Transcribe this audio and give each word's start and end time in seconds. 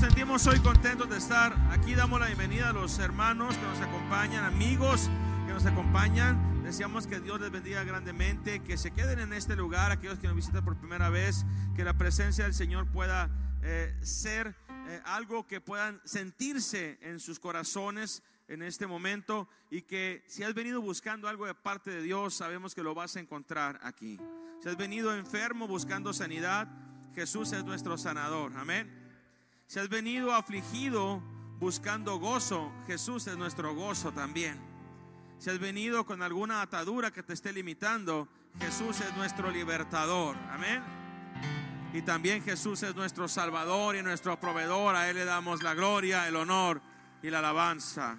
nos 0.00 0.06
sentimos 0.06 0.46
hoy 0.46 0.60
contentos 0.60 1.10
de 1.10 1.16
estar 1.16 1.52
aquí. 1.72 1.92
Damos 1.96 2.20
la 2.20 2.26
bienvenida 2.26 2.68
a 2.68 2.72
los 2.72 3.00
hermanos 3.00 3.56
que 3.56 3.66
nos 3.66 3.80
acompañan, 3.80 4.44
amigos 4.44 5.10
que 5.44 5.52
nos 5.52 5.66
acompañan. 5.66 6.62
Deseamos 6.62 7.08
que 7.08 7.18
Dios 7.18 7.40
les 7.40 7.50
bendiga 7.50 7.82
grandemente, 7.82 8.62
que 8.62 8.76
se 8.76 8.92
queden 8.92 9.18
en 9.18 9.32
este 9.32 9.56
lugar, 9.56 9.90
aquellos 9.90 10.20
que 10.20 10.28
nos 10.28 10.36
visitan 10.36 10.64
por 10.64 10.76
primera 10.76 11.10
vez, 11.10 11.44
que 11.74 11.82
la 11.82 11.94
presencia 11.94 12.44
del 12.44 12.54
Señor 12.54 12.86
pueda 12.92 13.28
eh, 13.62 13.92
ser 14.00 14.54
eh, 14.86 15.00
algo 15.04 15.48
que 15.48 15.60
puedan 15.60 16.00
sentirse 16.04 17.00
en 17.02 17.18
sus 17.18 17.40
corazones 17.40 18.22
en 18.46 18.62
este 18.62 18.86
momento 18.86 19.48
y 19.68 19.82
que 19.82 20.22
si 20.28 20.44
has 20.44 20.54
venido 20.54 20.80
buscando 20.80 21.26
algo 21.26 21.46
de 21.46 21.56
parte 21.56 21.90
de 21.90 22.02
Dios, 22.02 22.34
sabemos 22.34 22.76
que 22.76 22.84
lo 22.84 22.94
vas 22.94 23.16
a 23.16 23.20
encontrar 23.20 23.80
aquí. 23.82 24.20
Si 24.62 24.68
has 24.68 24.76
venido 24.76 25.12
enfermo 25.16 25.66
buscando 25.66 26.12
sanidad, 26.12 26.68
Jesús 27.16 27.52
es 27.52 27.64
nuestro 27.64 27.98
sanador. 27.98 28.52
Amén. 28.56 28.97
Si 29.68 29.78
has 29.78 29.90
venido 29.90 30.32
afligido 30.32 31.22
buscando 31.60 32.18
gozo, 32.18 32.72
Jesús 32.86 33.26
es 33.26 33.36
nuestro 33.36 33.74
gozo 33.74 34.12
también. 34.12 34.58
Si 35.38 35.50
has 35.50 35.58
venido 35.58 36.06
con 36.06 36.22
alguna 36.22 36.62
atadura 36.62 37.10
que 37.10 37.22
te 37.22 37.34
esté 37.34 37.52
limitando, 37.52 38.28
Jesús 38.60 38.98
es 39.02 39.14
nuestro 39.14 39.50
libertador. 39.50 40.36
Amén. 40.50 40.82
Y 41.92 42.00
también 42.00 42.42
Jesús 42.42 42.82
es 42.82 42.96
nuestro 42.96 43.28
Salvador 43.28 43.94
y 43.94 44.02
nuestro 44.02 44.40
proveedor. 44.40 44.96
A 44.96 45.10
Él 45.10 45.16
le 45.16 45.26
damos 45.26 45.62
la 45.62 45.74
gloria, 45.74 46.26
el 46.26 46.36
honor 46.36 46.80
y 47.22 47.28
la 47.28 47.40
alabanza. 47.40 48.16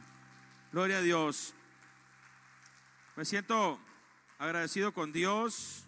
Gloria 0.71 0.99
a 0.99 1.02
Dios. 1.02 1.55
Me 3.16 3.25
siento 3.25 3.79
agradecido 4.38 4.93
con 4.93 5.11
Dios 5.11 5.88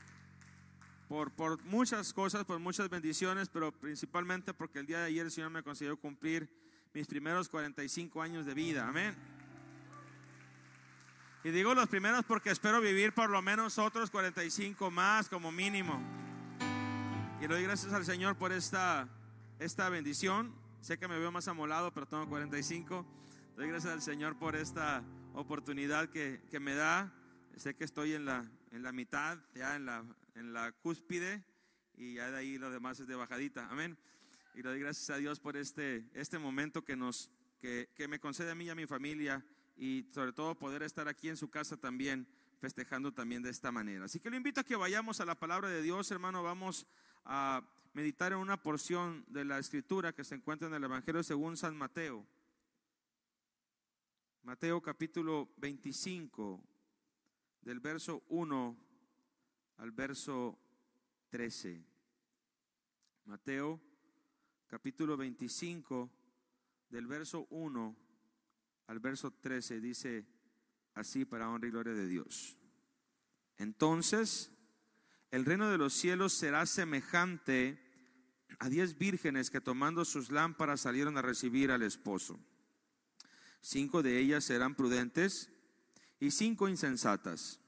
por, 1.11 1.29
por 1.29 1.61
muchas 1.65 2.13
cosas, 2.13 2.45
por 2.45 2.57
muchas 2.59 2.89
bendiciones, 2.89 3.49
pero 3.49 3.73
principalmente 3.73 4.53
porque 4.53 4.79
el 4.79 4.85
día 4.85 4.99
de 4.99 5.07
ayer 5.07 5.25
el 5.25 5.31
Señor 5.31 5.49
me 5.49 5.61
consiguió 5.61 5.99
cumplir 5.99 6.49
mis 6.93 7.05
primeros 7.05 7.49
45 7.49 8.21
años 8.21 8.45
de 8.45 8.53
vida. 8.53 8.87
Amén. 8.87 9.13
Y 11.43 11.49
digo 11.49 11.75
los 11.75 11.89
primeros 11.89 12.23
porque 12.23 12.49
espero 12.49 12.79
vivir 12.79 13.11
por 13.11 13.29
lo 13.29 13.41
menos 13.41 13.77
otros 13.77 14.09
45 14.09 14.89
más 14.89 15.27
como 15.27 15.51
mínimo. 15.51 16.01
Y 17.39 17.41
le 17.41 17.55
doy 17.55 17.63
gracias 17.63 17.91
al 17.91 18.05
Señor 18.05 18.37
por 18.37 18.53
esta, 18.53 19.09
esta 19.59 19.89
bendición. 19.89 20.55
Sé 20.79 20.97
que 20.97 21.09
me 21.09 21.19
veo 21.19 21.29
más 21.29 21.49
amolado, 21.49 21.93
pero 21.93 22.05
tengo 22.07 22.25
45. 22.29 23.05
Doy 23.57 23.67
gracias 23.67 23.91
al 23.91 24.01
Señor 24.01 24.37
por 24.37 24.55
esta 24.55 25.03
oportunidad 25.33 26.07
que, 26.07 26.41
que 26.49 26.61
me 26.61 26.73
da. 26.73 27.11
Sé 27.57 27.75
que 27.75 27.83
estoy 27.83 28.13
en 28.13 28.23
la, 28.23 28.49
en 28.71 28.81
la 28.81 28.93
mitad, 28.93 29.39
ya 29.53 29.75
en 29.75 29.85
la, 29.85 30.05
en 30.35 30.53
la 30.53 30.71
cúspide 30.71 31.43
y 31.95 32.15
ya 32.15 32.31
de 32.31 32.37
ahí 32.37 32.57
lo 32.57 32.71
demás 32.71 32.99
es 32.99 33.07
de 33.07 33.15
bajadita. 33.15 33.67
Amén. 33.69 33.97
Y 34.53 34.63
le 34.63 34.69
doy 34.69 34.79
gracias 34.79 35.09
a 35.09 35.17
Dios 35.17 35.39
por 35.39 35.57
este, 35.57 36.09
este 36.13 36.39
momento 36.39 36.83
que, 36.83 36.95
nos, 36.95 37.31
que, 37.59 37.89
que 37.95 38.07
me 38.07 38.19
concede 38.19 38.51
a 38.51 38.55
mí 38.55 38.65
y 38.65 38.69
a 38.69 38.75
mi 38.75 38.85
familia 38.85 39.45
y 39.77 40.07
sobre 40.11 40.33
todo 40.33 40.57
poder 40.57 40.83
estar 40.83 41.07
aquí 41.07 41.29
en 41.29 41.37
su 41.37 41.49
casa 41.49 41.77
también 41.77 42.27
festejando 42.59 43.11
también 43.11 43.41
de 43.41 43.49
esta 43.49 43.71
manera. 43.71 44.05
Así 44.05 44.19
que 44.19 44.29
lo 44.29 44.37
invito 44.37 44.61
a 44.61 44.63
que 44.63 44.75
vayamos 44.75 45.19
a 45.19 45.25
la 45.25 45.35
palabra 45.35 45.67
de 45.69 45.81
Dios, 45.81 46.11
hermano. 46.11 46.43
Vamos 46.43 46.85
a 47.25 47.63
meditar 47.93 48.31
en 48.31 48.37
una 48.37 48.61
porción 48.61 49.25
de 49.27 49.43
la 49.45 49.57
escritura 49.57 50.13
que 50.13 50.23
se 50.23 50.35
encuentra 50.35 50.67
en 50.67 50.75
el 50.75 50.83
Evangelio 50.83 51.23
según 51.23 51.57
San 51.57 51.75
Mateo. 51.75 52.25
Mateo 54.43 54.81
capítulo 54.81 55.49
25, 55.57 56.63
del 57.61 57.79
verso 57.79 58.23
1 58.29 58.90
al 59.81 59.91
verso 59.91 60.59
13. 61.31 61.83
Mateo 63.25 63.81
capítulo 64.67 65.17
25 65.17 66.07
del 66.89 67.07
verso 67.07 67.47
1 67.49 67.95
al 68.85 68.99
verso 68.99 69.31
13 69.31 69.81
dice 69.81 70.27
así 70.93 71.25
para 71.25 71.49
honra 71.49 71.67
y 71.67 71.71
gloria 71.71 71.93
de 71.93 72.07
Dios. 72.07 72.59
Entonces, 73.57 74.51
el 75.31 75.45
reino 75.45 75.71
de 75.71 75.79
los 75.79 75.93
cielos 75.93 76.33
será 76.33 76.67
semejante 76.67 77.79
a 78.59 78.69
diez 78.69 78.99
vírgenes 78.99 79.49
que 79.49 79.61
tomando 79.61 80.05
sus 80.05 80.29
lámparas 80.29 80.81
salieron 80.81 81.17
a 81.17 81.23
recibir 81.23 81.71
al 81.71 81.81
esposo. 81.81 82.39
Cinco 83.61 84.03
de 84.03 84.19
ellas 84.19 84.43
serán 84.43 84.75
prudentes 84.75 85.49
y 86.19 86.29
cinco 86.29 86.69
insensatas. 86.69 87.60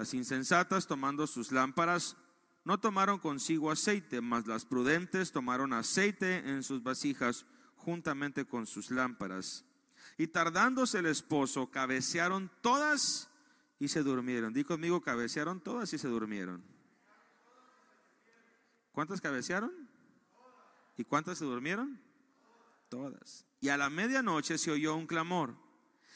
Las 0.00 0.14
insensatas, 0.14 0.86
tomando 0.86 1.26
sus 1.26 1.52
lámparas, 1.52 2.16
no 2.64 2.80
tomaron 2.80 3.18
consigo 3.18 3.70
aceite, 3.70 4.22
mas 4.22 4.46
las 4.46 4.64
prudentes 4.64 5.30
tomaron 5.30 5.74
aceite 5.74 6.36
en 6.36 6.62
sus 6.62 6.82
vasijas 6.82 7.44
juntamente 7.76 8.46
con 8.46 8.66
sus 8.66 8.90
lámparas. 8.90 9.66
Y 10.16 10.28
tardándose 10.28 11.00
el 11.00 11.04
esposo, 11.04 11.70
cabecearon 11.70 12.50
todas 12.62 13.28
y 13.78 13.88
se 13.88 14.02
durmieron. 14.02 14.54
Di 14.54 14.64
conmigo, 14.64 15.02
cabecearon 15.02 15.60
todas 15.60 15.92
y 15.92 15.98
se 15.98 16.08
durmieron. 16.08 16.64
¿Cuántas 18.92 19.20
cabecearon? 19.20 19.86
¿Y 20.96 21.04
cuántas 21.04 21.36
se 21.36 21.44
durmieron? 21.44 22.00
Todas. 22.88 23.44
Y 23.60 23.68
a 23.68 23.76
la 23.76 23.90
medianoche 23.90 24.56
se 24.56 24.70
oyó 24.70 24.96
un 24.96 25.06
clamor. 25.06 25.56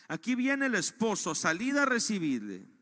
Aquí 0.09 0.35
viene 0.35 0.65
el 0.65 0.75
esposo, 0.75 1.35
salida 1.35 1.83
a 1.83 1.85
recibirle. 1.85 2.73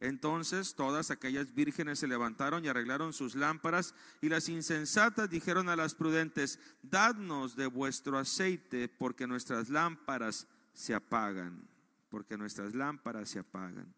Entonces 0.00 0.74
todas 0.74 1.10
aquellas 1.10 1.54
vírgenes 1.54 1.98
se 1.98 2.08
levantaron 2.08 2.64
y 2.64 2.68
arreglaron 2.68 3.12
sus 3.12 3.34
lámparas, 3.34 3.94
y 4.22 4.30
las 4.30 4.48
insensatas 4.48 5.28
dijeron 5.28 5.68
a 5.68 5.76
las 5.76 5.94
prudentes, 5.94 6.58
dadnos 6.82 7.54
de 7.54 7.66
vuestro 7.66 8.18
aceite, 8.18 8.88
porque 8.88 9.26
nuestras 9.26 9.68
lámparas 9.68 10.46
se 10.72 10.94
apagan, 10.94 11.68
porque 12.08 12.38
nuestras 12.38 12.74
lámparas 12.74 13.28
se 13.28 13.40
apagan. 13.40 13.94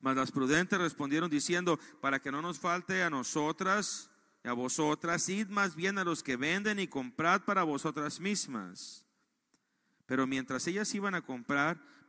Mas 0.00 0.16
las 0.16 0.32
prudentes 0.32 0.78
respondieron 0.78 1.30
diciendo, 1.30 1.78
para 2.00 2.20
que 2.20 2.32
no 2.32 2.42
nos 2.42 2.58
falte 2.58 3.02
a 3.02 3.10
nosotras 3.10 4.10
y 4.42 4.48
a 4.48 4.52
vosotras, 4.52 5.28
id 5.28 5.48
más 5.48 5.76
bien 5.76 5.98
a 5.98 6.04
los 6.04 6.22
que 6.22 6.36
venden 6.36 6.80
y 6.80 6.88
comprad 6.88 7.42
para 7.42 7.62
vosotras 7.62 8.18
mismas. 8.18 9.04
Pero 10.06 10.26
mientras 10.26 10.66
ellas 10.66 10.92
iban 10.94 11.14
a 11.14 11.22
comprar, 11.22 11.80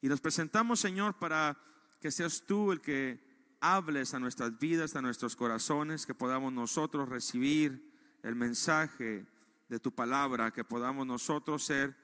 Y 0.00 0.08
nos 0.08 0.20
presentamos, 0.20 0.80
Señor, 0.80 1.14
para 1.18 1.58
que 2.00 2.10
seas 2.10 2.44
tú 2.46 2.72
el 2.72 2.80
que 2.80 3.20
hables 3.60 4.14
a 4.14 4.20
nuestras 4.20 4.58
vidas, 4.58 4.94
a 4.94 5.02
nuestros 5.02 5.34
corazones, 5.34 6.06
que 6.06 6.14
podamos 6.14 6.52
nosotros 6.52 7.08
recibir 7.08 7.92
el 8.22 8.36
mensaje 8.36 9.26
de 9.68 9.80
tu 9.80 9.92
palabra, 9.92 10.52
que 10.52 10.64
podamos 10.64 11.06
nosotros 11.06 11.64
ser 11.64 11.96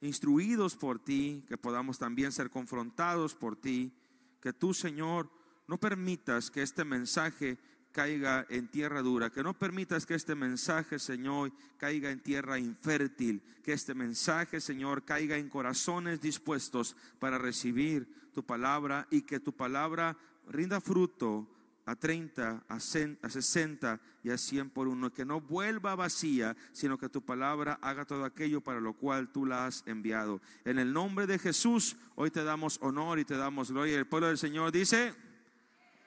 instruidos 0.00 0.76
por 0.76 0.98
ti, 0.98 1.44
que 1.46 1.56
podamos 1.58 1.98
también 1.98 2.32
ser 2.32 2.50
confrontados 2.50 3.34
por 3.34 3.56
ti, 3.56 3.92
que 4.40 4.52
tú, 4.52 4.74
Señor, 4.74 5.30
no 5.68 5.78
permitas 5.78 6.50
que 6.50 6.62
este 6.62 6.84
mensaje 6.84 7.58
caiga 7.92 8.46
en 8.48 8.68
tierra 8.68 9.02
dura, 9.02 9.30
que 9.30 9.42
no 9.42 9.54
permitas 9.54 10.06
que 10.06 10.14
este 10.14 10.34
mensaje, 10.34 10.98
Señor, 10.98 11.52
caiga 11.76 12.10
en 12.10 12.20
tierra 12.20 12.58
infértil, 12.58 13.42
que 13.62 13.72
este 13.72 13.94
mensaje, 13.94 14.60
Señor, 14.60 15.04
caiga 15.04 15.36
en 15.36 15.48
corazones 15.48 16.20
dispuestos 16.20 16.96
para 17.18 17.38
recibir 17.38 18.08
tu 18.34 18.42
palabra 18.42 19.06
y 19.10 19.22
que 19.22 19.40
tu 19.40 19.52
palabra 19.52 20.16
rinda 20.48 20.80
fruto 20.80 21.46
a 21.84 21.96
30, 21.96 22.64
a 22.68 22.80
60 22.80 24.00
y 24.22 24.30
a 24.30 24.38
100 24.38 24.70
por 24.70 24.88
uno, 24.88 25.12
que 25.12 25.24
no 25.24 25.40
vuelva 25.40 25.94
vacía, 25.94 26.56
sino 26.72 26.96
que 26.96 27.08
tu 27.08 27.22
palabra 27.22 27.78
haga 27.82 28.04
todo 28.04 28.24
aquello 28.24 28.60
para 28.60 28.80
lo 28.80 28.94
cual 28.94 29.28
tú 29.32 29.46
la 29.46 29.66
has 29.66 29.82
enviado. 29.86 30.40
En 30.64 30.78
el 30.78 30.92
nombre 30.92 31.26
de 31.26 31.38
Jesús, 31.38 31.96
hoy 32.14 32.30
te 32.30 32.44
damos 32.44 32.78
honor 32.82 33.18
y 33.18 33.24
te 33.24 33.36
damos 33.36 33.72
gloria. 33.72 33.98
El 33.98 34.06
pueblo 34.06 34.28
del 34.28 34.38
Señor 34.38 34.70
dice, 34.70 35.14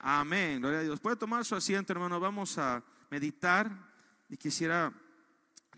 Amén, 0.08 0.62
gloria 0.62 0.82
a 0.82 0.84
Dios. 0.84 1.00
Puede 1.00 1.16
tomar 1.16 1.44
su 1.46 1.56
asiento, 1.56 1.92
hermano. 1.92 2.20
Vamos 2.20 2.60
a 2.60 2.86
meditar 3.10 3.92
y 4.30 4.38
quisiera 4.38 4.94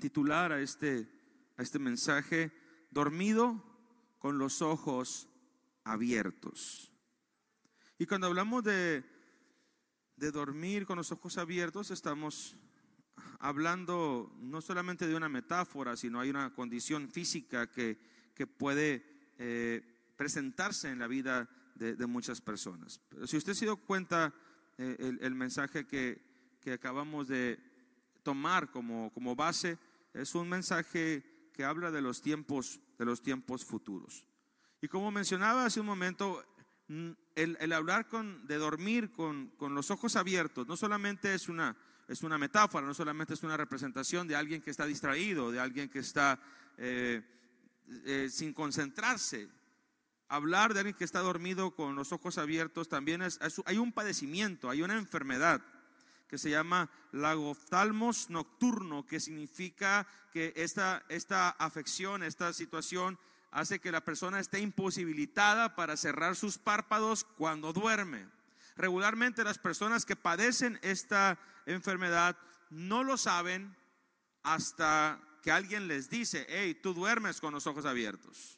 titular 0.02 0.52
a 0.52 0.60
este, 0.60 1.08
a 1.56 1.64
este 1.64 1.80
mensaje, 1.80 2.52
dormido 2.92 3.64
con 4.20 4.38
los 4.38 4.62
ojos 4.62 5.30
abiertos. 5.86 6.92
Y 7.98 8.06
cuando 8.06 8.28
hablamos 8.28 8.66
de, 8.66 9.06
de 10.18 10.32
dormir 10.32 10.86
con 10.86 10.98
los 10.98 11.14
ojos 11.14 11.38
abiertos, 11.38 11.90
estamos 11.90 12.58
hablando 13.40 14.36
no 14.42 14.60
solamente 14.60 15.08
de 15.08 15.16
una 15.16 15.30
metáfora, 15.30 15.96
sino 15.96 16.20
hay 16.20 16.32
una 16.32 16.54
condición 16.54 17.10
física 17.10 17.72
que, 17.72 17.98
que 18.36 18.46
puede 18.46 19.06
eh, 19.38 20.12
presentarse 20.18 20.90
en 20.90 21.00
la 21.00 21.08
vida 21.08 21.50
de, 21.78 22.08
muchas 22.08 22.42
personas. 22.42 23.00
Pero 23.10 23.28
si 23.28 23.38
usted 23.38 23.54
se 23.54 23.66
dio 23.66 23.78
cuenta, 23.78 24.34
eh, 24.78 25.18
el, 25.22 25.36
mensaje 25.36 25.86
que, 25.86 26.22
que, 26.62 26.74
acabamos 26.74 27.28
de 27.28 27.60
tomar 28.24 28.70
como, 28.72 29.12
como 29.14 29.36
base 29.36 29.78
es 30.14 30.36
un 30.36 30.50
mensaje 30.50 31.24
que 31.54 31.64
habla 31.64 31.92
de 31.92 32.02
los 32.02 32.22
tiempos, 32.22 32.80
de 32.98 33.06
los 33.06 33.22
tiempos 33.22 33.66
futuros. 33.66 34.28
Y 34.82 34.88
como 34.88 35.12
mencionaba 35.12 35.66
hace 35.66 35.80
un 35.80 35.86
momento, 35.86 36.44
mm, 36.88 37.12
el, 37.36 37.74
hablar 37.74 38.08
con, 38.08 38.46
de 38.48 38.58
dormir 38.58 39.12
con, 39.12 39.48
con, 39.58 39.74
los 39.74 39.90
ojos 39.90 40.16
abiertos 40.16 40.68
no 40.68 40.78
solamente 40.78 41.34
es 41.34 41.50
una, 41.50 41.76
es 42.08 42.22
una 42.24 42.38
metáfora, 42.38 42.86
no 42.86 42.94
solamente 42.94 43.34
es 43.34 43.44
una 43.44 43.58
representación 43.58 44.28
de 44.28 44.36
alguien 44.36 44.62
que 44.62 44.72
está 44.72 44.86
distraído, 44.86 45.52
de 45.52 45.60
alguien 45.60 45.90
que 45.90 46.00
está 46.00 46.40
eh, 46.78 47.22
eh, 48.06 48.28
sin 48.30 48.54
concentrarse. 48.54 49.50
Hablar 50.30 50.74
de 50.74 50.82
alguien 50.82 50.96
que 50.96 51.06
está 51.06 51.20
dormido 51.20 51.76
con 51.76 51.96
los 51.96 52.12
ojos 52.12 52.38
abiertos 52.38 52.90
también 52.90 53.22
es, 53.22 53.40
hay 53.66 53.78
un 53.78 53.94
padecimiento, 53.94 54.70
hay 54.70 54.82
una 54.82 54.98
enfermedad 54.98 55.62
que 56.28 56.38
se 56.38 56.50
llama 56.50 56.90
lagoftalmos 57.14 58.30
nocturno, 58.30 59.06
que 59.06 59.20
significa 59.20 60.06
que 60.34 60.54
esta, 60.58 61.04
esta 61.08 61.50
afección, 61.50 62.24
esta 62.24 62.52
situación 62.52 63.18
hace 63.52 63.80
que 63.80 63.92
la 63.92 64.02
persona 64.02 64.40
esté 64.40 64.60
imposibilitada 64.60 65.76
para 65.76 65.96
cerrar 65.96 66.36
sus 66.36 66.58
párpados 66.58 67.24
cuando 67.24 67.72
duerme. 67.72 68.28
Regularmente 68.76 69.44
las 69.44 69.58
personas 69.58 70.06
que 70.06 70.16
padecen 70.16 70.80
esta 70.82 71.40
enfermedad 71.66 72.38
no 72.70 73.04
lo 73.04 73.18
saben 73.18 73.76
hasta 74.44 75.20
que 75.42 75.52
alguien 75.52 75.88
les 75.88 76.10
dice, 76.10 76.46
hey, 76.50 76.78
tú 76.82 76.94
duermes 76.94 77.40
con 77.40 77.54
los 77.54 77.68
ojos 77.68 77.86
abiertos. 77.86 78.57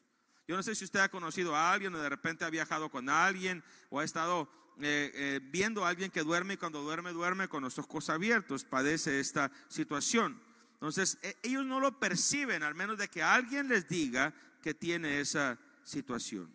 Yo 0.50 0.56
no 0.56 0.64
sé 0.64 0.74
si 0.74 0.84
usted 0.84 1.02
ha 1.02 1.10
conocido 1.10 1.56
a 1.56 1.72
alguien 1.72 1.94
o 1.94 2.00
de 2.00 2.10
repente 2.10 2.44
ha 2.44 2.50
viajado 2.50 2.90
con 2.90 3.08
alguien 3.08 3.64
o 3.92 4.00
ha 4.00 4.04
estado 4.04 4.50
eh, 4.82 5.12
eh, 5.14 5.40
viendo 5.44 5.86
a 5.86 5.90
alguien 5.90 6.10
que 6.10 6.24
duerme 6.24 6.56
y 6.56 6.58
cuando 6.58 6.82
duerme, 6.82 7.14
duerme 7.14 7.48
con 7.48 7.62
los 7.62 7.78
ojos 7.78 8.10
abiertos, 8.10 8.64
padece 8.64 9.20
esta 9.20 9.52
situación. 9.68 10.42
Entonces, 10.74 11.20
e, 11.22 11.38
ellos 11.44 11.68
no 11.68 11.80
lo 11.80 12.00
perciben, 12.00 12.64
al 12.64 12.74
menos 12.74 12.98
de 12.98 13.10
que 13.10 13.22
alguien 13.22 13.68
les 13.68 13.88
diga 13.88 14.34
que 14.64 14.74
tiene 14.74 15.20
esa 15.20 15.60
situación. 15.84 16.52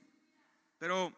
Pero 0.81 1.17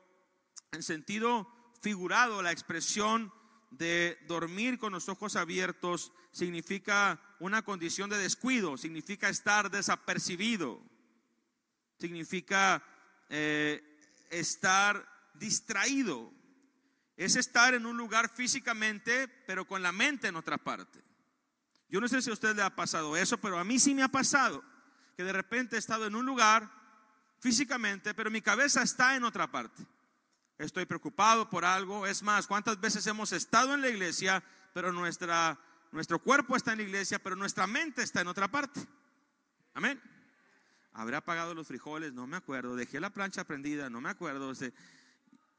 en 0.72 0.82
sentido 0.82 1.50
figurado, 1.80 2.42
la 2.42 2.52
expresión 2.52 3.32
de 3.70 4.18
dormir 4.28 4.78
con 4.78 4.92
los 4.92 5.08
ojos 5.08 5.36
abiertos 5.36 6.12
significa 6.30 7.22
una 7.40 7.62
condición 7.62 8.10
de 8.10 8.18
descuido, 8.18 8.76
significa 8.76 9.30
estar 9.30 9.70
desapercibido, 9.70 10.82
significa 11.98 12.82
eh, 13.28 13.82
estar 14.30 15.06
distraído. 15.34 16.32
Es 17.16 17.36
estar 17.36 17.74
en 17.74 17.86
un 17.86 17.96
lugar 17.96 18.28
físicamente, 18.28 19.28
pero 19.46 19.66
con 19.66 19.82
la 19.82 19.92
mente 19.92 20.28
en 20.28 20.36
otra 20.36 20.58
parte. 20.58 21.02
Yo 21.88 22.00
no 22.00 22.08
sé 22.08 22.20
si 22.20 22.30
a 22.30 22.34
usted 22.34 22.54
le 22.54 22.62
ha 22.62 22.74
pasado 22.74 23.16
eso, 23.16 23.38
pero 23.38 23.58
a 23.58 23.64
mí 23.64 23.78
sí 23.78 23.94
me 23.94 24.02
ha 24.02 24.08
pasado 24.08 24.62
que 25.16 25.24
de 25.24 25.32
repente 25.32 25.76
he 25.76 25.78
estado 25.78 26.06
en 26.06 26.14
un 26.14 26.26
lugar 26.26 26.70
físicamente, 27.38 28.12
pero 28.12 28.30
mi 28.30 28.42
cabeza 28.42 28.82
está 28.82 29.16
en 29.16 29.24
otra 29.24 29.50
parte. 29.50 29.86
Estoy 30.58 30.84
preocupado 30.84 31.48
por 31.48 31.64
algo. 31.64 32.06
Es 32.06 32.22
más, 32.22 32.46
¿cuántas 32.46 32.80
veces 32.80 33.06
hemos 33.06 33.32
estado 33.32 33.74
en 33.74 33.82
la 33.82 33.88
iglesia, 33.88 34.42
pero 34.74 34.92
nuestra, 34.92 35.58
nuestro 35.92 36.18
cuerpo 36.18 36.56
está 36.56 36.72
en 36.72 36.78
la 36.78 36.84
iglesia, 36.84 37.18
pero 37.18 37.36
nuestra 37.36 37.66
mente 37.66 38.02
está 38.02 38.20
en 38.20 38.28
otra 38.28 38.48
parte? 38.48 38.80
Amén. 39.74 40.00
Habré 40.98 41.16
apagado 41.16 41.52
los 41.52 41.66
frijoles, 41.66 42.14
no 42.14 42.26
me 42.26 42.38
acuerdo. 42.38 42.74
Dejé 42.74 43.00
la 43.00 43.10
plancha 43.10 43.44
prendida, 43.44 43.90
no 43.90 44.00
me 44.00 44.08
acuerdo. 44.08 44.50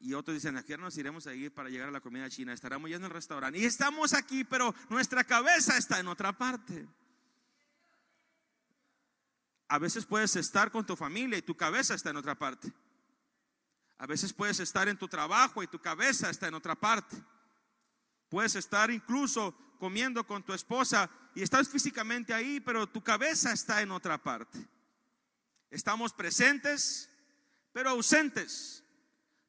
Y 0.00 0.12
otros 0.12 0.34
dicen, 0.34 0.56
aquí 0.56 0.76
nos 0.76 0.98
iremos 0.98 1.28
a 1.28 1.34
ir 1.34 1.54
para 1.54 1.68
llegar 1.68 1.86
a 1.86 1.92
la 1.92 2.00
comida 2.00 2.28
china. 2.28 2.52
Estaremos 2.52 2.90
ya 2.90 2.96
en 2.96 3.04
el 3.04 3.10
restaurante. 3.10 3.56
Y 3.56 3.64
estamos 3.64 4.14
aquí, 4.14 4.42
pero 4.42 4.74
nuestra 4.90 5.22
cabeza 5.22 5.78
está 5.78 6.00
en 6.00 6.08
otra 6.08 6.36
parte. 6.36 6.88
A 9.68 9.78
veces 9.78 10.06
puedes 10.06 10.34
estar 10.34 10.72
con 10.72 10.84
tu 10.84 10.96
familia 10.96 11.38
y 11.38 11.42
tu 11.42 11.56
cabeza 11.56 11.94
está 11.94 12.10
en 12.10 12.16
otra 12.16 12.34
parte. 12.34 12.72
A 13.98 14.06
veces 14.08 14.32
puedes 14.32 14.58
estar 14.58 14.88
en 14.88 14.96
tu 14.96 15.06
trabajo 15.06 15.62
y 15.62 15.68
tu 15.68 15.78
cabeza 15.78 16.30
está 16.30 16.48
en 16.48 16.54
otra 16.54 16.74
parte. 16.74 17.16
Puedes 18.28 18.56
estar 18.56 18.90
incluso 18.90 19.54
comiendo 19.78 20.26
con 20.26 20.42
tu 20.42 20.52
esposa 20.52 21.08
y 21.36 21.42
estás 21.42 21.68
físicamente 21.68 22.34
ahí, 22.34 22.58
pero 22.58 22.88
tu 22.88 23.04
cabeza 23.04 23.52
está 23.52 23.82
en 23.82 23.92
otra 23.92 24.18
parte. 24.18 24.66
Estamos 25.70 26.12
presentes, 26.12 27.10
pero 27.72 27.90
ausentes. 27.90 28.84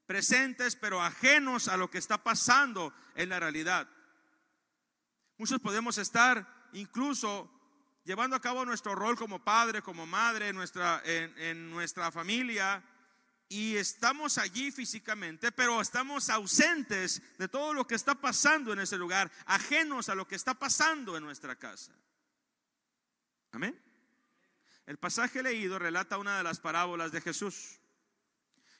Presentes, 0.06 0.75
pero 0.75 1.01
ajenos 1.01 1.68
a 1.68 1.77
lo 1.77 1.89
que 1.89 2.00
está 2.00 2.24
pasando 2.24 2.94
en 3.16 3.30
la 3.30 3.39
realidad. 3.39 3.88
Muchos 5.38 5.62
podemos 5.62 5.98
estar 5.98 6.68
incluso 6.74 7.50
llevando 8.04 8.36
a 8.36 8.42
cabo 8.42 8.66
nuestro 8.66 8.95
rol 8.95 9.16
como 9.16 9.44
padre, 9.44 9.81
como 9.81 10.06
madre, 10.06 10.50
en 10.50 10.56
nuestra, 10.56 11.01
en, 11.06 11.69
nuestra 11.69 12.12
familia, 12.12 12.83
y 13.48 13.75
estamos 13.75 14.38
allí 14.38 14.72
físicamente, 14.72 15.51
pero 15.51 15.80
estamos 15.80 16.30
ausentes 16.30 17.22
de 17.38 17.48
todo 17.48 17.74
lo 17.74 17.86
que 17.86 17.95
está 17.95 18.15
pasando 18.15 18.74
en 18.74 18.80
ese 18.80 18.98
lugar, 18.98 19.31
ajenos 19.45 20.10
a 20.10 20.15
lo 20.15 20.27
que 20.27 20.36
está 20.36 20.56
pasando 20.56 21.18
en 21.18 21.24
nuestra 21.24 21.56
casa. 21.56 21.94
Amén. 23.51 23.80
El 24.89 24.97
pasaje 24.97 25.44
leído 25.44 25.77
relata 25.77 26.18
una 26.18 26.39
de 26.39 26.44
las 26.44 26.59
parábolas 26.59 27.12
de 27.12 27.21
Jesús. 27.21 27.80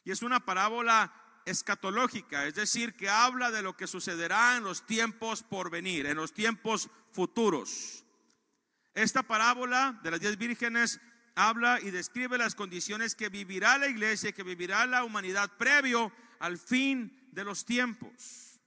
Y 0.04 0.10
es 0.10 0.24
una 0.24 0.44
parábola 0.44 1.14
escatológica, 1.46 2.48
es 2.48 2.56
decir, 2.56 2.96
que 2.96 3.08
habla 3.08 3.52
de 3.52 3.62
lo 3.62 3.78
que 3.78 3.86
sucederá 3.86 4.58
en 4.58 4.64
los 4.64 4.88
tiempos 4.88 5.44
por 5.44 5.70
venir, 5.70 6.08
en 6.08 6.18
los 6.18 6.34
tiempos 6.34 6.90
futuros. 7.12 8.04
Esta 8.96 9.22
parábola 9.22 10.00
de 10.02 10.10
las 10.10 10.20
diez 10.20 10.36
vírgenes 10.40 11.00
habla 11.36 11.80
y 11.80 11.92
describe 11.92 12.40
las 12.40 12.56
condiciones 12.56 13.14
que 13.14 13.30
vivirá 13.30 13.78
la 13.78 13.86
iglesia, 13.86 14.32
que 14.32 14.42
vivirá 14.42 14.88
la 14.88 15.04
humanidad 15.04 15.58
previo 15.58 16.12
al 16.40 16.58
fin 16.58 17.30
de 17.32 17.44
los 17.44 17.66
tiempos. 17.66 18.60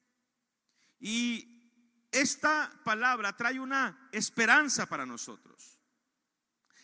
Y 1.00 2.06
esta 2.12 2.70
palabra 2.84 3.36
trae 3.36 3.58
una 3.58 4.10
esperanza 4.12 4.86
para 4.86 5.04
nosotros. 5.04 5.81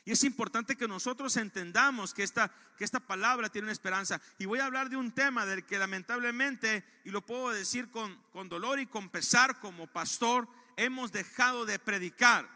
Y 0.08 0.12
es 0.12 0.25
importante 0.25 0.75
que 0.75 0.88
nosotros 0.88 1.37
entendamos 1.37 2.14
que 2.14 2.22
esta, 2.22 2.50
que 2.78 2.84
esta 2.84 2.99
palabra 2.99 3.50
tiene 3.50 3.66
una 3.66 3.72
esperanza. 3.72 4.19
Y 4.38 4.46
voy 4.46 4.58
a 4.58 4.65
hablar 4.65 4.88
de 4.88 4.96
un 4.96 5.12
tema 5.12 5.44
del 5.44 5.67
que 5.67 5.79
lamentablemente, 5.79 6.82
y 7.05 7.10
lo 7.10 7.20
puedo 7.27 7.50
decir 7.50 7.91
con, 7.91 8.17
con 8.32 8.48
dolor 8.48 8.81
y 8.81 8.86
con 8.86 9.10
pesar 9.10 9.60
como 9.60 9.86
pastor, 9.86 10.48
hemos 10.79 11.12
dejado 11.12 11.67
de 11.67 11.79
predicar. 11.79 12.48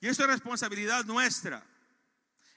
Y 0.00 0.06
eso 0.06 0.22
es 0.22 0.28
responsabilidad 0.28 1.04
nuestra. 1.04 1.66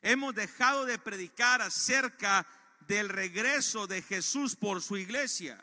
Hemos 0.04 0.36
dejado 0.36 0.86
de 0.86 1.00
predicar 1.00 1.64
acerca 1.64 2.46
del 2.82 3.10
regreso 3.10 3.88
de 3.88 4.04
Jesús 4.04 4.56
por 4.56 4.84
su 4.84 4.98
iglesia. 4.98 5.60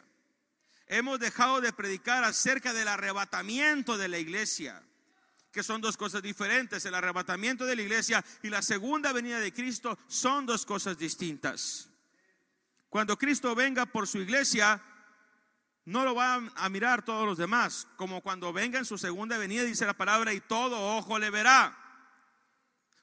Hemos 0.88 1.20
dejado 1.20 1.60
de 1.60 1.72
predicar 1.72 2.24
acerca 2.24 2.72
del 2.72 2.88
arrebatamiento 2.88 3.96
de 3.96 4.08
la 4.08 4.18
iglesia, 4.18 4.82
que 5.52 5.62
son 5.62 5.80
dos 5.80 5.96
cosas 5.96 6.22
diferentes. 6.22 6.84
El 6.84 6.94
arrebatamiento 6.94 7.64
de 7.64 7.76
la 7.76 7.82
iglesia 7.82 8.24
y 8.42 8.50
la 8.50 8.62
segunda 8.62 9.12
venida 9.12 9.40
de 9.40 9.52
Cristo 9.52 9.98
son 10.06 10.46
dos 10.46 10.66
cosas 10.66 10.98
distintas. 10.98 11.88
Cuando 12.88 13.18
Cristo 13.18 13.54
venga 13.54 13.86
por 13.86 14.06
su 14.06 14.18
iglesia, 14.18 14.82
no 15.84 16.04
lo 16.04 16.14
van 16.14 16.50
a 16.56 16.68
mirar 16.68 17.04
todos 17.04 17.26
los 17.26 17.38
demás, 17.38 17.86
como 17.96 18.22
cuando 18.22 18.52
venga 18.52 18.78
en 18.78 18.84
su 18.84 18.98
segunda 18.98 19.38
venida, 19.38 19.64
dice 19.64 19.86
la 19.86 19.96
palabra, 19.96 20.32
y 20.32 20.40
todo 20.40 20.96
ojo 20.96 21.18
le 21.18 21.30
verá. 21.30 21.76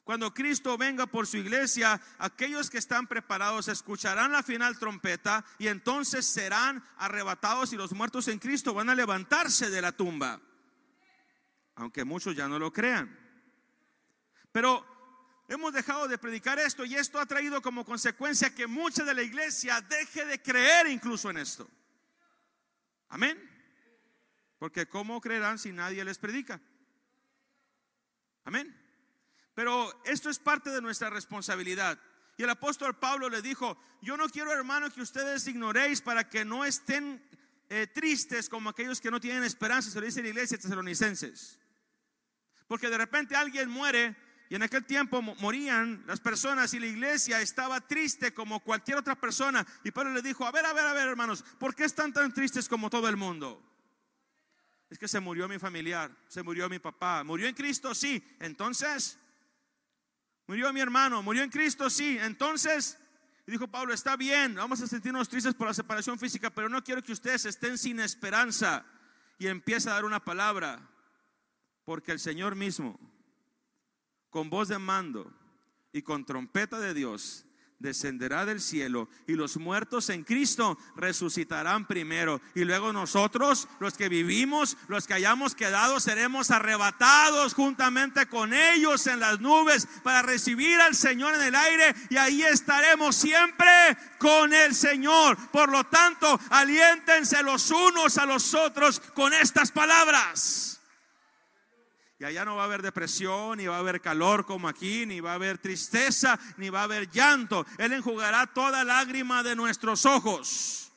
Cuando 0.03 0.31
Cristo 0.35 0.77
venga 0.77 1.07
por 1.07 1.25
su 1.25 1.37
iglesia, 1.37 1.99
aquellos 2.19 2.69
que 2.69 2.77
están 2.77 3.07
preparados 3.07 3.67
escucharán 3.67 4.31
la 4.31 4.43
final 4.43 4.77
trompeta 4.77 5.43
y 5.57 5.67
entonces 5.67 6.27
serán 6.27 6.83
arrebatados 6.97 7.73
y 7.73 7.75
los 7.75 7.91
muertos 7.91 8.27
en 8.27 8.37
Cristo 8.37 8.75
van 8.75 8.89
a 8.89 8.95
levantarse 8.95 9.71
de 9.71 9.81
la 9.81 9.91
tumba. 9.91 10.39
Aunque 11.75 12.05
muchos 12.05 12.35
ya 12.35 12.47
no 12.47 12.57
lo 12.57 12.71
crean. 12.71 13.17
Pero 14.51 14.85
hemos 15.49 15.73
dejado 15.73 16.07
de 16.07 16.17
predicar 16.17 16.57
esto 16.59 16.85
y 16.85 16.95
esto 16.95 17.19
ha 17.19 17.25
traído 17.25 17.61
como 17.61 17.85
consecuencia 17.85 18.55
que 18.55 18.67
mucha 18.67 19.03
de 19.03 19.13
la 19.13 19.21
iglesia 19.21 19.81
deje 19.81 20.25
de 20.25 20.41
creer 20.41 20.87
incluso 20.87 21.29
en 21.29 21.37
esto. 21.37 21.69
Amén. 23.09 23.37
Porque 24.57 24.87
¿cómo 24.87 25.19
creerán 25.19 25.59
si 25.59 25.71
nadie 25.71 26.03
les 26.05 26.17
predica? 26.17 26.61
Amén. 28.45 28.73
Pero 29.53 30.01
esto 30.05 30.29
es 30.29 30.39
parte 30.39 30.69
de 30.69 30.81
nuestra 30.81 31.09
responsabilidad. 31.09 31.99
Y 32.37 32.43
el 32.43 32.49
apóstol 32.49 32.97
Pablo 32.97 33.29
le 33.29 33.41
dijo, 33.41 33.77
yo 34.01 34.17
no 34.17 34.27
quiero 34.29 34.51
hermano 34.51 34.89
que 34.91 35.01
ustedes 35.01 35.47
ignoréis 35.47 36.01
para 36.01 36.29
que 36.29 36.43
no 36.43 36.65
estén 36.65 37.23
eh, 37.69 37.87
tristes 37.87 38.49
como 38.49 38.69
aquellos 38.69 38.99
que 38.99 39.09
no 39.09 39.19
tienen 39.19 39.43
esperanza, 39.43 39.89
se 39.89 39.99
lo 39.99 40.05
dice 40.05 40.21
la 40.21 40.29
iglesia 40.29 40.57
tesalonicenses. 40.57 41.59
Porque 42.67 42.89
de 42.89 42.97
repente 42.97 43.35
alguien 43.35 43.69
muere 43.69 44.15
y 44.49 44.55
en 44.55 44.63
aquel 44.63 44.85
tiempo 44.85 45.21
morían 45.21 46.03
las 46.05 46.19
personas 46.19 46.73
y 46.73 46.79
la 46.79 46.85
iglesia 46.85 47.41
estaba 47.41 47.81
triste 47.81 48.33
como 48.33 48.59
cualquier 48.59 48.97
otra 48.97 49.15
persona. 49.15 49.65
Y 49.83 49.91
Pablo 49.91 50.13
le 50.13 50.21
dijo, 50.21 50.45
a 50.45 50.51
ver, 50.51 50.65
a 50.65 50.73
ver, 50.73 50.85
a 50.85 50.93
ver, 50.93 51.07
hermanos, 51.07 51.43
¿por 51.59 51.73
qué 51.73 51.85
están 51.85 52.13
tan 52.13 52.33
tristes 52.33 52.69
como 52.69 52.89
todo 52.89 53.09
el 53.09 53.17
mundo? 53.17 53.61
Es 54.89 54.99
que 54.99 55.07
se 55.07 55.19
murió 55.19 55.47
mi 55.47 55.57
familiar, 55.57 56.15
se 56.27 56.43
murió 56.43 56.69
mi 56.69 56.77
papá, 56.77 57.23
murió 57.23 57.47
en 57.47 57.55
Cristo, 57.55 57.95
sí. 57.95 58.23
Entonces, 58.39 59.17
murió 60.45 60.71
mi 60.71 60.79
hermano, 60.79 61.23
murió 61.23 61.41
en 61.41 61.49
Cristo, 61.49 61.89
sí. 61.89 62.17
Entonces, 62.21 62.99
dijo 63.47 63.67
Pablo, 63.67 63.95
está 63.95 64.15
bien, 64.15 64.53
vamos 64.53 64.79
a 64.81 64.87
sentirnos 64.87 65.27
tristes 65.27 65.55
por 65.55 65.67
la 65.67 65.73
separación 65.73 66.19
física, 66.19 66.51
pero 66.51 66.69
no 66.69 66.83
quiero 66.83 67.01
que 67.01 67.13
ustedes 67.13 67.45
estén 67.45 67.79
sin 67.79 67.99
esperanza. 67.99 68.85
Y 69.39 69.47
empieza 69.47 69.89
a 69.89 69.95
dar 69.95 70.05
una 70.05 70.23
palabra, 70.23 70.87
porque 71.85 72.11
el 72.11 72.19
Señor 72.19 72.55
mismo, 72.55 72.99
con 74.29 74.49
voz 74.49 74.67
de 74.67 74.79
mando 74.79 75.31
y 75.93 76.01
con 76.01 76.25
trompeta 76.25 76.79
de 76.79 76.93
Dios, 76.93 77.45
descenderá 77.79 78.45
del 78.45 78.61
cielo 78.61 79.09
y 79.27 79.33
los 79.33 79.57
muertos 79.57 80.09
en 80.09 80.23
Cristo 80.23 80.77
resucitarán 80.95 81.85
primero. 81.85 82.41
Y 82.55 82.63
luego 82.63 82.91
nosotros, 82.91 83.67
los 83.79 83.95
que 83.95 84.09
vivimos, 84.09 84.77
los 84.87 85.07
que 85.07 85.13
hayamos 85.13 85.55
quedado, 85.55 85.99
seremos 85.99 86.51
arrebatados 86.51 87.53
juntamente 87.53 88.25
con 88.27 88.53
ellos 88.53 89.05
en 89.07 89.19
las 89.19 89.39
nubes 89.39 89.87
para 90.03 90.21
recibir 90.21 90.79
al 90.81 90.95
Señor 90.95 91.35
en 91.35 91.43
el 91.43 91.55
aire 91.55 91.95
y 92.09 92.17
ahí 92.17 92.43
estaremos 92.43 93.15
siempre 93.15 93.67
con 94.17 94.53
el 94.53 94.73
Señor. 94.73 95.37
Por 95.51 95.69
lo 95.69 95.83
tanto, 95.85 96.39
aliéntense 96.49 97.43
los 97.43 97.69
unos 97.71 98.17
a 98.17 98.25
los 98.25 98.53
otros 98.53 98.99
con 99.13 99.33
estas 99.33 99.71
palabras. 99.71 100.81
Y 102.17 102.23
allá 102.23 102.45
no 102.45 102.55
va 102.55 102.61
a 102.61 102.65
haber 102.65 102.81
depresión, 102.81 103.57
ni 103.57 103.67
va 103.67 103.75
a 103.75 103.79
haber 103.79 103.99
calor 103.99 104.45
como 104.45 104.69
aquí, 104.69 105.05
ni 105.05 105.19
va 105.19 105.31
a 105.31 105.35
haber 105.35 105.57
tristeza, 105.57 106.39
ni 106.55 106.69
va 106.69 106.81
a 106.81 106.83
haber 106.83 107.09
llanto. 107.11 107.65
Él 107.77 107.91
enjugará 107.91 108.47
toda 108.47 108.85
lágrima 108.85 109.43
de 109.43 109.55
nuestros 109.55 110.05
ojos. 110.05 110.93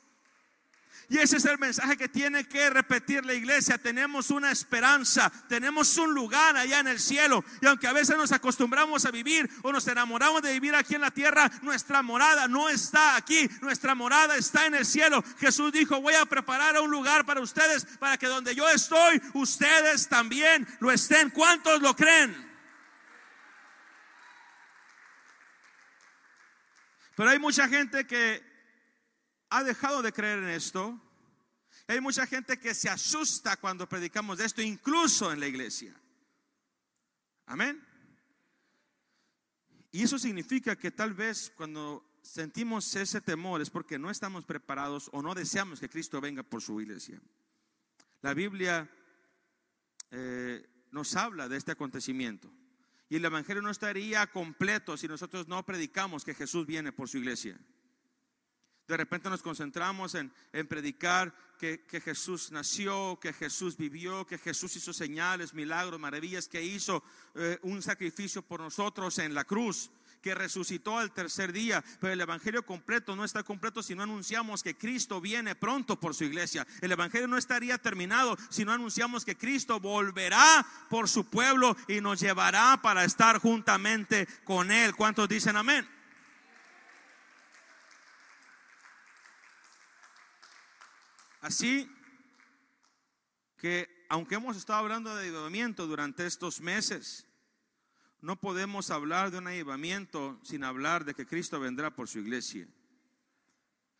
Y 1.10 1.16
ese 1.16 1.38
es 1.38 1.46
el 1.46 1.56
mensaje 1.56 1.96
que 1.96 2.08
tiene 2.10 2.46
que 2.46 2.68
repetir 2.68 3.24
la 3.24 3.32
iglesia. 3.32 3.78
Tenemos 3.78 4.30
una 4.30 4.50
esperanza, 4.50 5.32
tenemos 5.48 5.96
un 5.96 6.12
lugar 6.12 6.54
allá 6.54 6.80
en 6.80 6.88
el 6.88 7.00
cielo. 7.00 7.42
Y 7.62 7.66
aunque 7.66 7.86
a 7.86 7.94
veces 7.94 8.14
nos 8.18 8.30
acostumbramos 8.30 9.06
a 9.06 9.10
vivir 9.10 9.48
o 9.62 9.72
nos 9.72 9.88
enamoramos 9.88 10.42
de 10.42 10.52
vivir 10.52 10.74
aquí 10.74 10.96
en 10.96 11.00
la 11.00 11.10
tierra, 11.10 11.50
nuestra 11.62 12.02
morada 12.02 12.46
no 12.46 12.68
está 12.68 13.16
aquí, 13.16 13.48
nuestra 13.62 13.94
morada 13.94 14.36
está 14.36 14.66
en 14.66 14.74
el 14.74 14.84
cielo. 14.84 15.24
Jesús 15.40 15.72
dijo, 15.72 15.98
voy 16.02 16.12
a 16.12 16.26
preparar 16.26 16.78
un 16.78 16.90
lugar 16.90 17.24
para 17.24 17.40
ustedes, 17.40 17.86
para 17.98 18.18
que 18.18 18.26
donde 18.26 18.54
yo 18.54 18.68
estoy, 18.68 19.22
ustedes 19.32 20.08
también 20.08 20.68
lo 20.78 20.92
estén. 20.92 21.30
¿Cuántos 21.30 21.80
lo 21.80 21.96
creen? 21.96 22.36
Pero 27.16 27.30
hay 27.30 27.38
mucha 27.38 27.66
gente 27.66 28.06
que 28.06 28.47
ha 29.50 29.64
dejado 29.64 30.02
de 30.02 30.12
creer 30.12 30.40
en 30.40 30.50
esto. 30.50 31.00
Hay 31.86 32.00
mucha 32.00 32.26
gente 32.26 32.58
que 32.58 32.74
se 32.74 32.88
asusta 32.88 33.56
cuando 33.56 33.88
predicamos 33.88 34.38
de 34.38 34.44
esto, 34.44 34.62
incluso 34.62 35.32
en 35.32 35.40
la 35.40 35.46
iglesia. 35.46 35.94
Amén. 37.46 37.82
Y 39.90 40.02
eso 40.02 40.18
significa 40.18 40.76
que 40.76 40.90
tal 40.90 41.14
vez 41.14 41.52
cuando 41.56 42.04
sentimos 42.22 42.94
ese 42.94 43.20
temor 43.20 43.62
es 43.62 43.70
porque 43.70 43.98
no 43.98 44.10
estamos 44.10 44.44
preparados 44.44 45.08
o 45.12 45.22
no 45.22 45.34
deseamos 45.34 45.80
que 45.80 45.88
Cristo 45.88 46.20
venga 46.20 46.42
por 46.42 46.60
su 46.60 46.80
iglesia. 46.80 47.20
La 48.20 48.34
Biblia 48.34 48.90
eh, 50.10 50.68
nos 50.90 51.16
habla 51.16 51.48
de 51.48 51.56
este 51.56 51.72
acontecimiento. 51.72 52.52
Y 53.08 53.16
el 53.16 53.24
Evangelio 53.24 53.62
no 53.62 53.70
estaría 53.70 54.26
completo 54.26 54.96
si 54.98 55.08
nosotros 55.08 55.48
no 55.48 55.64
predicamos 55.64 56.24
que 56.24 56.34
Jesús 56.34 56.66
viene 56.66 56.92
por 56.92 57.08
su 57.08 57.16
iglesia. 57.16 57.58
De 58.88 58.96
repente 58.96 59.28
nos 59.28 59.42
concentramos 59.42 60.14
en, 60.14 60.32
predicar 60.66 61.34
que, 61.58 61.84
Jesús 62.02 62.50
nació, 62.50 63.18
que 63.20 63.34
Jesús 63.34 63.76
vivió, 63.76 64.26
que 64.26 64.38
Jesús 64.38 64.74
hizo 64.76 64.94
señales, 64.94 65.52
milagros, 65.52 66.00
maravillas, 66.00 66.48
que 66.48 66.62
hizo 66.62 67.04
eh, 67.34 67.58
un 67.62 67.82
sacrificio 67.82 68.40
por 68.40 68.60
nosotros 68.60 69.18
en 69.18 69.34
la 69.34 69.44
cruz 69.44 69.90
que 70.22 70.34
resucitó 70.34 70.98
al 70.98 71.12
tercer 71.12 71.52
día, 71.52 71.84
pero 72.00 72.12
el 72.12 72.20
Evangelio 72.20 72.64
completo 72.64 73.14
no 73.14 73.24
está 73.24 73.42
completo 73.42 73.82
si 73.82 73.94
no 73.94 74.02
anunciamos 74.02 74.62
que 74.62 74.76
Cristo 74.76 75.20
viene 75.20 75.54
pronto 75.54 76.00
por 76.00 76.14
su 76.14 76.24
iglesia. 76.24 76.66
El 76.80 76.92
Evangelio 76.92 77.28
no 77.28 77.36
estaría 77.36 77.78
terminado 77.78 78.36
si 78.48 78.64
no 78.64 78.72
anunciamos 78.72 79.24
que 79.24 79.36
Cristo 79.36 79.80
volverá 79.80 80.66
por 80.88 81.08
su 81.08 81.24
pueblo 81.24 81.76
y 81.86 82.00
nos 82.00 82.20
llevará 82.20 82.80
para 82.82 83.04
estar 83.04 83.38
juntamente 83.38 84.26
con 84.44 84.72
Él. 84.72 84.96
¿Cuántos 84.96 85.28
dicen 85.28 85.56
amén? 85.56 85.86
Así 91.40 91.90
que, 93.56 94.06
aunque 94.08 94.36
hemos 94.36 94.56
estado 94.56 94.80
hablando 94.80 95.14
de 95.14 95.28
avivamiento 95.28 95.86
durante 95.86 96.26
estos 96.26 96.60
meses, 96.60 97.26
no 98.20 98.36
podemos 98.36 98.90
hablar 98.90 99.30
de 99.30 99.38
un 99.38 99.46
avivamiento 99.46 100.40
sin 100.42 100.64
hablar 100.64 101.04
de 101.04 101.14
que 101.14 101.26
Cristo 101.26 101.60
vendrá 101.60 101.94
por 101.94 102.08
su 102.08 102.18
iglesia. 102.18 102.66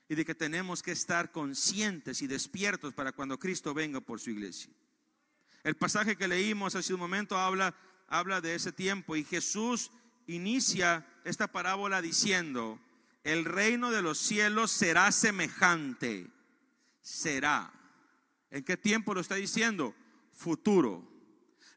Y 0.09 0.15
de 0.15 0.25
que 0.25 0.35
tenemos 0.35 0.83
que 0.83 0.93
estar 0.93 1.31
conscientes 1.31 2.23
y 2.23 2.27
despiertos 2.27 2.95
para 2.95 3.13
cuando 3.13 3.39
Cristo 3.39 3.75
venga 3.75 4.01
por 4.01 4.21
su 4.21 4.31
iglesia. 4.31 4.73
El 5.63 5.77
pasaje 5.77 6.17
que 6.17 6.29
leímos 6.29 6.75
hace 6.75 6.95
un 6.95 7.01
momento 7.01 7.37
habla, 7.37 7.75
habla 8.09 8.41
de 8.41 8.55
ese 8.55 8.73
tiempo 8.73 9.17
y 9.17 9.25
Jesús 9.25 9.91
inicia 10.27 11.07
esta 11.25 11.49
parábola 11.49 12.01
diciendo, 12.01 12.81
el 13.23 13.45
reino 13.45 13.91
de 13.91 14.03
los 14.03 14.19
cielos 14.19 14.71
será 14.71 15.13
semejante 15.13 16.31
será. 17.09 17.73
¿En 18.51 18.63
qué 18.65 18.77
tiempo 18.77 19.15
lo 19.15 19.21
está 19.21 19.37
diciendo? 19.37 19.95
Futuro. 20.35 21.11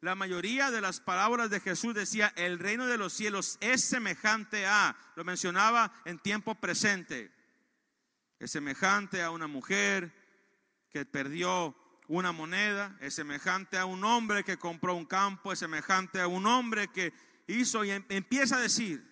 La 0.02 0.16
mayoría 0.16 0.72
de 0.72 0.82
las 0.82 1.00
palabras 1.00 1.50
de 1.50 1.60
Jesús 1.60 1.94
decía, 1.94 2.34
el 2.36 2.60
reino 2.60 2.86
de 2.86 2.98
los 2.98 3.14
cielos 3.14 3.58
es 3.62 3.82
semejante 3.82 4.66
a, 4.66 4.98
lo 5.16 5.24
mencionaba 5.24 5.94
en 6.06 6.20
tiempo 6.20 6.56
presente, 6.56 7.32
es 8.40 8.52
semejante 8.52 9.22
a 9.22 9.32
una 9.32 9.48
mujer 9.48 10.12
que 10.90 11.06
perdió 11.06 11.76
una 12.08 12.32
moneda, 12.32 12.98
es 13.00 13.14
semejante 13.14 13.78
a 13.78 13.86
un 13.86 14.04
hombre 14.04 14.44
que 14.44 14.58
compró 14.58 14.96
un 14.96 15.06
campo, 15.06 15.54
es 15.54 15.60
semejante 15.60 16.20
a 16.20 16.28
un 16.28 16.46
hombre 16.46 16.90
que 16.90 17.14
hizo 17.48 17.86
y 17.86 17.92
em, 17.92 18.04
empieza 18.10 18.58
a 18.58 18.62
decir, 18.62 19.08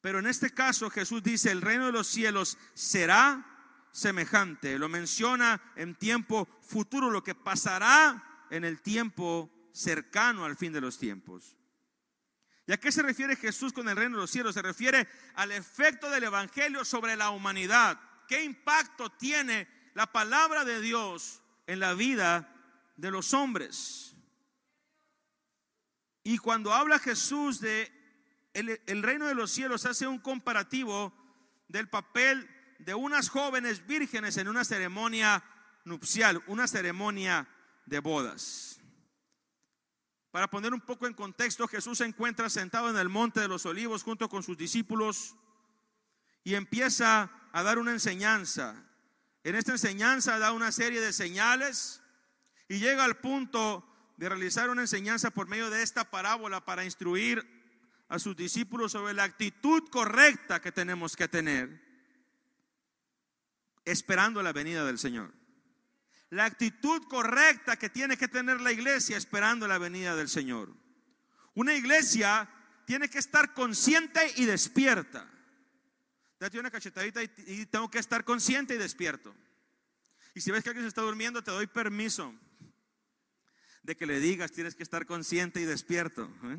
pero 0.00 0.18
en 0.18 0.26
este 0.26 0.50
caso 0.50 0.90
Jesús 0.90 1.22
dice, 1.22 1.52
el 1.52 1.62
reino 1.62 1.86
de 1.86 1.92
los 1.92 2.08
cielos 2.08 2.58
será 2.74 3.55
semejante. 3.96 4.78
Lo 4.78 4.90
menciona 4.90 5.60
en 5.74 5.94
tiempo 5.94 6.46
futuro, 6.60 7.10
lo 7.10 7.24
que 7.24 7.34
pasará 7.34 8.46
en 8.50 8.64
el 8.64 8.82
tiempo 8.82 9.50
cercano 9.72 10.44
al 10.44 10.56
fin 10.56 10.72
de 10.72 10.82
los 10.82 10.98
tiempos. 10.98 11.56
¿Y 12.66 12.72
a 12.72 12.76
qué 12.78 12.92
se 12.92 13.00
refiere 13.00 13.36
Jesús 13.36 13.72
con 13.72 13.88
el 13.88 13.96
reino 13.96 14.16
de 14.16 14.22
los 14.22 14.30
cielos? 14.30 14.54
Se 14.54 14.60
refiere 14.60 15.08
al 15.34 15.50
efecto 15.50 16.10
del 16.10 16.24
Evangelio 16.24 16.84
sobre 16.84 17.16
la 17.16 17.30
humanidad. 17.30 17.98
¿Qué 18.28 18.44
impacto 18.44 19.10
tiene 19.12 19.66
la 19.94 20.12
palabra 20.12 20.64
de 20.66 20.80
Dios 20.82 21.40
en 21.66 21.80
la 21.80 21.94
vida 21.94 22.52
de 22.96 23.10
los 23.10 23.32
hombres? 23.32 24.14
Y 26.22 26.36
cuando 26.36 26.74
habla 26.74 26.98
Jesús 26.98 27.60
de 27.60 27.90
el, 28.52 28.78
el 28.86 29.02
reino 29.02 29.26
de 29.26 29.34
los 29.34 29.52
cielos, 29.52 29.86
hace 29.86 30.06
un 30.06 30.18
comparativo 30.18 31.14
del 31.68 31.88
papel 31.88 32.55
de 32.78 32.94
unas 32.94 33.28
jóvenes 33.28 33.86
vírgenes 33.86 34.36
en 34.36 34.48
una 34.48 34.64
ceremonia 34.64 35.42
nupcial, 35.84 36.42
una 36.46 36.66
ceremonia 36.66 37.48
de 37.86 38.00
bodas. 38.00 38.80
Para 40.30 40.50
poner 40.50 40.74
un 40.74 40.80
poco 40.80 41.06
en 41.06 41.14
contexto, 41.14 41.66
Jesús 41.66 41.98
se 41.98 42.04
encuentra 42.04 42.50
sentado 42.50 42.90
en 42.90 42.96
el 42.96 43.08
monte 43.08 43.40
de 43.40 43.48
los 43.48 43.64
olivos 43.64 44.02
junto 44.02 44.28
con 44.28 44.42
sus 44.42 44.58
discípulos 44.58 45.34
y 46.44 46.54
empieza 46.54 47.30
a 47.52 47.62
dar 47.62 47.78
una 47.78 47.92
enseñanza. 47.92 48.84
En 49.44 49.54
esta 49.54 49.72
enseñanza 49.72 50.38
da 50.38 50.52
una 50.52 50.72
serie 50.72 51.00
de 51.00 51.12
señales 51.12 52.02
y 52.68 52.78
llega 52.78 53.04
al 53.04 53.16
punto 53.16 53.82
de 54.16 54.28
realizar 54.28 54.68
una 54.68 54.82
enseñanza 54.82 55.30
por 55.30 55.46
medio 55.46 55.70
de 55.70 55.82
esta 55.82 56.10
parábola 56.10 56.64
para 56.64 56.84
instruir 56.84 57.46
a 58.08 58.18
sus 58.18 58.36
discípulos 58.36 58.92
sobre 58.92 59.14
la 59.14 59.24
actitud 59.24 59.88
correcta 59.88 60.60
que 60.60 60.72
tenemos 60.72 61.16
que 61.16 61.28
tener 61.28 61.85
esperando 63.86 64.42
la 64.42 64.52
venida 64.52 64.84
del 64.84 64.98
Señor. 64.98 65.32
La 66.30 66.44
actitud 66.44 67.02
correcta 67.04 67.78
que 67.78 67.88
tiene 67.88 68.16
que 68.16 68.28
tener 68.28 68.60
la 68.60 68.72
iglesia 68.72 69.16
esperando 69.16 69.66
la 69.66 69.78
venida 69.78 70.16
del 70.16 70.28
Señor. 70.28 70.74
Una 71.54 71.74
iglesia 71.74 72.50
tiene 72.84 73.08
que 73.08 73.18
estar 73.18 73.54
consciente 73.54 74.20
y 74.36 74.44
despierta. 74.44 75.30
Date 76.38 76.58
una 76.58 76.70
cachetadita 76.70 77.22
y, 77.22 77.66
tengo 77.66 77.90
que 77.90 77.98
estar 77.98 78.24
consciente 78.24 78.74
y 78.74 78.78
despierto. 78.78 79.34
Y 80.34 80.40
si 80.40 80.50
ves 80.50 80.62
que 80.62 80.68
alguien 80.68 80.84
se 80.84 80.88
está 80.88 81.00
durmiendo, 81.00 81.42
te 81.42 81.50
doy 81.50 81.66
permiso 81.66 82.34
de 83.82 83.96
que 83.96 84.04
le 84.04 84.20
digas, 84.20 84.52
tienes 84.52 84.74
que 84.74 84.82
estar 84.82 85.06
consciente 85.06 85.60
y 85.60 85.64
despierto. 85.64 86.30
¿eh? 86.44 86.58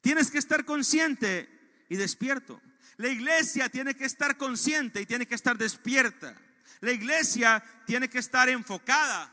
Tienes 0.00 0.30
que 0.30 0.38
estar 0.38 0.64
consciente 0.64 1.48
y 1.88 1.96
despierto. 1.96 2.60
La 2.96 3.08
iglesia 3.08 3.68
tiene 3.68 3.94
que 3.94 4.04
estar 4.04 4.36
consciente 4.36 5.00
y 5.00 5.06
tiene 5.06 5.26
que 5.26 5.34
estar 5.34 5.56
despierta. 5.56 6.36
La 6.80 6.92
iglesia 6.92 7.62
tiene 7.86 8.08
que 8.08 8.18
estar 8.18 8.48
enfocada. 8.48 9.32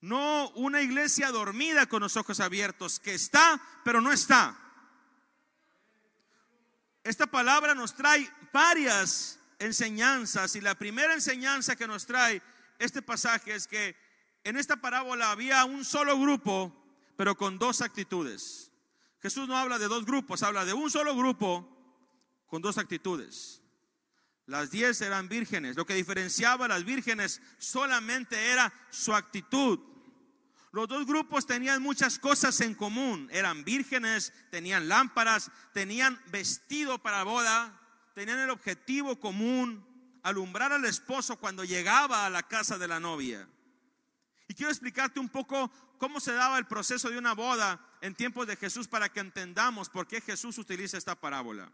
No 0.00 0.50
una 0.50 0.82
iglesia 0.82 1.30
dormida 1.30 1.86
con 1.86 2.02
los 2.02 2.16
ojos 2.16 2.40
abiertos, 2.40 3.00
que 3.00 3.14
está, 3.14 3.60
pero 3.84 4.00
no 4.00 4.12
está. 4.12 4.56
Esta 7.02 7.26
palabra 7.26 7.74
nos 7.74 7.94
trae 7.94 8.30
varias 8.52 9.38
enseñanzas 9.58 10.54
y 10.56 10.60
la 10.60 10.74
primera 10.74 11.14
enseñanza 11.14 11.76
que 11.76 11.86
nos 11.86 12.06
trae 12.06 12.42
este 12.78 13.00
pasaje 13.00 13.54
es 13.54 13.66
que 13.66 13.96
en 14.44 14.56
esta 14.56 14.76
parábola 14.76 15.30
había 15.30 15.64
un 15.64 15.84
solo 15.84 16.18
grupo, 16.18 16.72
pero 17.16 17.36
con 17.36 17.58
dos 17.58 17.80
actitudes. 17.80 18.70
Jesús 19.20 19.48
no 19.48 19.56
habla 19.56 19.78
de 19.78 19.88
dos 19.88 20.04
grupos, 20.04 20.42
habla 20.42 20.64
de 20.64 20.74
un 20.74 20.90
solo 20.90 21.16
grupo 21.16 21.75
con 22.46 22.62
dos 22.62 22.78
actitudes. 22.78 23.62
Las 24.46 24.70
diez 24.70 25.00
eran 25.00 25.28
vírgenes. 25.28 25.76
Lo 25.76 25.86
que 25.86 25.94
diferenciaba 25.94 26.66
a 26.66 26.68
las 26.68 26.84
vírgenes 26.84 27.42
solamente 27.58 28.52
era 28.52 28.72
su 28.90 29.14
actitud. 29.14 29.80
Los 30.72 30.88
dos 30.88 31.06
grupos 31.06 31.46
tenían 31.46 31.82
muchas 31.82 32.18
cosas 32.18 32.60
en 32.60 32.74
común. 32.74 33.28
Eran 33.32 33.64
vírgenes, 33.64 34.32
tenían 34.50 34.88
lámparas, 34.88 35.50
tenían 35.72 36.20
vestido 36.30 36.98
para 36.98 37.24
boda, 37.24 37.80
tenían 38.14 38.38
el 38.38 38.50
objetivo 38.50 39.18
común, 39.18 39.84
alumbrar 40.22 40.72
al 40.72 40.84
esposo 40.84 41.38
cuando 41.38 41.64
llegaba 41.64 42.26
a 42.26 42.30
la 42.30 42.42
casa 42.42 42.78
de 42.78 42.88
la 42.88 43.00
novia. 43.00 43.48
Y 44.48 44.54
quiero 44.54 44.70
explicarte 44.70 45.18
un 45.18 45.28
poco 45.28 45.72
cómo 45.98 46.20
se 46.20 46.32
daba 46.32 46.58
el 46.58 46.66
proceso 46.66 47.10
de 47.10 47.18
una 47.18 47.32
boda 47.32 47.80
en 48.00 48.14
tiempos 48.14 48.46
de 48.46 48.56
Jesús 48.56 48.86
para 48.86 49.08
que 49.08 49.20
entendamos 49.20 49.88
por 49.88 50.06
qué 50.06 50.20
Jesús 50.20 50.58
utiliza 50.58 50.98
esta 50.98 51.18
parábola. 51.18 51.72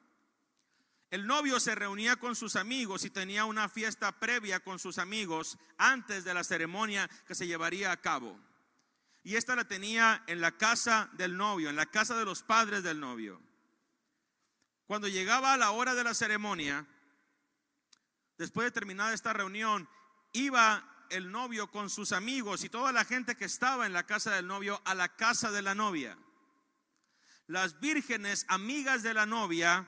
El 1.13 1.27
novio 1.27 1.61
se 1.61 1.75
reunía 1.75 2.17
con 2.17 2.35
sus 2.35 2.57
amigos 2.57 3.05
y 3.05 3.11
tenía 3.11 3.45
una 3.45 3.69
fiesta 3.69 4.19
previa 4.19 4.61
con 4.61 4.79
sus 4.79 4.97
amigos 4.97 5.59
antes 5.77 6.25
de 6.25 6.33
la 6.33 6.43
ceremonia 6.43 7.07
que 7.27 7.35
se 7.35 7.47
llevaría 7.47 7.93
a 7.93 8.01
cabo. 8.01 8.41
Y 9.23 9.37
esta 9.37 9.55
la 9.55 9.69
tenía 9.69 10.25
en 10.27 10.41
la 10.41 10.57
casa 10.57 11.11
del 11.13 11.37
novio, 11.37 11.69
en 11.69 11.77
la 11.77 11.85
casa 11.85 12.17
de 12.17 12.25
los 12.25 12.43
padres 12.43 12.83
del 12.83 12.99
novio. 12.99 13.43
Cuando 14.87 15.07
llegaba 15.07 15.53
a 15.53 15.59
la 15.59 15.73
hora 15.73 15.95
de 15.95 16.03
la 16.03 16.15
ceremonia, 16.15 16.87
después 18.39 18.65
de 18.65 18.71
terminar 18.71 19.13
esta 19.13 19.35
reunión, 19.35 19.87
iba 20.33 21.07
el 21.11 21.31
novio 21.31 21.71
con 21.71 21.91
sus 21.91 22.13
amigos 22.13 22.65
y 22.65 22.71
toda 22.71 22.91
la 22.91 23.05
gente 23.05 23.37
que 23.37 23.45
estaba 23.45 23.85
en 23.85 23.93
la 23.93 24.07
casa 24.07 24.35
del 24.35 24.47
novio 24.47 24.81
a 24.87 24.95
la 24.95 25.15
casa 25.15 25.51
de 25.51 25.61
la 25.61 25.75
novia. 25.75 26.17
Las 27.49 27.81
vírgenes 27.81 28.47
amigas 28.49 29.03
de 29.03 29.13
la 29.13 29.27
novia 29.27 29.87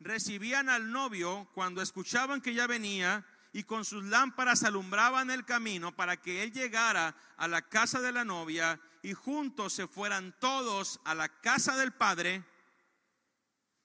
recibían 0.00 0.68
al 0.68 0.92
novio 0.92 1.48
cuando 1.54 1.82
escuchaban 1.82 2.40
que 2.40 2.54
ya 2.54 2.66
venía 2.66 3.26
y 3.52 3.64
con 3.64 3.84
sus 3.84 4.04
lámparas 4.04 4.62
alumbraban 4.62 5.30
el 5.30 5.44
camino 5.44 5.94
para 5.94 6.16
que 6.16 6.42
él 6.42 6.52
llegara 6.52 7.16
a 7.36 7.48
la 7.48 7.62
casa 7.62 8.00
de 8.00 8.12
la 8.12 8.24
novia 8.24 8.80
y 9.02 9.14
juntos 9.14 9.72
se 9.72 9.88
fueran 9.88 10.34
todos 10.38 11.00
a 11.04 11.14
la 11.14 11.28
casa 11.28 11.76
del 11.76 11.92
padre 11.92 12.44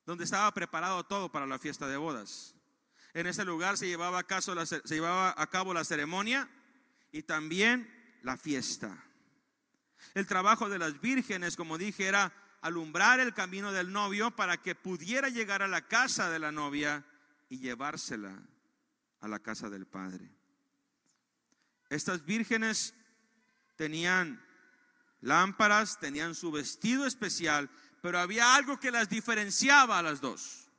donde 0.05 0.25
estaba 0.25 0.53
preparado 0.53 1.03
todo 1.05 1.31
para 1.31 1.47
la 1.47 1.59
fiesta 1.59 1.87
de 1.87 1.97
bodas. 1.97 2.55
En 3.13 3.27
ese 3.27 3.45
lugar 3.45 3.77
se 3.77 3.87
llevaba 3.87 4.19
a, 4.19 4.41
se 4.41 4.81
llevaba 4.95 5.33
a 5.37 5.47
cabo 5.47 5.73
la 5.73 5.85
ceremonia 5.85 6.49
y 7.11 7.23
también 7.23 7.89
la 8.21 8.37
fiesta. 8.37 9.05
El 10.13 10.27
trabajo 10.27 10.67
de 10.67 10.79
las 10.79 10.99
vírgenes, 10.99 11.55
como 11.55 11.77
dije, 11.77 12.07
era 12.07 12.33
alumbrar 12.63 13.19
el 13.19 13.33
camino 13.33 13.73
del 13.73 13.91
novio 13.91 14.31
para 14.31 14.57
que 14.57 14.73
pudiera 14.73 15.27
llegar 15.27 15.61
a 15.61 15.67
la 15.67 15.87
casa 15.87 16.29
de 16.29 16.39
la 16.39 16.51
novia 16.51 17.05
y 17.49 17.59
llevársela 17.59 18.41
a 19.19 19.27
la 19.27 19.39
casa 19.39 19.69
del 19.69 19.85
padre. 19.85 20.31
Estas 21.89 22.25
vírgenes 22.25 22.95
tenían 23.75 24.41
lámparas, 25.19 25.99
tenían 25.99 26.35
su 26.35 26.51
vestido 26.51 27.05
especial, 27.05 27.69
pero 28.01 28.17
había 28.17 28.55
algo 28.55 28.79
que 28.79 28.91
las 28.91 29.09
diferenciaba 29.09 29.99
a 29.99 30.03
las 30.03 30.21
dos. 30.21 30.69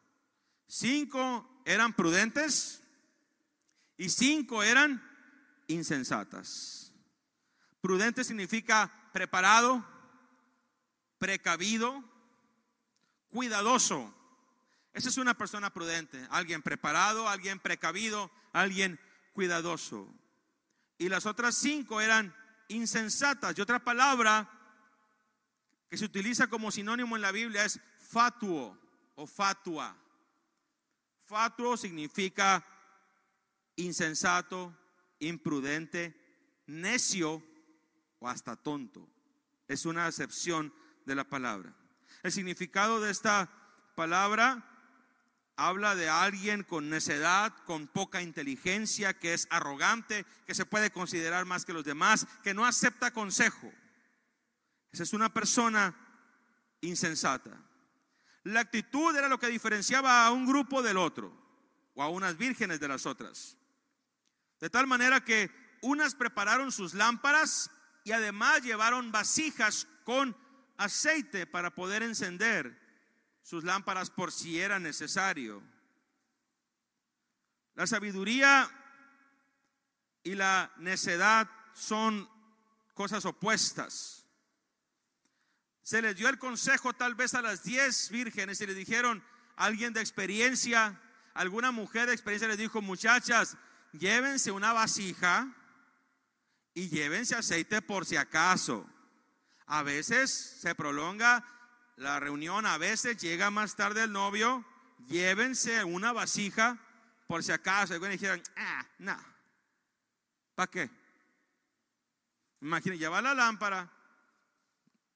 Cinco 0.67 1.63
eran 1.67 1.93
prudentes 1.93 2.83
y 3.99 4.09
cinco 4.09 4.63
eran 4.63 5.03
insensatas. 5.67 6.95
Prudente 7.83 8.25
significa 8.25 8.91
preparado, 9.13 9.94
precavido, 11.25 12.05
cuidadoso. 13.29 14.15
Esa 14.93 15.09
es 15.09 15.17
una 15.17 15.33
persona 15.33 15.71
prudente, 15.73 16.23
alguien 16.29 16.61
preparado, 16.61 17.31
alguien 17.31 17.59
precavido, 17.59 18.31
alguien 18.53 19.01
cuidadoso. 19.33 20.07
Y 20.99 21.09
las 21.09 21.25
otras 21.25 21.55
cinco 21.55 22.03
eran 22.03 22.37
insensatas. 22.69 23.57
Y 23.57 23.63
otra 23.63 23.83
palabra 23.83 24.51
que 25.89 25.97
se 25.97 26.05
utiliza 26.05 26.49
como 26.49 26.71
sinónimo 26.71 27.17
en 27.17 27.23
la 27.23 27.33
Biblia 27.33 27.65
es 27.65 27.81
fatuo 27.99 28.79
o 29.15 29.27
fatua. 29.27 29.97
Fatuo 31.25 31.79
significa 31.79 32.63
insensato, 33.77 34.77
imprudente, 35.21 36.63
necio 36.67 37.43
o 38.19 38.29
hasta 38.29 38.57
tonto. 38.57 39.09
Es 39.67 39.87
una 39.87 40.05
acepción 40.05 40.71
de 41.05 41.15
la 41.15 41.25
palabra. 41.25 41.75
El 42.23 42.33
significado 42.33 43.01
de 43.01 43.11
esta 43.11 43.51
palabra 43.95 44.65
habla 45.57 45.95
de 45.95 46.09
alguien 46.09 46.65
con 46.65 46.91
necedad, 46.91 47.53
con 47.65 47.87
poca 47.87 48.23
inteligencia, 48.23 49.19
que 49.19 49.35
es 49.35 49.47
arrogante, 49.51 50.27
que 50.47 50.55
se 50.55 50.67
puede 50.67 50.91
considerar 50.91 51.45
más 51.45 51.65
que 51.65 51.73
los 51.73 51.85
demás, 51.85 52.27
que 52.43 52.55
no 52.55 52.67
acepta 52.67 53.13
consejo. 53.13 53.73
Esa 54.93 55.03
es 55.03 55.13
una 55.13 55.33
persona 55.33 55.95
insensata. 56.81 57.51
La 58.43 58.61
actitud 58.61 59.17
era 59.17 59.29
lo 59.29 59.39
que 59.39 59.47
diferenciaba 59.47 60.27
a 60.27 60.31
un 60.31 60.47
grupo 60.47 60.83
del 60.83 60.97
otro, 60.97 61.33
o 61.95 62.03
a 62.03 62.09
unas 62.09 62.37
vírgenes 62.37 62.81
de 62.81 62.89
las 62.89 63.07
otras. 63.07 63.57
De 64.61 64.71
tal 64.71 64.87
manera 64.87 65.25
que 65.25 65.51
unas 65.83 66.15
prepararon 66.15 66.73
sus 66.73 66.95
lámparas 66.95 67.71
y 68.05 68.13
además 68.13 68.63
llevaron 68.63 69.13
vasijas 69.13 69.87
con 70.05 70.37
aceite 70.77 71.47
para 71.47 71.75
poder 71.75 72.03
encender 72.03 72.81
sus 73.43 73.65
lámparas 73.65 74.11
por 74.11 74.33
si 74.33 74.61
era 74.61 74.79
necesario. 74.79 75.63
La 77.75 77.87
sabiduría 77.87 78.71
y 80.23 80.35
la 80.35 80.73
necedad 80.79 81.51
son 81.75 82.29
cosas 82.95 83.25
opuestas 83.25 84.25
se 85.85 86.01
les 86.01 86.17
dio 86.17 86.31
el 86.31 86.39
consejo 86.39 86.95
tal 86.95 87.15
vez 87.15 87.35
a 87.35 87.43
las 87.43 87.63
diez 87.63 88.09
vírgenes 88.09 88.59
y 88.61 88.67
le 88.67 88.75
dijeron, 88.75 89.23
alguien 89.55 89.93
de 89.93 90.01
experiencia, 90.01 90.99
alguna 91.35 91.73
mujer 91.73 92.07
de 92.07 92.15
experiencia 92.15 92.49
les 92.49 92.57
dijo, 92.57 92.81
muchachas, 92.81 93.59
llévense 93.93 94.51
una 94.51 94.73
vasija 94.73 95.55
y 96.73 96.89
llévense 96.89 97.37
aceite 97.37 97.83
por 97.83 98.07
si 98.07 98.17
acaso. 98.17 98.89
A 99.67 99.83
veces 99.83 100.31
se 100.31 100.75
prolonga 100.75 101.45
la 101.97 102.21
reunión, 102.21 102.67
a 102.67 102.79
veces 102.79 103.17
llega 103.19 103.51
más 103.51 103.77
tarde 103.77 104.05
el 104.05 104.13
novio, 104.13 104.65
llévense 105.07 105.85
una 105.85 106.13
vasija 106.13 106.79
por 107.27 107.43
si 107.43 107.53
acaso. 107.53 107.95
Y 107.95 108.09
dijeron, 108.09 108.43
ah, 108.57 108.87
no, 108.99 109.17
¿para 110.55 110.71
qué? 110.71 110.91
Imagínense, 112.61 112.99
llevar 112.99 113.23
la 113.23 113.35
lámpara, 113.35 113.91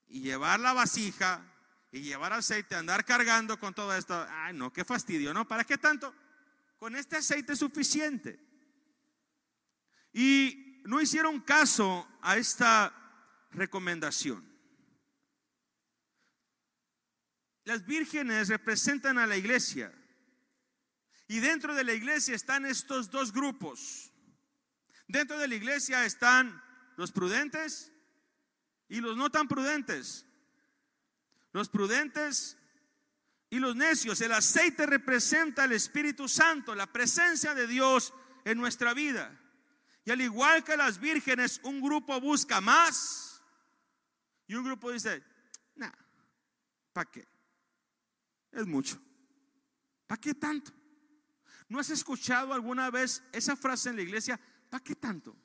y 0.08 0.20
llevar 0.20 0.60
la 0.60 0.72
vasija 0.72 1.42
y 1.92 2.00
llevar 2.00 2.32
aceite, 2.32 2.74
andar 2.74 3.04
cargando 3.04 3.58
con 3.58 3.74
todo 3.74 3.94
esto. 3.94 4.26
Ay, 4.30 4.54
no, 4.54 4.72
qué 4.72 4.84
fastidio, 4.84 5.32
¿no? 5.32 5.46
¿Para 5.46 5.64
qué 5.64 5.78
tanto? 5.78 6.14
Con 6.78 6.96
este 6.96 7.16
aceite 7.16 7.52
es 7.52 7.58
suficiente. 7.58 8.38
Y 10.12 10.82
no 10.84 11.00
hicieron 11.00 11.40
caso 11.40 12.08
a 12.22 12.36
esta 12.36 12.94
recomendación. 13.58 14.48
Las 17.64 17.84
vírgenes 17.84 18.48
representan 18.48 19.18
a 19.18 19.26
la 19.26 19.36
iglesia. 19.36 19.92
Y 21.26 21.40
dentro 21.40 21.74
de 21.74 21.84
la 21.84 21.92
iglesia 21.92 22.34
están 22.34 22.64
estos 22.64 23.10
dos 23.10 23.30
grupos. 23.32 24.10
Dentro 25.06 25.38
de 25.38 25.48
la 25.48 25.54
iglesia 25.54 26.06
están 26.06 26.62
los 26.96 27.12
prudentes 27.12 27.92
y 28.88 29.00
los 29.00 29.18
no 29.18 29.28
tan 29.28 29.48
prudentes. 29.48 30.24
Los 31.52 31.68
prudentes 31.68 32.56
y 33.50 33.58
los 33.58 33.76
necios. 33.76 34.20
El 34.22 34.32
aceite 34.32 34.86
representa 34.86 35.66
el 35.66 35.72
Espíritu 35.72 36.26
Santo, 36.26 36.74
la 36.74 36.90
presencia 36.90 37.54
de 37.54 37.66
Dios 37.66 38.14
en 38.46 38.56
nuestra 38.56 38.94
vida. 38.94 39.38
Y 40.06 40.10
al 40.10 40.22
igual 40.22 40.64
que 40.64 40.78
las 40.78 40.98
vírgenes, 40.98 41.60
un 41.64 41.82
grupo 41.82 42.18
busca 42.18 42.62
más 42.62 43.27
y 44.48 44.54
un 44.54 44.64
grupo 44.64 44.90
dice, 44.90 45.22
nah, 45.76 45.92
¿para 46.92 47.10
qué? 47.10 47.28
Es 48.50 48.66
mucho. 48.66 49.00
¿Para 50.06 50.20
qué 50.20 50.34
tanto? 50.34 50.72
¿No 51.68 51.78
has 51.78 51.90
escuchado 51.90 52.54
alguna 52.54 52.90
vez 52.90 53.22
esa 53.30 53.54
frase 53.54 53.90
en 53.90 53.96
la 53.96 54.02
iglesia? 54.02 54.40
¿Para 54.70 54.82
qué 54.82 54.96
tanto? 54.96 55.36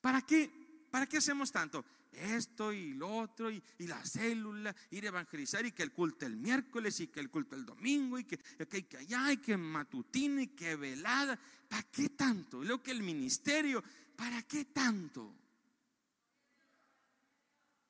¿Para 0.00 0.22
qué? 0.22 0.50
¿Para 0.90 1.06
qué 1.06 1.18
hacemos 1.18 1.52
tanto? 1.52 1.84
Esto 2.10 2.72
y 2.72 2.94
lo 2.94 3.14
otro, 3.14 3.50
y, 3.50 3.62
la 3.80 4.02
célula, 4.02 4.74
ir 4.90 5.04
a 5.04 5.08
evangelizar, 5.08 5.66
y 5.66 5.72
que 5.72 5.82
el 5.82 5.92
culto 5.92 6.24
el 6.24 6.36
miércoles, 6.36 6.98
y 7.00 7.08
que 7.08 7.20
el 7.20 7.28
culto 7.28 7.54
el 7.54 7.66
domingo, 7.66 8.18
y 8.18 8.24
que, 8.24 8.38
que, 8.38 8.86
que 8.86 8.96
allá, 8.96 9.32
y 9.32 9.36
que 9.36 9.58
matutino, 9.58 10.40
y 10.40 10.46
que 10.48 10.74
velada. 10.76 11.38
¿Para 11.68 11.82
qué 11.82 12.08
tanto? 12.10 12.62
Y 12.62 12.66
luego 12.66 12.82
que 12.82 12.92
el 12.92 13.02
ministerio, 13.02 13.84
¿para 14.16 14.40
qué 14.44 14.64
tanto? 14.64 15.45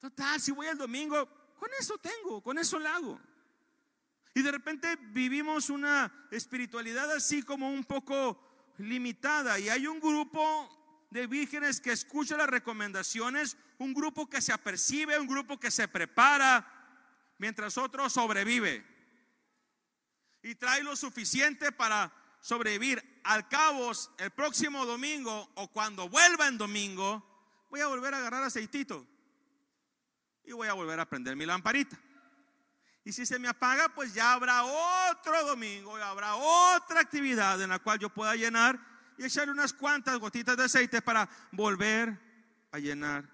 Total, 0.07 0.41
si 0.41 0.53
voy 0.53 0.69
el 0.69 0.79
domingo, 0.79 1.29
con 1.59 1.69
eso 1.81 1.99
tengo, 1.99 2.41
con 2.41 2.57
eso 2.59 2.79
lo 2.79 2.89
hago. 2.89 3.21
Y 4.35 4.43
de 4.43 4.53
repente 4.53 4.95
vivimos 5.11 5.69
una 5.69 6.29
espiritualidad 6.31 7.11
así 7.11 7.43
como 7.43 7.69
un 7.69 7.83
poco 7.83 8.41
limitada. 8.79 9.59
Y 9.59 9.69
hay 9.69 9.89
un 9.89 9.99
grupo 9.99 11.09
de 11.11 11.27
vírgenes 11.27 11.81
que 11.81 11.91
escucha 11.91 12.37
las 12.37 12.49
recomendaciones, 12.49 13.57
un 13.79 13.93
grupo 13.93 14.31
que 14.31 14.41
se 14.41 14.53
apercibe, 14.53 15.19
un 15.19 15.27
grupo 15.27 15.59
que 15.59 15.73
se 15.73 15.89
prepara, 15.89 16.65
mientras 17.39 17.77
otro 17.77 18.09
sobrevive. 18.09 18.87
Y 20.41 20.55
trae 20.55 20.85
lo 20.85 20.95
suficiente 20.95 21.73
para 21.73 22.13
sobrevivir. 22.41 23.03
Al 23.25 23.49
cabo, 23.49 23.91
el 24.19 24.31
próximo 24.31 24.87
domingo 24.87 25.51
o 25.57 25.67
cuando 25.73 26.09
vuelva 26.09 26.47
en 26.47 26.59
domingo, 26.59 27.67
voy 27.71 27.81
a 27.81 27.89
volver 27.89 28.15
a 28.15 28.19
agarrar 28.19 28.45
aceitito 28.45 29.05
y 30.47 30.53
voy 30.53 30.69
a 30.69 30.73
volver 30.73 30.99
a 31.01 31.09
prender 31.09 31.37
mi 31.37 31.45
lamparita. 31.45 31.99
Y 33.05 33.13
si 33.13 33.27
se 33.27 33.39
me 33.39 33.49
apaga, 33.49 33.89
pues 33.89 34.15
ya 34.15 34.33
habrá 34.33 34.65
otro 35.11 35.45
domingo, 35.45 35.99
ya 35.99 36.11
habrá 36.11 36.35
otra 36.37 37.01
actividad 37.01 37.61
en 37.61 37.71
la 37.71 37.79
cual 37.79 37.99
yo 37.99 38.09
pueda 38.11 38.35
llenar 38.35 38.81
y 39.19 39.25
echarle 39.25 39.53
unas 39.53 39.73
cuantas 39.73 40.19
gotitas 40.19 40.57
de 40.57 40.65
aceite 40.65 41.03
para 41.03 41.29
volver 41.53 42.19
a 42.73 42.79
llenar 42.79 43.29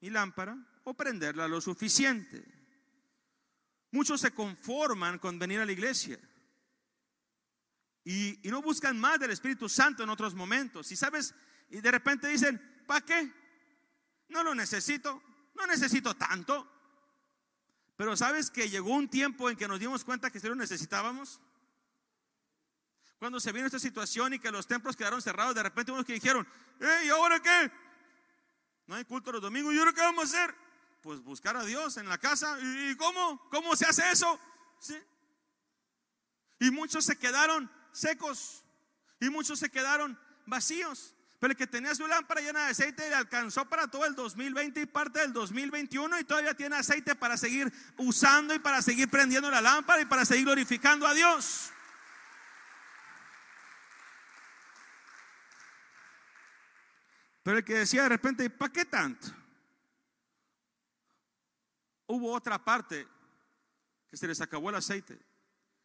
mi 0.00 0.10
lámpara 0.10 0.56
o 0.84 0.94
prenderla 0.94 1.46
lo 1.46 1.60
suficiente. 1.60 2.44
Muchos 3.92 4.20
se 4.20 4.32
conforman 4.32 5.18
con 5.18 5.38
venir 5.38 5.60
a 5.60 5.66
la 5.66 5.72
iglesia 5.72 6.18
y, 8.04 8.46
y 8.46 8.50
no 8.50 8.62
buscan 8.62 8.98
más 8.98 9.18
del 9.18 9.30
Espíritu 9.30 9.68
Santo 9.68 10.02
en 10.02 10.10
otros 10.10 10.34
momentos. 10.34 10.90
Y 10.90 10.96
sabes, 10.96 11.34
y 11.68 11.80
de 11.80 11.90
repente 11.90 12.28
dicen, 12.28 12.82
¿para 12.86 13.04
qué? 13.04 13.32
No 14.28 14.42
lo 14.42 14.54
necesito, 14.54 15.22
no 15.54 15.66
necesito 15.66 16.14
tanto. 16.14 16.70
Pero 17.96 18.16
sabes 18.16 18.50
que 18.50 18.70
llegó 18.70 18.94
un 18.94 19.08
tiempo 19.08 19.50
en 19.50 19.56
que 19.56 19.68
nos 19.68 19.78
dimos 19.78 20.04
cuenta 20.04 20.30
que 20.30 20.40
si 20.40 20.48
lo 20.48 20.54
necesitábamos. 20.54 21.40
Cuando 23.18 23.38
se 23.38 23.52
vino 23.52 23.66
esta 23.66 23.78
situación 23.78 24.32
y 24.32 24.38
que 24.38 24.50
los 24.50 24.66
templos 24.66 24.96
quedaron 24.96 25.20
cerrados, 25.20 25.54
de 25.54 25.62
repente 25.62 25.92
unos 25.92 26.06
que 26.06 26.14
dijeron, 26.14 26.48
¿y 27.04 27.08
ahora 27.10 27.40
qué? 27.40 27.70
No 28.86 28.94
hay 28.94 29.04
culto 29.04 29.30
los 29.30 29.42
domingos, 29.42 29.74
¿y 29.74 29.78
ahora 29.78 29.92
qué 29.92 30.00
vamos 30.00 30.24
a 30.24 30.38
hacer? 30.38 30.54
Pues 31.02 31.20
buscar 31.22 31.56
a 31.56 31.64
Dios 31.64 31.98
en 31.98 32.08
la 32.08 32.16
casa. 32.16 32.58
¿Y 32.60 32.96
cómo? 32.96 33.46
¿Cómo 33.50 33.76
se 33.76 33.84
hace 33.86 34.10
eso? 34.10 34.40
¿Sí? 34.78 34.98
Y 36.58 36.70
muchos 36.70 37.04
se 37.04 37.18
quedaron 37.18 37.70
secos 37.92 38.64
y 39.20 39.28
muchos 39.28 39.58
se 39.58 39.70
quedaron 39.70 40.18
vacíos. 40.46 41.14
Pero 41.40 41.52
el 41.52 41.56
que 41.56 41.66
tenía 41.66 41.94
su 41.94 42.06
lámpara 42.06 42.42
llena 42.42 42.66
de 42.66 42.72
aceite 42.72 43.08
le 43.08 43.14
alcanzó 43.14 43.64
para 43.64 43.88
todo 43.88 44.04
el 44.04 44.14
2020 44.14 44.82
y 44.82 44.86
parte 44.86 45.20
del 45.20 45.32
2021 45.32 46.20
y 46.20 46.24
todavía 46.24 46.52
tiene 46.52 46.76
aceite 46.76 47.14
para 47.14 47.38
seguir 47.38 47.72
usando 47.96 48.54
y 48.54 48.58
para 48.58 48.82
seguir 48.82 49.08
prendiendo 49.08 49.50
la 49.50 49.62
lámpara 49.62 50.02
y 50.02 50.04
para 50.04 50.26
seguir 50.26 50.44
glorificando 50.44 51.06
a 51.06 51.14
Dios. 51.14 51.72
Pero 57.42 57.56
el 57.56 57.64
que 57.64 57.78
decía 57.78 58.02
de 58.02 58.10
repente, 58.10 58.50
¿para 58.50 58.70
qué 58.70 58.84
tanto? 58.84 59.28
Hubo 62.06 62.34
otra 62.34 62.62
parte 62.62 63.08
que 64.10 64.16
se 64.18 64.26
les 64.26 64.42
acabó 64.42 64.68
el 64.68 64.76
aceite, 64.76 65.18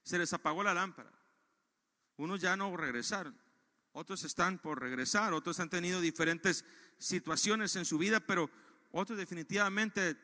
se 0.03 0.17
les 0.17 0.33
apagó 0.33 0.63
la 0.63 0.73
lámpara. 0.73 1.13
Unos 2.17 2.41
ya 2.41 2.57
no 2.57 2.75
regresaron 2.75 3.44
otros 3.95 4.25
están 4.25 4.57
por 4.57 4.81
regresar, 4.81 5.31
otros 5.31 5.61
han 5.61 5.69
tenido 5.69 6.01
diferentes 6.01 6.65
situaciones 6.97 7.77
en 7.77 7.85
su 7.85 7.97
vida, 7.97 8.19
pero 8.19 8.49
otros 8.91 9.17
definitivamente 9.17 10.17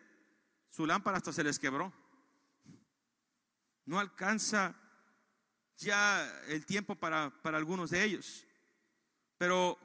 su 0.70 0.86
lámpara 0.86 1.18
hasta 1.18 1.32
se 1.32 1.44
les 1.44 1.58
quebró. 1.58 1.94
No 3.86 3.98
alcanza 3.98 4.76
ya 5.78 6.30
el 6.50 6.66
tiempo 6.66 6.96
para, 6.96 7.30
para 7.42 7.58
algunos 7.58 7.92
de 7.92 8.04
ellos. 8.04 8.46
Pero 9.38 9.80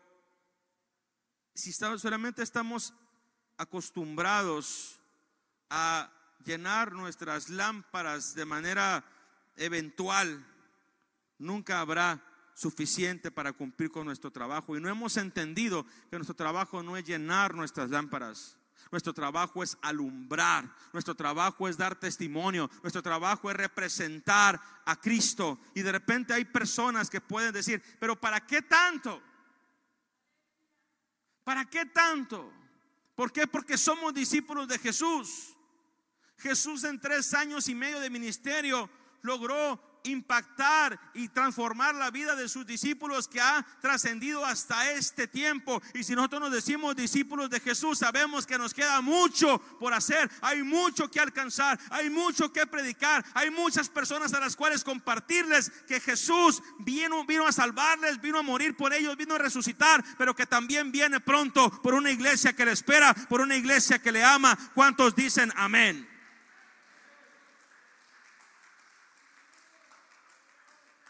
si 1.55 1.72
solamente 1.72 2.42
estamos 2.42 2.92
acostumbrados 3.57 4.99
a 5.70 6.12
llenar 6.44 6.90
nuestras 6.90 7.51
lámparas 7.51 8.35
de 8.35 8.46
manera 8.46 9.05
eventual, 9.55 10.44
nunca 11.38 11.79
habrá 11.79 12.20
suficiente 12.57 13.31
para 13.31 13.53
cumplir 13.53 13.90
con 13.90 14.07
nuestro 14.07 14.33
trabajo. 14.33 14.77
Y 14.77 14.81
no 14.81 14.88
hemos 14.88 15.19
entendido 15.19 15.85
que 16.11 16.16
nuestro 16.16 16.35
trabajo 16.35 16.83
no 16.83 16.97
es 16.97 17.05
llenar 17.05 17.55
nuestras 17.55 17.90
lámparas. 17.90 18.57
Nuestro 18.90 19.12
trabajo 19.12 19.62
es 19.62 19.77
alumbrar, 19.83 20.73
nuestro 20.92 21.14
trabajo 21.14 21.69
es 21.69 21.77
dar 21.77 21.97
testimonio, 21.97 22.71
nuestro 22.83 23.03
trabajo 23.03 23.51
es 23.51 23.57
representar 23.57 24.61
a 24.87 24.97
Cristo. 24.97 25.59
Y 25.75 25.83
de 25.83 25.92
repente 25.92 26.33
hay 26.33 26.45
personas 26.45 27.11
que 27.11 27.21
pueden 27.21 27.53
decir, 27.53 27.83
pero 28.01 28.16
¿para 28.19 28.47
qué 28.47 28.62
tanto? 28.62 29.21
¿Para 31.45 31.64
qué 31.66 31.85
tanto? 31.87 32.51
¿Por 33.14 33.33
qué? 33.33 33.47
Porque 33.47 33.77
somos 33.77 34.14
discípulos 34.14 34.66
de 34.66 34.79
Jesús. 34.79 35.55
Jesús 36.38 36.85
en 36.85 37.01
tres 37.01 37.35
años 37.35 37.69
y 37.69 37.75
medio 37.75 38.01
de 38.01 38.09
ministerio 38.09 38.88
logró 39.23 39.81
impactar 40.07 40.99
y 41.14 41.29
transformar 41.29 41.95
la 41.95 42.11
vida 42.11 42.35
de 42.35 42.49
sus 42.49 42.66
discípulos 42.66 43.29
que 43.29 43.40
ha 43.40 43.66
trascendido 43.81 44.45
hasta 44.45 44.92
este 44.92 45.27
tiempo. 45.27 45.83
Y 45.95 46.05
si 46.05 46.14
nosotros 46.14 46.40
nos 46.40 46.53
decimos 46.53 46.97
discípulos 46.97 47.51
de 47.51 47.61
Jesús, 47.61 47.99
sabemos 47.99 48.47
que 48.47 48.59
nos 48.59 48.75
queda 48.75 49.01
mucho 49.01 49.59
por 49.79 49.95
hacer, 49.95 50.31
hay 50.40 50.62
mucho 50.62 51.11
que 51.11 51.21
alcanzar, 51.21 51.79
hay 51.90 52.11
mucho 52.11 52.53
que 52.53 52.66
predicar, 52.66 53.25
hay 53.35 53.51
muchas 53.51 53.88
personas 53.88 54.33
a 54.35 54.40
las 54.40 54.57
cuales 54.57 54.85
compartirles 54.85 55.71
que 55.87 56.01
Jesús 56.01 56.62
vino, 56.79 57.25
vino 57.25 57.47
a 57.47 57.53
salvarles, 57.53 58.21
vino 58.21 58.38
a 58.38 58.42
morir 58.42 58.77
por 58.77 58.92
ellos, 58.92 59.16
vino 59.16 59.35
a 59.35 59.38
resucitar, 59.38 60.05
pero 60.19 60.35
que 60.35 60.47
también 60.47 60.92
viene 60.92 61.21
pronto 61.21 61.71
por 61.83 61.95
una 61.95 62.11
iglesia 62.11 62.55
que 62.55 62.64
le 62.64 62.73
espera, 62.73 63.14
por 63.29 63.40
una 63.40 63.57
iglesia 63.57 64.01
que 64.01 64.12
le 64.12 64.25
ama. 64.25 64.57
¿Cuántos 64.75 65.14
dicen 65.14 65.53
amén? 65.57 66.16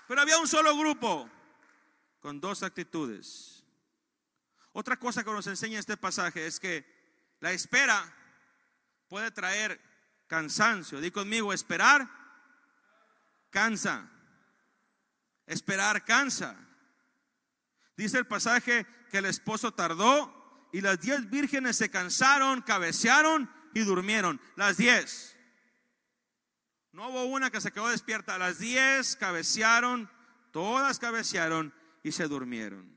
Pero 0.06 0.20
había 0.20 0.38
un 0.38 0.48
solo 0.48 0.76
grupo 0.76 1.28
con 2.20 2.40
dos 2.40 2.62
actitudes. 2.62 3.64
Otra 4.72 4.96
cosa 4.96 5.24
que 5.24 5.30
nos 5.30 5.46
enseña 5.46 5.78
este 5.78 5.96
pasaje 5.96 6.46
es 6.46 6.60
que 6.60 6.84
la 7.40 7.52
espera 7.52 8.14
puede 9.08 9.30
traer 9.30 9.80
cansancio. 10.26 11.00
Di 11.00 11.10
conmigo, 11.10 11.52
esperar 11.52 12.08
cansa. 13.50 14.10
Esperar 15.46 16.04
cansa. 16.04 16.56
Dice 17.96 18.18
el 18.18 18.26
pasaje 18.26 18.86
que 19.10 19.18
el 19.18 19.26
esposo 19.26 19.72
tardó 19.72 20.68
y 20.72 20.80
las 20.80 21.00
diez 21.00 21.30
vírgenes 21.30 21.76
se 21.76 21.90
cansaron, 21.90 22.60
cabecearon 22.62 23.50
y 23.72 23.80
durmieron. 23.80 24.40
Las 24.56 24.76
diez. 24.76 25.35
No 26.96 27.10
hubo 27.10 27.26
una 27.26 27.50
que 27.50 27.60
se 27.60 27.72
quedó 27.72 27.88
despierta. 27.88 28.36
A 28.36 28.38
las 28.38 28.58
10 28.58 29.16
cabecearon, 29.16 30.08
todas 30.50 30.98
cabecearon 30.98 31.70
y 32.02 32.10
se 32.10 32.26
durmieron. 32.26 32.90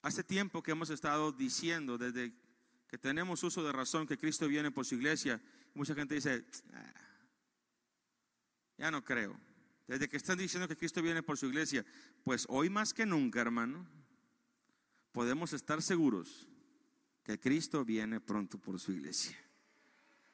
Hace 0.00 0.24
tiempo 0.24 0.62
que 0.62 0.70
hemos 0.70 0.88
estado 0.88 1.30
diciendo, 1.30 1.98
desde 1.98 2.32
que 2.88 2.96
tenemos 2.96 3.42
uso 3.42 3.62
de 3.62 3.70
razón, 3.70 4.06
que 4.06 4.16
Cristo 4.16 4.48
viene 4.48 4.70
por 4.70 4.86
su 4.86 4.94
iglesia, 4.94 5.42
mucha 5.74 5.94
gente 5.94 6.14
dice, 6.14 6.42
ah, 6.72 6.94
ya 8.78 8.90
no 8.90 9.04
creo. 9.04 9.38
Desde 9.86 10.08
que 10.08 10.16
están 10.16 10.38
diciendo 10.38 10.68
que 10.68 10.78
Cristo 10.78 11.02
viene 11.02 11.22
por 11.22 11.36
su 11.36 11.48
iglesia, 11.48 11.84
pues 12.24 12.46
hoy 12.48 12.70
más 12.70 12.94
que 12.94 13.04
nunca, 13.04 13.42
hermano, 13.42 13.86
podemos 15.12 15.52
estar 15.52 15.82
seguros 15.82 16.48
que 17.24 17.38
Cristo 17.38 17.84
viene 17.84 18.20
pronto 18.20 18.56
por 18.56 18.80
su 18.80 18.92
iglesia. 18.92 19.36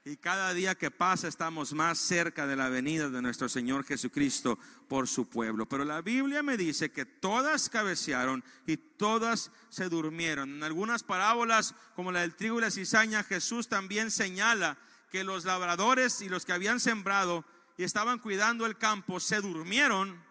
Y 0.08 0.18
cada 0.18 0.54
día 0.54 0.76
que 0.76 0.92
pasa 0.92 1.26
estamos 1.26 1.72
más 1.72 1.98
cerca 1.98 2.46
de 2.46 2.54
la 2.54 2.68
venida 2.68 3.08
de 3.08 3.20
nuestro 3.20 3.48
Señor 3.48 3.84
Jesucristo 3.84 4.56
por 4.86 5.08
su 5.08 5.28
pueblo. 5.28 5.68
Pero 5.68 5.84
la 5.84 6.00
Biblia 6.00 6.44
me 6.44 6.56
dice 6.56 6.92
que 6.92 7.04
todas 7.04 7.68
cabecearon 7.68 8.44
y 8.68 8.76
todas 8.76 9.50
se 9.68 9.88
durmieron. 9.88 10.48
En 10.54 10.62
algunas 10.62 11.02
parábolas, 11.02 11.74
como 11.96 12.12
la 12.12 12.20
del 12.20 12.36
trigo 12.36 12.58
y 12.58 12.60
la 12.60 12.70
cizaña, 12.70 13.24
Jesús 13.24 13.68
también 13.68 14.12
señala 14.12 14.78
que 15.10 15.24
los 15.24 15.44
labradores 15.44 16.20
y 16.20 16.28
los 16.28 16.44
que 16.46 16.52
habían 16.52 16.78
sembrado 16.78 17.44
y 17.76 17.82
estaban 17.82 18.20
cuidando 18.20 18.64
el 18.64 18.78
campo 18.78 19.18
se 19.18 19.40
durmieron. 19.40 20.22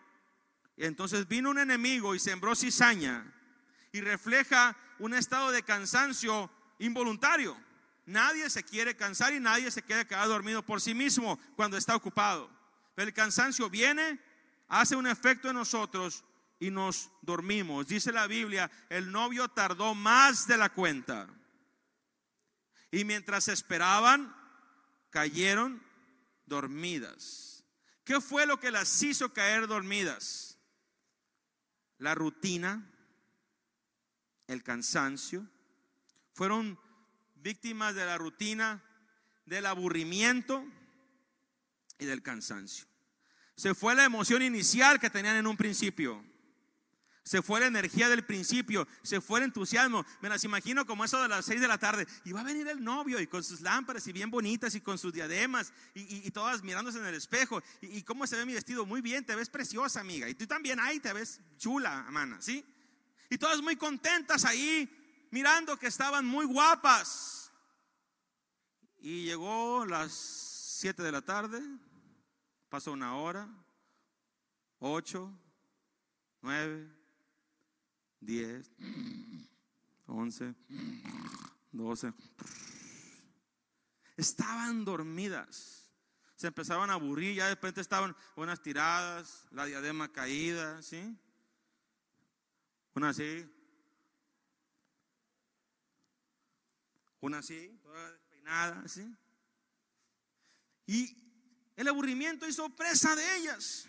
Entonces 0.78 1.28
vino 1.28 1.50
un 1.50 1.60
enemigo 1.60 2.16
y 2.16 2.20
sembró 2.20 2.56
cizaña 2.56 3.30
y 3.92 4.00
refleja 4.00 4.78
un 5.00 5.14
estado 5.14 5.52
de 5.52 5.64
cansancio 5.64 6.50
involuntario. 6.80 7.58
Nadie 8.06 8.50
se 8.50 8.64
quiere 8.64 8.96
cansar 8.96 9.34
y 9.34 9.40
nadie 9.40 9.72
se 9.72 9.82
quiere 9.82 10.06
quedar 10.06 10.28
dormido 10.28 10.64
por 10.64 10.80
sí 10.80 10.94
mismo 10.94 11.40
cuando 11.56 11.78
está 11.78 11.96
ocupado. 11.96 12.50
Pero 12.94 13.08
el 13.08 13.14
cansancio 13.14 13.70
viene, 13.70 14.20
hace 14.68 14.96
un 14.96 15.08
efecto 15.08 15.50
en 15.50 15.56
nosotros 15.56 16.24
y 16.60 16.70
nos 16.70 17.10
dormimos. 17.22 17.88
Dice 17.88 18.12
la 18.12 18.28
Biblia, 18.28 18.70
el 18.90 19.12
novio 19.12 19.48
tardó 19.50 19.96
más 19.96 20.48
de 20.48 20.58
la 20.58 20.70
cuenta. 20.70 21.28
Y 22.92 23.04
mientras 23.04 23.48
esperaban, 23.48 24.34
cayeron 25.10 25.84
dormidas. 26.46 27.64
¿Qué 28.04 28.22
fue 28.22 28.46
lo 28.46 28.60
que 28.60 28.72
las 28.72 29.02
hizo 29.02 29.34
caer 29.34 29.68
dormidas? 29.68 30.60
La 31.98 32.14
rutina, 32.14 32.88
el 34.48 34.62
cansancio. 34.64 35.48
Fueron 36.34 36.80
víctimas 37.46 37.94
de 37.94 38.04
la 38.04 38.18
rutina, 38.18 38.84
del 39.46 39.68
aburrimiento 39.68 40.66
y 42.00 42.06
del 42.06 42.24
cansancio. 42.24 42.88
Se 43.56 43.76
fue 43.76 43.94
la 43.94 44.04
emoción 44.04 44.42
inicial 44.42 45.00
que 45.00 45.12
tenían 45.12 45.36
en 45.36 45.46
un 45.46 45.56
principio. 45.56 46.26
Se 47.24 47.44
fue 47.44 47.60
la 47.60 47.68
energía 47.68 48.10
del 48.10 48.26
principio, 48.26 48.88
se 49.04 49.22
fue 49.22 49.40
el 49.40 49.46
entusiasmo. 49.46 50.04
Me 50.22 50.30
las 50.30 50.44
imagino 50.44 50.88
como 50.88 51.06
eso 51.06 51.22
de 51.22 51.28
las 51.28 51.46
seis 51.46 51.62
de 51.62 51.68
la 51.68 51.78
tarde. 51.78 52.08
Y 52.24 52.32
va 52.32 52.42
a 52.42 52.44
venir 52.44 52.68
el 52.68 52.84
novio 52.84 53.20
y 53.20 53.28
con 53.28 53.44
sus 53.44 53.62
lámparas 53.62 54.08
y 54.08 54.12
bien 54.12 54.32
bonitas 54.32 54.74
y 54.74 54.82
con 54.82 54.98
sus 54.98 55.14
diademas 55.14 55.72
y, 55.94 56.30
todas 56.32 56.64
mirándose 56.64 56.98
en 56.98 57.06
el 57.06 57.14
espejo. 57.14 57.62
Y, 57.80 58.02
cómo 58.02 58.26
se 58.26 58.38
ve 58.38 58.46
mi 58.48 58.54
vestido. 58.54 58.88
Muy 58.88 59.02
bien, 59.02 59.24
te 59.24 59.36
ves 59.36 59.50
preciosa, 59.50 60.00
amiga. 60.00 60.28
Y 60.28 60.34
tú 60.34 60.48
también 60.48 60.80
ahí 60.80 61.00
te 61.00 61.14
ves 61.14 61.40
chula, 61.60 62.08
mana, 62.10 62.42
¿sí? 62.42 62.66
Y 63.30 63.38
todas 63.38 63.62
muy 63.62 63.76
contentas 63.76 64.46
ahí, 64.46 64.90
mirando 65.36 65.78
que 65.78 65.88
estaban 65.88 66.26
muy 66.26 66.46
guapas. 66.46 67.52
Y 69.00 69.26
llegó 69.26 69.86
las 69.86 70.14
7 70.14 71.04
de 71.04 71.12
la 71.12 71.22
tarde, 71.22 71.62
pasó 72.70 72.94
una 72.94 73.18
hora, 73.18 73.46
8, 74.80 75.30
9, 76.40 76.90
10, 78.22 78.72
11, 80.06 80.56
12. 81.74 82.14
Estaban 84.16 84.86
dormidas. 84.86 85.92
Se 86.38 86.48
empezaban 86.48 86.90
a 86.92 86.94
aburrir, 86.94 87.36
ya 87.36 87.44
de 87.44 87.56
repente 87.56 87.82
estaban 87.82 88.16
unas 88.38 88.62
tiradas, 88.62 89.48
la 89.52 89.66
diadema 89.66 90.14
caída, 90.14 90.82
¿sí? 90.82 91.20
Una 92.94 93.10
así, 93.10 93.46
una 97.26 97.40
así, 97.40 97.78
toda 97.82 98.12
despeinada, 98.12 98.82
así. 98.86 99.16
Y 100.86 101.18
el 101.76 101.88
aburrimiento 101.88 102.48
hizo 102.48 102.70
presa 102.70 103.16
de 103.16 103.38
ellas. 103.38 103.88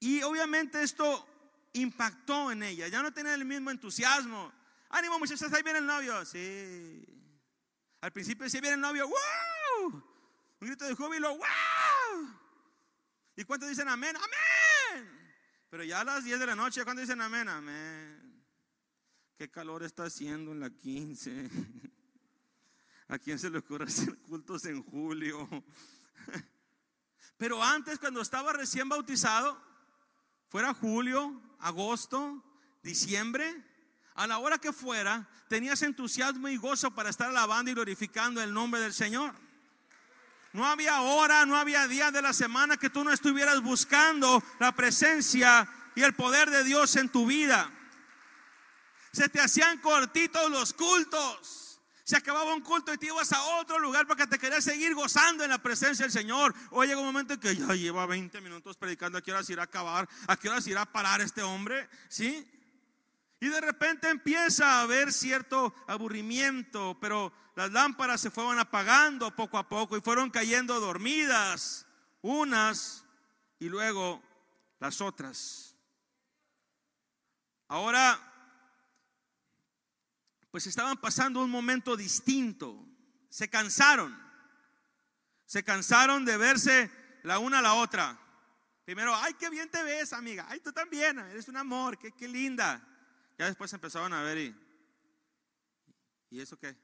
Y 0.00 0.22
obviamente 0.22 0.82
esto 0.82 1.26
impactó 1.74 2.50
en 2.50 2.62
ella. 2.62 2.88
Ya 2.88 3.02
no 3.02 3.12
tenía 3.12 3.34
el 3.34 3.44
mismo 3.44 3.70
entusiasmo. 3.70 4.52
Ánimo, 4.88 5.18
muchachas, 5.18 5.52
ahí 5.52 5.62
viene 5.62 5.80
el 5.80 5.86
novio. 5.86 6.24
Sí. 6.24 7.04
Al 8.00 8.12
principio 8.12 8.48
sí 8.48 8.60
viene 8.60 8.74
el 8.74 8.80
novio. 8.80 9.06
¡Wow! 9.06 10.02
Un 10.60 10.66
grito 10.66 10.86
de 10.86 10.94
júbilo. 10.94 11.36
¡Wow! 11.36 12.40
¿Y 13.36 13.44
cuántos 13.44 13.68
dicen 13.68 13.88
amén? 13.88 14.16
¡Amén! 14.16 15.20
Pero 15.68 15.84
ya 15.84 16.00
a 16.00 16.04
las 16.04 16.24
10 16.24 16.40
de 16.40 16.46
la 16.46 16.56
noche, 16.56 16.82
¿cuántos 16.82 17.06
dicen 17.06 17.20
amén? 17.20 17.48
Amén. 17.48 18.19
¿Qué 19.40 19.48
calor 19.48 19.82
está 19.82 20.04
haciendo 20.04 20.52
en 20.52 20.60
la 20.60 20.68
15? 20.68 21.48
¿A 23.08 23.18
quién 23.18 23.38
se 23.38 23.48
le 23.48 23.56
ocurre 23.56 23.86
hacer 23.86 24.18
cultos 24.18 24.66
en 24.66 24.82
julio? 24.82 25.48
Pero 27.38 27.64
antes, 27.64 27.98
cuando 27.98 28.20
estaba 28.20 28.52
recién 28.52 28.90
bautizado, 28.90 29.58
fuera 30.50 30.74
julio, 30.74 31.40
agosto, 31.58 32.44
diciembre, 32.82 33.64
a 34.14 34.26
la 34.26 34.36
hora 34.40 34.58
que 34.58 34.74
fuera, 34.74 35.26
tenías 35.48 35.80
entusiasmo 35.80 36.46
y 36.48 36.58
gozo 36.58 36.90
para 36.94 37.08
estar 37.08 37.30
alabando 37.30 37.70
y 37.70 37.74
glorificando 37.74 38.42
el 38.42 38.52
nombre 38.52 38.82
del 38.82 38.92
Señor. 38.92 39.34
No 40.52 40.66
había 40.66 41.00
hora, 41.00 41.46
no 41.46 41.56
había 41.56 41.88
día 41.88 42.10
de 42.10 42.20
la 42.20 42.34
semana 42.34 42.76
que 42.76 42.90
tú 42.90 43.04
no 43.04 43.10
estuvieras 43.10 43.62
buscando 43.62 44.42
la 44.58 44.76
presencia 44.76 45.66
y 45.94 46.02
el 46.02 46.12
poder 46.12 46.50
de 46.50 46.62
Dios 46.62 46.94
en 46.96 47.08
tu 47.08 47.24
vida. 47.24 47.72
Se 49.12 49.28
te 49.28 49.40
hacían 49.40 49.78
cortitos 49.78 50.50
los 50.50 50.72
cultos. 50.72 51.80
Se 52.04 52.16
acababa 52.16 52.54
un 52.54 52.60
culto 52.60 52.92
y 52.92 52.98
te 52.98 53.06
ibas 53.06 53.32
a 53.32 53.40
otro 53.60 53.78
lugar 53.78 54.06
porque 54.06 54.26
te 54.26 54.38
querías 54.38 54.64
seguir 54.64 54.94
gozando 54.94 55.44
en 55.44 55.50
la 55.50 55.58
presencia 55.58 56.04
del 56.04 56.12
Señor. 56.12 56.54
Hoy 56.70 56.88
llega 56.88 56.98
un 56.98 57.06
momento 57.06 57.34
en 57.34 57.40
que 57.40 57.54
ya 57.54 57.72
lleva 57.74 58.04
20 58.06 58.40
minutos 58.40 58.76
predicando. 58.76 59.18
¿A 59.18 59.22
qué 59.22 59.30
horas 59.30 59.48
irá 59.48 59.62
a 59.62 59.66
acabar? 59.66 60.08
¿A 60.26 60.36
qué 60.36 60.48
horas 60.48 60.66
irá 60.66 60.82
a 60.82 60.92
parar 60.92 61.20
este 61.20 61.42
hombre? 61.42 61.88
¿Sí? 62.08 62.48
Y 63.38 63.48
de 63.48 63.60
repente 63.60 64.08
empieza 64.08 64.72
a 64.72 64.80
haber 64.82 65.12
cierto 65.12 65.74
aburrimiento, 65.86 66.98
pero 67.00 67.32
las 67.54 67.70
lámparas 67.70 68.20
se 68.20 68.30
fueron 68.30 68.58
apagando 68.58 69.34
poco 69.34 69.56
a 69.56 69.68
poco 69.68 69.96
y 69.96 70.00
fueron 70.00 70.30
cayendo 70.30 70.80
dormidas, 70.80 71.86
unas 72.22 73.04
y 73.58 73.68
luego 73.68 74.22
las 74.78 75.00
otras. 75.00 75.76
Ahora 77.68 78.29
pues 80.50 80.66
estaban 80.66 80.96
pasando 81.00 81.42
un 81.42 81.50
momento 81.50 81.96
distinto. 81.96 82.86
Se 83.28 83.48
cansaron. 83.48 84.16
Se 85.46 85.62
cansaron 85.62 86.24
de 86.24 86.36
verse 86.36 86.90
la 87.22 87.38
una 87.38 87.60
a 87.60 87.62
la 87.62 87.74
otra. 87.74 88.18
Primero, 88.84 89.14
ay, 89.14 89.34
qué 89.34 89.50
bien 89.50 89.70
te 89.70 89.82
ves, 89.82 90.12
amiga. 90.12 90.46
Ay, 90.48 90.60
tú 90.60 90.72
también, 90.72 91.18
eres 91.18 91.48
un 91.48 91.56
amor, 91.56 91.98
qué, 91.98 92.12
qué 92.12 92.26
linda. 92.26 92.84
Ya 93.38 93.46
después 93.46 93.72
empezaban 93.72 94.12
a 94.12 94.22
ver 94.22 94.38
y, 94.38 94.56
¿y 96.30 96.40
eso 96.40 96.58
qué? 96.58 96.76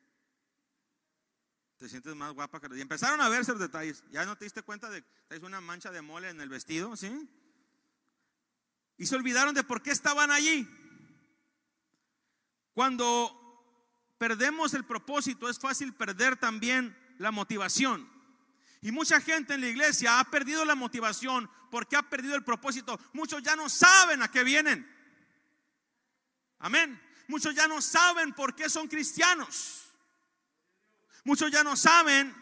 Te 1.77 1.89
sientes 1.89 2.15
más 2.15 2.33
guapa 2.33 2.61
que... 2.61 2.75
Y 2.77 2.81
empezaron 2.81 3.21
a 3.21 3.29
verse 3.29 3.53
los 3.53 3.61
detalles. 3.61 4.03
Ya 4.11 4.25
no 4.25 4.37
te 4.37 4.45
diste 4.45 4.63
cuenta 4.63 4.89
de 4.89 5.03
que 5.03 5.37
una 5.43 5.61
mancha 5.61 5.91
de 5.91 6.01
mole 6.01 6.31
en 6.31 6.41
el 6.41 6.49
vestido, 6.49 6.97
¿sí? 6.97 7.29
Y 8.97 9.07
se 9.07 9.17
olvidaron 9.17 9.55
de 9.55 9.65
por 9.65 9.83
qué 9.83 9.91
estaban 9.91 10.31
allí. 10.31 10.67
Cuando 12.73 13.46
perdemos 14.19 14.75
el 14.75 14.85
propósito, 14.85 15.49
es 15.49 15.59
fácil 15.59 15.95
perder 15.95 16.37
también 16.37 16.97
la 17.19 17.31
motivación. 17.31 18.09
Y 18.81 18.93
mucha 18.93 19.21
gente 19.21 19.55
en 19.55 19.63
la 19.63 19.69
iglesia 19.69 20.21
ha 20.21 20.25
perdido 20.25 20.65
la 20.65 20.75
motivación 20.75 21.51
porque 21.71 21.97
ha 21.97 22.03
perdido 22.03 22.37
el 22.37 22.45
propósito. 22.45 23.01
Muchos 23.13 23.43
ya 23.43 23.57
no 23.57 23.69
saben 23.69 24.23
a 24.23 24.31
qué 24.31 24.45
vienen. 24.45 24.89
Amén. 26.59 27.01
Muchos 27.29 27.55
ya 27.55 27.67
no 27.67 27.83
saben 27.83 28.33
por 28.33 28.55
qué 28.55 28.69
son 28.69 28.87
cristianos. 28.87 29.89
Muchos 31.25 31.51
ya 31.51 31.65
no 31.65 31.75
saben 31.77 32.35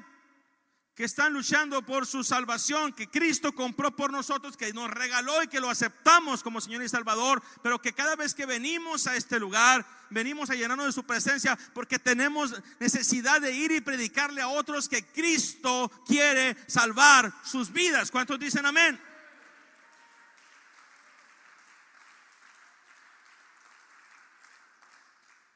que 0.94 1.04
están 1.04 1.32
luchando 1.32 1.82
por 1.82 2.06
su 2.06 2.22
salvación, 2.22 2.92
que 2.92 3.10
Cristo 3.10 3.52
compró 3.52 3.96
por 3.96 4.12
nosotros, 4.12 4.56
que 4.56 4.72
nos 4.72 4.90
regaló 4.90 5.42
y 5.42 5.48
que 5.48 5.60
lo 5.60 5.68
aceptamos 5.68 6.42
como 6.42 6.60
Señor 6.60 6.82
y 6.84 6.88
Salvador, 6.88 7.42
pero 7.62 7.80
que 7.80 7.92
cada 7.92 8.14
vez 8.14 8.32
que 8.32 8.46
venimos 8.46 9.08
a 9.08 9.16
este 9.16 9.40
lugar, 9.40 9.84
venimos 10.10 10.50
a 10.50 10.54
llenarnos 10.54 10.86
de 10.86 10.92
su 10.92 11.04
presencia 11.04 11.58
porque 11.72 11.98
tenemos 11.98 12.54
necesidad 12.78 13.40
de 13.40 13.52
ir 13.52 13.72
y 13.72 13.80
predicarle 13.80 14.40
a 14.40 14.48
otros 14.48 14.88
que 14.88 15.04
Cristo 15.04 15.90
quiere 16.06 16.56
salvar 16.68 17.32
sus 17.44 17.72
vidas. 17.72 18.12
¿Cuántos 18.12 18.38
dicen 18.38 18.64
amén? 18.64 19.00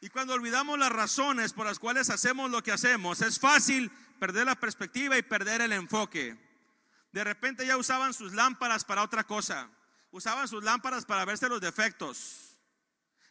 Y 0.01 0.11
cuando 0.11 0.35
olvidamos 0.35 0.79
las 0.79 0.91
razones 0.93 1.53
por 1.53 1.67
las 1.67 1.79
cuales 1.79 2.09
hacemos 2.11 2.51
lo 2.51 2.63
que 2.63 2.73
hacemos, 2.73 3.21
es 3.21 3.39
fácil 3.39 3.91
perder 4.19 4.47
la 4.47 4.55
perspectiva 4.57 5.17
y 5.17 5.23
perder 5.23 5.61
el 5.61 5.73
enfoque. 5.73 6.37
De 7.13 7.25
repente 7.25 7.67
ya 7.67 7.77
usaban 7.77 8.13
sus 8.13 8.33
lámparas 8.35 8.85
para 8.85 9.03
otra 9.03 9.25
cosa. 9.25 9.71
Usaban 10.11 10.49
sus 10.49 10.63
lámparas 10.63 11.05
para 11.05 11.25
verse 11.25 11.49
los 11.49 11.61
defectos. 11.61 12.59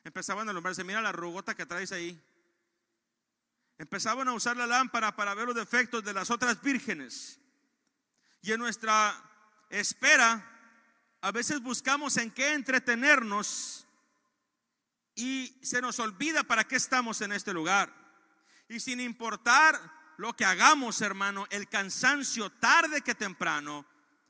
Empezaban 0.04 0.48
a 0.48 0.52
alumbrarse. 0.52 0.84
Mira 0.84 1.02
la 1.02 1.12
rugota 1.12 1.56
que 1.56 1.66
traes 1.66 1.92
ahí. 1.92 2.22
empezaban 3.78 4.28
a 4.28 4.34
usar 4.34 4.58
la 4.58 4.66
lámpara 4.66 5.16
para 5.16 5.36
ver 5.36 5.46
los 5.46 5.56
defectos 5.56 6.04
de 6.04 6.14
las 6.14 6.32
otras 6.32 6.62
vírgenes. 6.62 7.40
Y 8.42 8.52
en 8.52 8.60
nuestra 8.60 9.16
espera, 9.70 10.44
a 11.22 11.32
veces 11.32 11.62
buscamos 11.62 12.18
en 12.18 12.32
qué 12.32 12.54
entretenernos 12.54 13.86
y 15.14 15.60
se 15.64 15.82
nos 15.82 16.00
olvida 16.00 16.44
para 16.44 16.64
qué 16.64 16.76
estamos 16.76 17.22
en 17.22 17.32
este 17.32 17.54
lugar. 17.54 17.94
Y 18.70 18.80
sin 18.80 19.00
importar 19.00 19.97
lo 20.18 20.36
que 20.36 20.46
hagamos, 20.46 21.02
hermano, 21.02 21.46
el 21.52 21.70
cansancio 21.70 22.50
tarde 22.50 23.02
que 23.02 23.16
temprano 23.16 23.86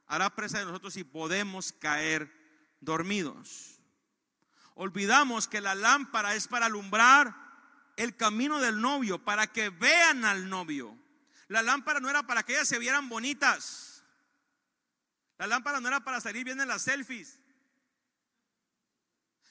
hará 0.07 0.29
presa 0.29 0.59
de 0.59 0.65
nosotros 0.65 0.97
y 0.97 1.03
podemos 1.03 1.71
caer 1.71 2.31
dormidos. 2.81 3.79
Olvidamos 4.75 5.47
que 5.47 5.61
la 5.61 5.75
lámpara 5.75 6.35
es 6.35 6.47
para 6.47 6.67
alumbrar 6.67 7.35
el 7.95 8.15
camino 8.15 8.59
del 8.59 8.79
novio, 8.79 9.23
para 9.23 9.47
que 9.47 9.69
vean 9.69 10.25
al 10.25 10.49
novio. 10.49 10.95
La 11.47 11.61
lámpara 11.61 11.99
no 11.99 12.09
era 12.09 12.23
para 12.23 12.43
que 12.43 12.53
ellas 12.53 12.67
se 12.67 12.79
vieran 12.79 13.09
bonitas. 13.09 14.03
La 15.37 15.47
lámpara 15.47 15.79
no 15.79 15.87
era 15.87 16.01
para 16.01 16.21
salir 16.21 16.43
bien 16.43 16.59
en 16.59 16.67
las 16.67 16.83
selfies. 16.83 17.39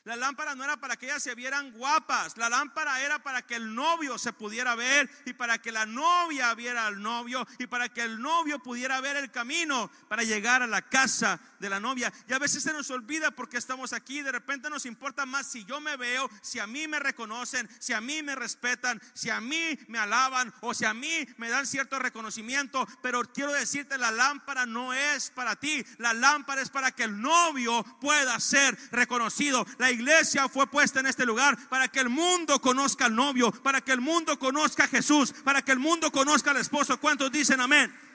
La 0.06 0.14
lámpara 0.14 0.54
no 0.54 0.62
era 0.62 0.76
para 0.76 0.96
que 0.96 1.06
ellas 1.06 1.20
se 1.20 1.34
vieran 1.34 1.72
guapas, 1.72 2.36
la 2.36 2.48
lámpara 2.48 3.00
era 3.00 3.18
para 3.18 3.42
que 3.42 3.56
el 3.56 3.74
novio 3.74 4.18
se 4.18 4.32
pudiera 4.32 4.76
ver 4.76 5.10
y 5.24 5.32
para 5.32 5.58
que 5.58 5.72
la 5.72 5.84
novia 5.84 6.54
viera 6.54 6.86
al 6.86 7.02
novio 7.02 7.44
y 7.58 7.66
para 7.66 7.88
que 7.88 8.02
el 8.02 8.22
novio 8.22 8.60
pudiera 8.60 9.00
ver 9.00 9.16
el 9.16 9.32
camino 9.32 9.90
para 10.06 10.22
llegar 10.22 10.62
a 10.62 10.68
la 10.68 10.82
casa 10.82 11.40
de 11.58 11.70
la 11.70 11.80
novia. 11.80 12.12
Y 12.28 12.32
a 12.32 12.38
veces 12.38 12.62
se 12.62 12.72
nos 12.72 12.90
olvida 12.90 13.30
porque 13.30 13.56
estamos 13.56 13.92
aquí, 13.92 14.22
de 14.22 14.32
repente 14.32 14.70
nos 14.70 14.86
importa 14.86 15.26
más 15.26 15.46
si 15.46 15.64
yo 15.64 15.80
me 15.80 15.96
veo, 15.96 16.28
si 16.42 16.58
a 16.58 16.66
mí 16.66 16.88
me 16.88 16.98
reconocen, 16.98 17.68
si 17.78 17.92
a 17.92 18.00
mí 18.00 18.22
me 18.22 18.34
respetan, 18.34 19.00
si 19.14 19.30
a 19.30 19.40
mí 19.40 19.78
me 19.88 19.98
alaban 19.98 20.52
o 20.60 20.74
si 20.74 20.84
a 20.84 20.94
mí 20.94 21.26
me 21.36 21.48
dan 21.48 21.66
cierto 21.66 21.98
reconocimiento. 21.98 22.86
Pero 23.02 23.22
quiero 23.22 23.52
decirte, 23.52 23.98
la 23.98 24.10
lámpara 24.10 24.66
no 24.66 24.92
es 24.92 25.30
para 25.30 25.56
ti, 25.56 25.84
la 25.98 26.14
lámpara 26.14 26.62
es 26.62 26.70
para 26.70 26.92
que 26.92 27.04
el 27.04 27.20
novio 27.20 27.84
pueda 28.00 28.38
ser 28.40 28.76
reconocido. 28.90 29.66
La 29.78 29.90
iglesia 29.90 30.48
fue 30.48 30.66
puesta 30.66 31.00
en 31.00 31.06
este 31.06 31.26
lugar 31.26 31.56
para 31.68 31.88
que 31.88 32.00
el 32.00 32.08
mundo 32.08 32.60
conozca 32.60 33.06
al 33.06 33.14
novio, 33.14 33.50
para 33.50 33.80
que 33.80 33.92
el 33.92 34.00
mundo 34.00 34.38
conozca 34.38 34.84
a 34.84 34.88
Jesús, 34.88 35.32
para 35.44 35.62
que 35.62 35.72
el 35.72 35.78
mundo 35.78 36.10
conozca 36.10 36.50
al 36.50 36.58
esposo. 36.58 36.98
¿Cuántos 37.00 37.32
dicen 37.32 37.60
amén? 37.60 38.05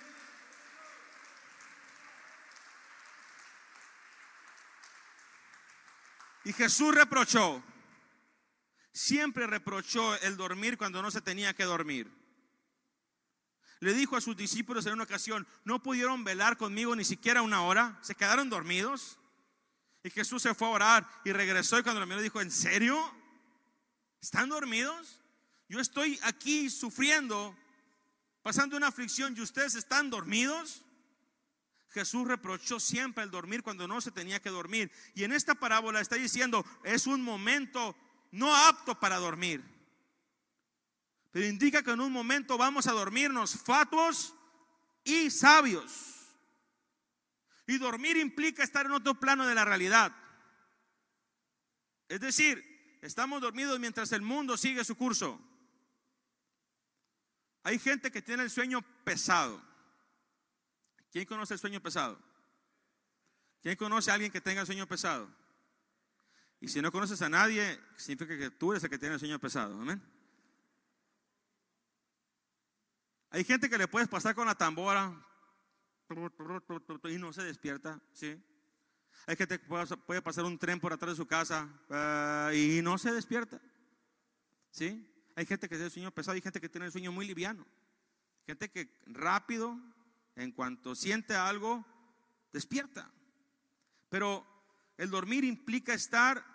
Y 6.44 6.54
Jesús 6.54 6.94
reprochó, 6.94 7.64
siempre 8.92 9.48
reprochó 9.48 10.16
el 10.22 10.38
dormir 10.38 10.78
cuando 10.78 11.02
no 11.02 11.12
se 11.12 11.22
tenía 11.22 11.54
que 11.54 11.64
dormir. 11.64 12.12
Le 13.80 13.94
dijo 13.94 14.16
a 14.16 14.22
sus 14.22 14.38
discípulos 14.38 14.86
en 14.86 14.94
una 14.94 15.04
ocasión, 15.04 15.48
no 15.64 15.82
pudieron 15.82 16.24
velar 16.24 16.58
conmigo 16.58 16.96
ni 16.96 17.04
siquiera 17.04 17.42
una 17.42 17.64
hora, 17.64 17.98
se 18.02 18.16
quedaron 18.16 18.50
dormidos. 18.50 19.18
Y 20.04 20.10
Jesús 20.10 20.42
se 20.42 20.54
fue 20.54 20.68
a 20.68 20.72
orar 20.72 21.10
y 21.26 21.32
regresó 21.32 21.80
y 21.80 21.84
cuando 21.84 22.00
lo 22.00 22.08
miró 22.08 22.22
dijo, 22.22 22.42
¿en 22.42 22.52
serio? 22.52 23.00
¿Están 24.22 24.50
dormidos? 24.50 25.20
Yo 25.68 25.80
estoy 25.80 26.20
aquí 26.24 26.70
sufriendo, 26.70 27.56
pasando 28.42 28.78
una 28.78 28.88
aflicción 28.88 29.36
y 29.36 29.42
ustedes 29.42 29.76
están 29.76 30.10
dormidos. 30.10 30.82
Jesús 31.92 32.28
reprochó 32.28 32.80
siempre 32.80 33.24
el 33.24 33.32
dormir 33.32 33.64
cuando 33.64 33.88
no 33.88 34.00
se 34.00 34.12
tenía 34.12 34.42
que 34.42 34.50
dormir. 34.50 34.92
Y 35.14 35.24
en 35.24 35.34
esta 35.34 35.56
parábola 35.56 36.00
está 36.00 36.16
diciendo, 36.16 36.66
es 36.84 37.06
un 37.06 37.22
momento 37.22 37.96
no 38.32 38.56
apto 38.56 39.00
para 39.00 39.18
dormir. 39.18 39.62
Pero 41.32 41.48
indica 41.48 41.84
que 41.84 41.92
en 41.92 42.02
un 42.02 42.12
momento 42.12 42.58
vamos 42.58 42.88
a 42.88 42.94
dormirnos 42.94 43.56
fatuos 43.56 44.34
y 45.04 45.30
sabios. 45.30 46.28
Y 47.68 47.78
dormir 47.78 48.18
implica 48.18 48.64
estar 48.64 48.86
en 48.86 48.94
otro 48.94 49.20
plano 49.20 49.46
de 49.46 49.56
la 49.56 49.66
realidad. 49.66 50.16
Es 52.08 52.20
decir, 52.22 53.00
estamos 53.02 53.42
dormidos 53.42 53.80
mientras 53.80 54.12
el 54.14 54.22
mundo 54.22 54.58
sigue 54.58 54.84
su 54.84 54.96
curso. 54.96 55.40
Hay 57.64 57.80
gente 57.80 58.12
que 58.12 58.22
tiene 58.22 58.44
el 58.44 58.50
sueño 58.50 58.82
pesado. 59.04 59.71
¿Quién 61.12 61.26
conoce 61.26 61.54
el 61.54 61.60
sueño 61.60 61.82
pesado? 61.82 62.18
¿Quién 63.62 63.76
conoce 63.76 64.10
a 64.10 64.16
alguien 64.16 64.32
que 64.32 64.42
tenga 64.42 64.62
el 64.62 64.68
sueño 64.68 64.88
pesado? 64.88 65.30
Y 66.60 66.68
si 66.68 66.82
no 66.82 66.92
conoces 66.92 67.22
a 67.22 67.30
nadie, 67.30 67.80
significa 67.98 68.38
que 68.38 68.50
tú 68.52 68.72
eres 68.72 68.84
el 68.84 68.90
que 68.90 68.98
tiene 68.98 69.16
el 69.16 69.20
sueño 69.20 69.40
pesado. 69.40 69.80
Amén. 69.82 70.02
Hay 73.30 73.44
gente 73.44 73.70
que 73.70 73.78
le 73.78 73.88
puedes 73.88 74.08
pasar 74.08 74.36
con 74.36 74.48
la 74.48 74.56
tambora, 74.56 75.14
y 77.04 77.18
no 77.18 77.32
se 77.34 77.44
despierta, 77.44 78.00
¿sí? 78.12 78.42
Hay 79.26 79.36
gente 79.36 79.60
que 79.60 79.66
puede 80.06 80.22
pasar 80.22 80.46
un 80.46 80.58
tren 80.58 80.80
por 80.80 80.92
atrás 80.92 81.12
de 81.12 81.16
su 81.16 81.26
casa 81.26 81.70
ah, 81.90 82.52
y 82.54 82.82
no 82.82 82.98
se 82.98 83.12
despierta, 83.12 83.62
¿sí? 84.72 85.08
Hay 85.36 85.46
gente 85.46 85.68
que 85.68 85.76
tiene 85.76 85.86
el 85.86 85.92
sueño 85.92 86.12
pesado, 86.12 86.36
hay 86.36 86.42
gente 86.42 86.60
que 86.60 86.70
tiene 86.70 86.88
el 86.88 86.92
sueño 86.92 87.12
muy 87.12 87.26
liviano, 87.26 87.66
gente 88.46 88.70
que 88.70 88.90
rápido, 89.06 89.80
en 90.36 90.52
cuanto 90.52 90.96
siente 90.96 91.36
algo, 91.36 91.86
despierta. 92.54 93.12
Pero 94.10 94.46
el 94.98 95.10
dormir 95.10 95.44
implica 95.44 95.94
estar 95.94 96.46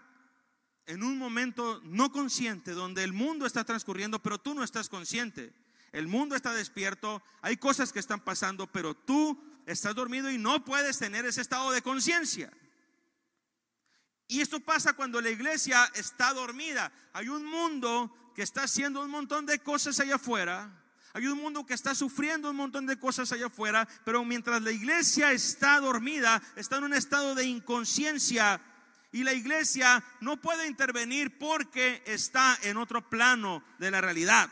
en 0.86 1.02
un 1.02 1.18
momento 1.18 1.80
no 1.84 2.12
consciente, 2.12 2.72
donde 2.72 3.02
el 3.02 3.12
mundo 3.12 3.46
está 3.46 3.64
transcurriendo, 3.64 4.22
pero 4.22 4.38
tú 4.38 4.54
no 4.54 4.62
estás 4.62 4.88
consciente 4.88 5.52
el 5.96 6.08
mundo 6.08 6.36
está 6.36 6.52
despierto, 6.52 7.22
hay 7.40 7.56
cosas 7.56 7.90
que 7.90 8.00
están 8.00 8.20
pasando, 8.20 8.66
pero 8.66 8.94
tú 8.94 9.42
estás 9.64 9.94
dormido 9.94 10.30
y 10.30 10.36
no 10.36 10.62
puedes 10.62 10.98
tener 10.98 11.24
ese 11.24 11.40
estado 11.40 11.70
de 11.70 11.80
conciencia. 11.80 12.52
Y 14.28 14.42
esto 14.42 14.60
pasa 14.60 14.92
cuando 14.92 15.22
la 15.22 15.30
iglesia 15.30 15.90
está 15.94 16.34
dormida. 16.34 16.92
Hay 17.14 17.30
un 17.30 17.46
mundo 17.46 18.14
que 18.34 18.42
está 18.42 18.64
haciendo 18.64 19.00
un 19.00 19.10
montón 19.10 19.46
de 19.46 19.60
cosas 19.60 19.98
allá 19.98 20.16
afuera. 20.16 20.84
Hay 21.16 21.26
un 21.28 21.38
mundo 21.38 21.64
que 21.64 21.72
está 21.72 21.94
sufriendo 21.94 22.50
un 22.50 22.56
montón 22.56 22.84
de 22.84 22.98
cosas 22.98 23.32
allá 23.32 23.46
afuera, 23.46 23.88
pero 24.04 24.22
mientras 24.22 24.60
la 24.60 24.70
iglesia 24.70 25.32
está 25.32 25.80
dormida, 25.80 26.42
está 26.56 26.76
en 26.76 26.84
un 26.84 26.92
estado 26.92 27.34
de 27.34 27.46
inconsciencia 27.46 28.60
y 29.12 29.24
la 29.24 29.32
iglesia 29.32 30.04
no 30.20 30.38
puede 30.42 30.66
intervenir 30.66 31.38
porque 31.38 32.02
está 32.04 32.58
en 32.64 32.76
otro 32.76 33.08
plano 33.08 33.64
de 33.78 33.90
la 33.90 34.02
realidad. 34.02 34.50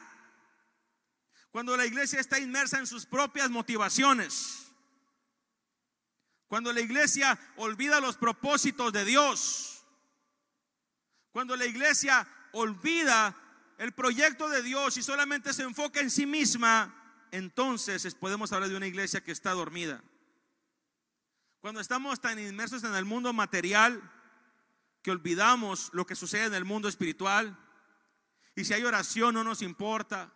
Cuando 1.50 1.76
la 1.76 1.84
iglesia 1.84 2.18
está 2.18 2.38
inmersa 2.38 2.78
en 2.78 2.86
sus 2.86 3.04
propias 3.04 3.50
motivaciones. 3.50 4.72
Cuando 6.46 6.72
la 6.72 6.80
iglesia 6.80 7.38
olvida 7.56 8.00
los 8.00 8.16
propósitos 8.16 8.90
de 8.90 9.04
Dios. 9.04 9.84
Cuando 11.30 11.56
la 11.56 11.66
iglesia 11.66 12.26
olvida 12.52 13.36
el 13.78 13.92
proyecto 13.92 14.48
de 14.48 14.62
Dios 14.62 14.96
y 14.96 15.02
solamente 15.02 15.52
se 15.52 15.62
enfoca 15.62 16.00
en 16.00 16.10
sí 16.10 16.26
misma, 16.26 16.94
entonces 17.30 18.14
podemos 18.14 18.52
hablar 18.52 18.68
de 18.68 18.76
una 18.76 18.86
iglesia 18.86 19.22
que 19.22 19.32
está 19.32 19.52
dormida. 19.52 20.02
Cuando 21.60 21.80
estamos 21.80 22.20
tan 22.20 22.38
inmersos 22.38 22.84
en 22.84 22.94
el 22.94 23.04
mundo 23.04 23.32
material 23.32 24.02
que 25.02 25.10
olvidamos 25.10 25.90
lo 25.92 26.06
que 26.06 26.14
sucede 26.14 26.46
en 26.46 26.54
el 26.54 26.64
mundo 26.64 26.88
espiritual, 26.88 27.58
y 28.54 28.64
si 28.64 28.74
hay 28.74 28.84
oración 28.84 29.34
no 29.34 29.44
nos 29.44 29.62
importa, 29.62 30.32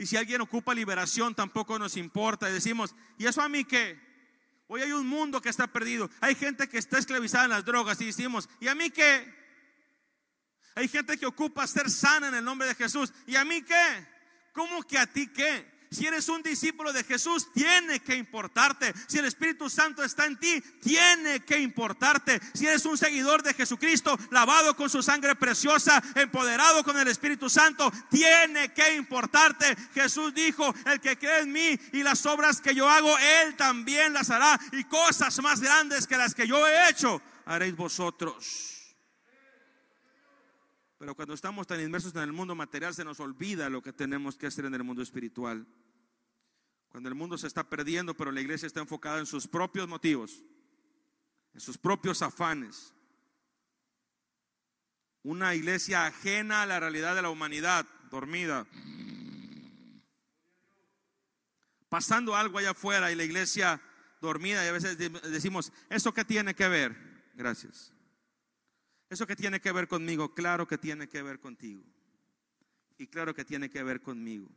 y 0.00 0.06
si 0.06 0.16
alguien 0.16 0.40
ocupa 0.40 0.74
liberación, 0.74 1.34
tampoco 1.34 1.78
nos 1.78 1.98
importa. 1.98 2.48
Y 2.48 2.54
decimos, 2.54 2.94
¿y 3.18 3.26
eso 3.26 3.42
a 3.42 3.50
mí 3.50 3.64
qué? 3.64 4.00
Hoy 4.66 4.80
hay 4.80 4.92
un 4.92 5.06
mundo 5.06 5.42
que 5.42 5.50
está 5.50 5.66
perdido. 5.66 6.08
Hay 6.22 6.34
gente 6.34 6.70
que 6.70 6.78
está 6.78 6.96
esclavizada 6.96 7.44
en 7.44 7.50
las 7.50 7.66
drogas. 7.66 8.00
Y 8.00 8.06
decimos, 8.06 8.48
¿y 8.60 8.68
a 8.68 8.74
mí 8.74 8.88
qué? 8.88 9.39
Hay 10.74 10.88
gente 10.88 11.18
que 11.18 11.26
ocupa 11.26 11.66
ser 11.66 11.90
sana 11.90 12.28
en 12.28 12.34
el 12.34 12.44
nombre 12.44 12.68
de 12.68 12.74
Jesús. 12.74 13.12
¿Y 13.26 13.36
a 13.36 13.44
mí 13.44 13.62
qué? 13.62 14.06
¿Cómo 14.52 14.82
que 14.82 14.98
a 14.98 15.06
ti 15.06 15.28
qué? 15.28 15.80
Si 15.92 16.06
eres 16.06 16.28
un 16.28 16.40
discípulo 16.40 16.92
de 16.92 17.02
Jesús, 17.02 17.52
tiene 17.52 17.98
que 17.98 18.14
importarte. 18.14 18.94
Si 19.08 19.18
el 19.18 19.24
Espíritu 19.24 19.68
Santo 19.68 20.04
está 20.04 20.24
en 20.24 20.38
ti, 20.38 20.60
tiene 20.80 21.40
que 21.40 21.58
importarte. 21.58 22.40
Si 22.54 22.64
eres 22.64 22.84
un 22.84 22.96
seguidor 22.96 23.42
de 23.42 23.54
Jesucristo, 23.54 24.16
lavado 24.30 24.76
con 24.76 24.88
su 24.88 25.02
sangre 25.02 25.34
preciosa, 25.34 26.00
empoderado 26.14 26.84
con 26.84 26.96
el 26.96 27.08
Espíritu 27.08 27.50
Santo, 27.50 27.92
tiene 28.08 28.72
que 28.72 28.94
importarte. 28.94 29.74
Jesús 29.92 30.32
dijo, 30.32 30.72
el 30.86 31.00
que 31.00 31.18
cree 31.18 31.40
en 31.40 31.50
mí 31.50 31.76
y 31.92 32.04
las 32.04 32.24
obras 32.24 32.60
que 32.60 32.72
yo 32.72 32.88
hago, 32.88 33.18
él 33.18 33.56
también 33.56 34.12
las 34.12 34.30
hará. 34.30 34.60
Y 34.70 34.84
cosas 34.84 35.42
más 35.42 35.60
grandes 35.60 36.06
que 36.06 36.16
las 36.16 36.36
que 36.36 36.46
yo 36.46 36.68
he 36.68 36.88
hecho, 36.88 37.20
haréis 37.46 37.74
vosotros. 37.74 38.79
Pero 41.00 41.14
cuando 41.14 41.32
estamos 41.32 41.66
tan 41.66 41.80
inmersos 41.80 42.14
en 42.14 42.20
el 42.20 42.32
mundo 42.34 42.54
material 42.54 42.94
se 42.94 43.06
nos 43.06 43.20
olvida 43.20 43.70
lo 43.70 43.80
que 43.80 43.90
tenemos 43.90 44.36
que 44.36 44.46
hacer 44.46 44.66
en 44.66 44.74
el 44.74 44.84
mundo 44.84 45.00
espiritual. 45.00 45.66
Cuando 46.90 47.08
el 47.08 47.14
mundo 47.14 47.38
se 47.38 47.46
está 47.46 47.64
perdiendo, 47.70 48.14
pero 48.14 48.30
la 48.30 48.42
iglesia 48.42 48.66
está 48.66 48.80
enfocada 48.80 49.18
en 49.18 49.24
sus 49.24 49.48
propios 49.48 49.88
motivos, 49.88 50.44
en 51.54 51.60
sus 51.60 51.78
propios 51.78 52.20
afanes. 52.20 52.92
Una 55.22 55.54
iglesia 55.54 56.04
ajena 56.04 56.60
a 56.60 56.66
la 56.66 56.78
realidad 56.78 57.14
de 57.14 57.22
la 57.22 57.30
humanidad 57.30 57.86
dormida. 58.10 58.66
Pasando 61.88 62.36
algo 62.36 62.58
allá 62.58 62.72
afuera 62.72 63.10
y 63.10 63.14
la 63.14 63.24
iglesia 63.24 63.80
dormida 64.20 64.62
y 64.66 64.68
a 64.68 64.72
veces 64.72 64.98
decimos, 64.98 65.72
¿eso 65.88 66.12
qué 66.12 66.26
tiene 66.26 66.54
que 66.54 66.68
ver? 66.68 67.32
Gracias. 67.36 67.94
¿Eso 69.10 69.26
qué 69.26 69.34
tiene 69.34 69.60
que 69.60 69.72
ver 69.72 69.88
conmigo? 69.88 70.32
Claro 70.34 70.68
que 70.68 70.78
tiene 70.78 71.08
que 71.08 71.20
ver 71.20 71.40
contigo. 71.40 71.82
Y 72.96 73.08
claro 73.08 73.34
que 73.34 73.44
tiene 73.44 73.68
que 73.68 73.82
ver 73.82 74.00
conmigo. 74.00 74.48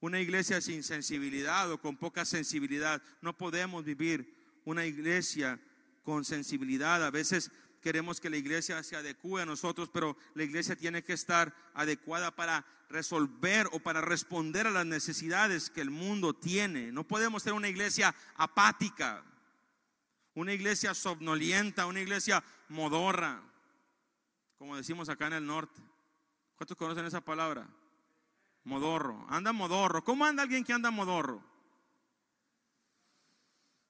Una 0.00 0.20
iglesia 0.20 0.60
sin 0.60 0.82
sensibilidad 0.82 1.72
o 1.72 1.80
con 1.80 1.96
poca 1.96 2.26
sensibilidad, 2.26 3.02
no 3.22 3.36
podemos 3.36 3.82
vivir 3.82 4.60
una 4.66 4.84
iglesia 4.84 5.58
con 6.02 6.26
sensibilidad. 6.26 7.02
A 7.02 7.10
veces 7.10 7.50
queremos 7.80 8.20
que 8.20 8.28
la 8.28 8.36
iglesia 8.36 8.82
se 8.82 8.94
adecue 8.94 9.40
a 9.40 9.46
nosotros, 9.46 9.88
pero 9.88 10.18
la 10.34 10.44
iglesia 10.44 10.76
tiene 10.76 11.02
que 11.02 11.14
estar 11.14 11.54
adecuada 11.72 12.36
para 12.36 12.66
resolver 12.90 13.68
o 13.72 13.80
para 13.80 14.02
responder 14.02 14.66
a 14.66 14.70
las 14.70 14.84
necesidades 14.84 15.70
que 15.70 15.80
el 15.80 15.90
mundo 15.90 16.34
tiene. 16.34 16.92
No 16.92 17.04
podemos 17.04 17.42
ser 17.42 17.54
una 17.54 17.70
iglesia 17.70 18.14
apática, 18.34 19.24
una 20.34 20.52
iglesia 20.52 20.92
somnolienta, 20.92 21.86
una 21.86 22.00
iglesia 22.00 22.44
modorra, 22.68 23.42
como 24.58 24.76
decimos 24.76 25.08
acá 25.08 25.26
en 25.26 25.34
el 25.34 25.46
norte. 25.46 25.80
¿Cuántos 26.56 26.76
conocen 26.76 27.04
esa 27.04 27.20
palabra? 27.20 27.68
Modorro, 28.64 29.26
anda 29.28 29.52
modorro. 29.52 30.02
¿Cómo 30.02 30.24
anda 30.24 30.42
alguien 30.42 30.64
que 30.64 30.72
anda 30.72 30.90
modorro? 30.90 31.42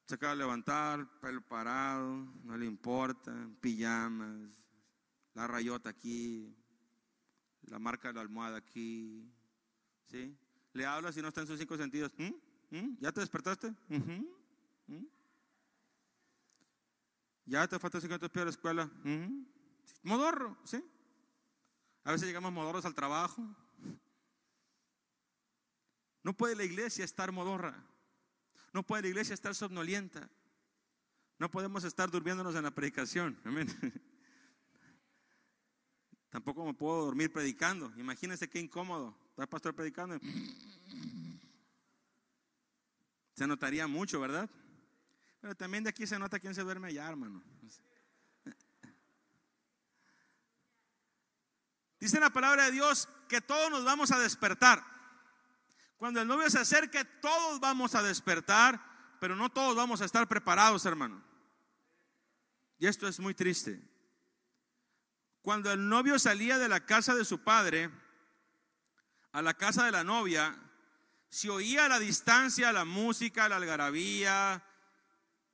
Se 0.05 0.15
acaba 0.15 0.33
de 0.33 0.39
levantar, 0.39 1.19
pelo 1.19 1.41
parado, 1.41 2.27
no 2.43 2.57
le 2.57 2.65
importa, 2.65 3.33
pijamas, 3.59 4.51
la 5.33 5.47
rayota 5.47 5.89
aquí, 5.89 6.55
la 7.63 7.79
marca 7.79 8.09
de 8.09 8.13
la 8.13 8.21
almohada 8.21 8.57
aquí, 8.57 9.29
¿sí? 10.05 10.37
Le 10.73 10.85
habla 10.85 11.11
si 11.11 11.21
no 11.21 11.27
está 11.27 11.41
en 11.41 11.47
sus 11.47 11.59
cinco 11.59 11.75
sentidos. 11.75 12.13
¿Mm? 12.17 12.77
¿Mm? 12.77 12.97
¿Ya 12.99 13.11
te 13.11 13.19
despertaste? 13.19 13.73
¿Ya 17.47 17.67
te 17.67 17.79
falta 17.79 17.99
50 17.99 18.29
pies 18.29 18.41
de 18.41 18.45
la 18.45 18.51
escuela? 18.51 18.91
Modorro, 20.03 20.57
¿sí? 20.63 20.83
A 22.03 22.11
veces 22.11 22.27
llegamos 22.27 22.51
modorros 22.51 22.85
al 22.85 22.93
trabajo, 22.93 23.43
no 26.27 26.33
puede 26.35 26.57
la 26.57 26.65
iglesia 26.65 27.05
estar 27.05 27.31
modorra. 27.31 27.85
No 28.73 28.83
puede 28.83 29.03
la 29.03 29.07
iglesia 29.07 29.33
estar 29.33 29.55
somnolienta. 29.55 30.29
No 31.39 31.49
podemos 31.49 31.85
estar 31.85 32.11
durmiéndonos 32.11 32.53
en 32.55 32.63
la 32.63 32.71
predicación. 32.71 33.39
Amén. 33.45 33.67
Tampoco 36.29 36.65
me 36.65 36.73
puedo 36.73 37.05
dormir 37.05 37.31
predicando. 37.31 37.93
Imagínense 37.95 38.49
qué 38.49 38.59
incómodo. 38.59 39.17
Está 39.29 39.43
el 39.43 39.47
pastor 39.47 39.73
predicando. 39.73 40.19
Se 43.33 43.47
notaría 43.47 43.87
mucho, 43.87 44.19
¿verdad? 44.19 44.49
Pero 45.39 45.55
también 45.55 45.83
de 45.83 45.89
aquí 45.89 46.07
se 46.07 46.17
nota 46.19 46.39
quién 46.39 46.55
se 46.55 46.63
duerme 46.63 46.87
allá, 46.87 47.07
hermano. 47.07 47.43
Dice 51.99 52.19
la 52.19 52.29
palabra 52.29 52.65
de 52.65 52.71
Dios 52.71 53.09
que 53.27 53.41
todos 53.41 53.71
nos 53.71 53.83
vamos 53.83 54.11
a 54.11 54.19
despertar. 54.19 54.83
Cuando 55.97 56.21
el 56.21 56.27
novio 56.27 56.49
se 56.49 56.59
acerque, 56.59 57.03
todos 57.05 57.59
vamos 57.59 57.95
a 57.95 58.03
despertar, 58.03 58.79
pero 59.19 59.35
no 59.35 59.49
todos 59.49 59.75
vamos 59.75 60.01
a 60.01 60.05
estar 60.05 60.27
preparados, 60.27 60.85
hermano. 60.85 61.23
Y 62.77 62.85
esto 62.85 63.07
es 63.07 63.19
muy 63.19 63.33
triste. 63.33 63.81
Cuando 65.41 65.71
el 65.71 65.89
novio 65.89 66.19
salía 66.19 66.59
de 66.59 66.69
la 66.69 66.85
casa 66.85 67.15
de 67.15 67.25
su 67.25 67.43
padre 67.43 67.89
a 69.31 69.41
la 69.41 69.55
casa 69.55 69.85
de 69.85 69.91
la 69.91 70.03
novia, 70.03 70.55
se 71.29 71.49
oía 71.49 71.85
a 71.85 71.89
la 71.89 71.99
distancia 71.99 72.71
la 72.71 72.85
música, 72.85 73.49
la 73.49 73.57
algarabía 73.57 74.63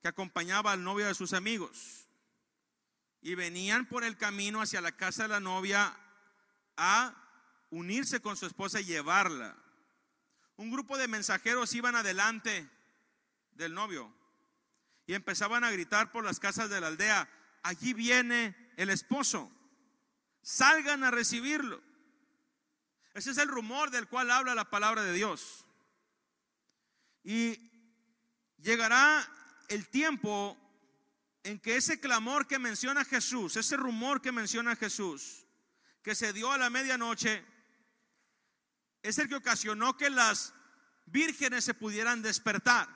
que 0.04 0.10
acompañaba 0.10 0.72
al 0.72 0.84
novio 0.84 1.08
de 1.08 1.16
sus 1.16 1.34
amigos. 1.34 2.08
Y 3.24 3.34
venían 3.34 3.88
por 3.88 4.04
el 4.04 4.18
camino 4.18 4.62
hacia 4.62 4.82
la 4.82 4.92
casa 4.92 5.24
de 5.24 5.30
la 5.30 5.40
novia 5.40 5.98
a 6.78 7.16
unirse 7.72 8.20
con 8.20 8.38
su 8.38 8.46
esposa 8.46 8.80
y 8.82 8.86
llevarla 8.86 9.58
un 10.56 10.72
grupo 10.72 10.98
de 10.98 11.08
mensajeros 11.08 11.74
iban 11.74 11.96
adelante 11.96 12.70
del 13.54 13.74
novio 13.74 14.14
y 15.06 15.14
empezaban 15.14 15.64
a 15.64 15.72
gritar 15.72 16.12
por 16.12 16.24
las 16.24 16.40
casas 16.40 16.70
de 16.70 16.80
la 16.80 16.88
aldea, 16.88 17.30
allí 17.64 17.94
viene 17.94 18.56
el 18.78 18.90
esposo, 18.90 19.52
salgan 20.42 21.04
a 21.04 21.12
recibirlo. 21.12 21.82
Ese 23.14 23.32
es 23.32 23.38
el 23.38 23.48
rumor 23.48 23.92
del 23.92 24.08
cual 24.08 24.32
habla 24.32 24.56
la 24.56 24.70
palabra 24.70 25.04
de 25.04 25.14
Dios. 25.14 25.66
Y 27.24 27.60
llegará 28.58 29.28
el 29.70 29.88
tiempo 29.90 30.58
en 31.44 31.60
que 31.60 31.78
ese 31.78 32.00
clamor 32.00 32.48
que 32.48 32.60
menciona 32.60 33.04
Jesús, 33.06 33.58
ese 33.58 33.78
rumor 33.78 34.22
que 34.22 34.32
menciona 34.32 34.76
Jesús, 34.76 35.46
que 36.02 36.16
se 36.16 36.34
dio 36.34 36.52
a 36.52 36.58
la 36.58 36.70
medianoche, 36.70 37.46
es 39.02 39.18
el 39.18 39.28
que 39.28 39.36
ocasionó 39.36 39.98
que 39.98 40.10
las 40.10 40.54
vírgenes 41.06 41.66
se 41.66 41.74
pudieran 41.74 42.22
despertar. 42.22 42.88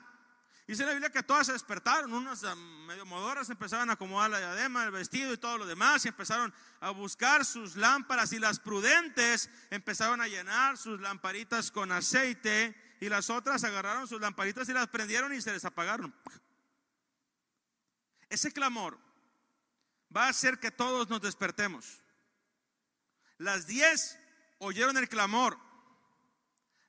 Dice 0.66 0.84
la 0.84 0.92
Biblia 0.92 1.10
que 1.10 1.22
todas 1.22 1.46
se 1.46 1.54
despertaron, 1.54 2.12
unas 2.12 2.42
medio 2.86 3.06
modoras 3.06 3.48
empezaron 3.48 3.88
a 3.88 3.94
acomodar 3.94 4.30
la 4.30 4.38
diadema, 4.38 4.84
el 4.84 4.90
vestido 4.90 5.32
y 5.32 5.38
todo 5.38 5.56
lo 5.56 5.66
demás, 5.66 6.04
y 6.04 6.08
empezaron 6.08 6.52
a 6.80 6.90
buscar 6.90 7.46
sus 7.46 7.76
lámparas, 7.76 8.32
y 8.32 8.38
las 8.38 8.60
prudentes 8.60 9.48
empezaron 9.70 10.20
a 10.20 10.28
llenar 10.28 10.76
sus 10.76 11.00
lamparitas 11.00 11.70
con 11.70 11.90
aceite, 11.90 12.76
y 13.00 13.08
las 13.08 13.30
otras 13.30 13.64
agarraron 13.64 14.06
sus 14.08 14.20
lamparitas 14.20 14.68
y 14.68 14.74
las 14.74 14.88
prendieron 14.88 15.32
y 15.32 15.40
se 15.40 15.52
les 15.52 15.64
apagaron. 15.64 16.14
Ese 18.28 18.52
clamor 18.52 18.98
va 20.14 20.26
a 20.26 20.30
hacer 20.30 20.58
que 20.58 20.70
todos 20.70 21.08
nos 21.08 21.20
despertemos. 21.20 22.02
Las 23.38 23.66
diez 23.66 24.18
oyeron 24.58 24.96
el 24.96 25.08
clamor, 25.08 25.58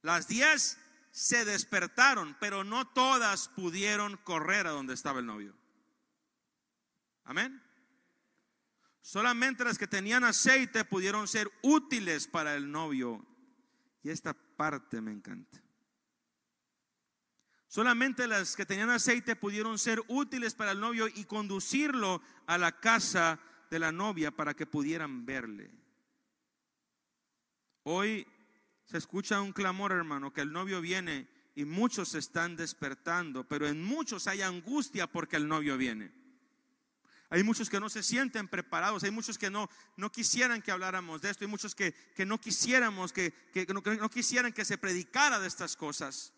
las 0.01 0.27
diez 0.27 0.77
se 1.11 1.45
despertaron, 1.45 2.35
pero 2.39 2.63
no 2.63 2.87
todas 2.87 3.49
pudieron 3.49 4.17
correr 4.17 4.67
a 4.67 4.71
donde 4.71 4.93
estaba 4.93 5.19
el 5.19 5.25
novio. 5.25 5.55
Amén. 7.23 7.61
Solamente 9.01 9.63
las 9.63 9.77
que 9.77 9.87
tenían 9.87 10.23
aceite 10.23 10.85
pudieron 10.85 11.27
ser 11.27 11.51
útiles 11.61 12.27
para 12.27 12.55
el 12.55 12.71
novio. 12.71 13.25
Y 14.03 14.09
esta 14.09 14.33
parte 14.33 15.01
me 15.01 15.11
encanta. 15.11 15.61
Solamente 17.69 18.27
las 18.27 18.55
que 18.55 18.65
tenían 18.65 18.89
aceite 18.89 19.35
pudieron 19.35 19.77
ser 19.77 20.01
útiles 20.07 20.55
para 20.55 20.71
el 20.71 20.79
novio 20.79 21.07
y 21.07 21.25
conducirlo 21.25 22.19
a 22.47 22.57
la 22.57 22.79
casa 22.79 23.39
de 23.69 23.77
la 23.77 23.91
novia 23.91 24.31
para 24.31 24.55
que 24.55 24.65
pudieran 24.65 25.23
verle. 25.23 25.69
Hoy 27.83 28.25
se 28.85 28.97
escucha 28.97 29.39
un 29.39 29.53
clamor, 29.53 29.91
hermano, 29.91 30.33
que 30.33 30.41
el 30.41 30.51
novio 30.51 30.81
viene 30.81 31.29
y 31.53 31.63
muchos 31.63 32.09
se 32.09 32.17
están 32.17 32.55
despertando, 32.55 33.47
pero 33.47 33.67
en 33.67 33.83
muchos 33.83 34.25
hay 34.25 34.41
angustia 34.41 35.05
porque 35.05 35.35
el 35.35 35.47
novio 35.47 35.77
viene. 35.77 36.11
Hay 37.29 37.43
muchos 37.43 37.69
que 37.69 37.79
no 37.79 37.89
se 37.89 38.01
sienten 38.01 38.47
preparados, 38.47 39.03
hay 39.03 39.11
muchos 39.11 39.37
que 39.37 39.51
no, 39.51 39.69
no 39.95 40.11
quisieran 40.11 40.63
que 40.63 40.71
habláramos 40.71 41.21
de 41.21 41.29
esto, 41.29 41.45
hay 41.45 41.51
muchos 41.51 41.75
que, 41.75 41.93
que 42.15 42.25
no 42.25 42.41
quisiéramos, 42.41 43.13
que, 43.13 43.31
que, 43.53 43.67
no, 43.71 44.09
quisieran 44.09 44.53
que 44.53 44.65
se 44.65 44.79
predicara 44.79 45.39
de 45.39 45.47
estas 45.47 45.75
cosas. 45.75 46.33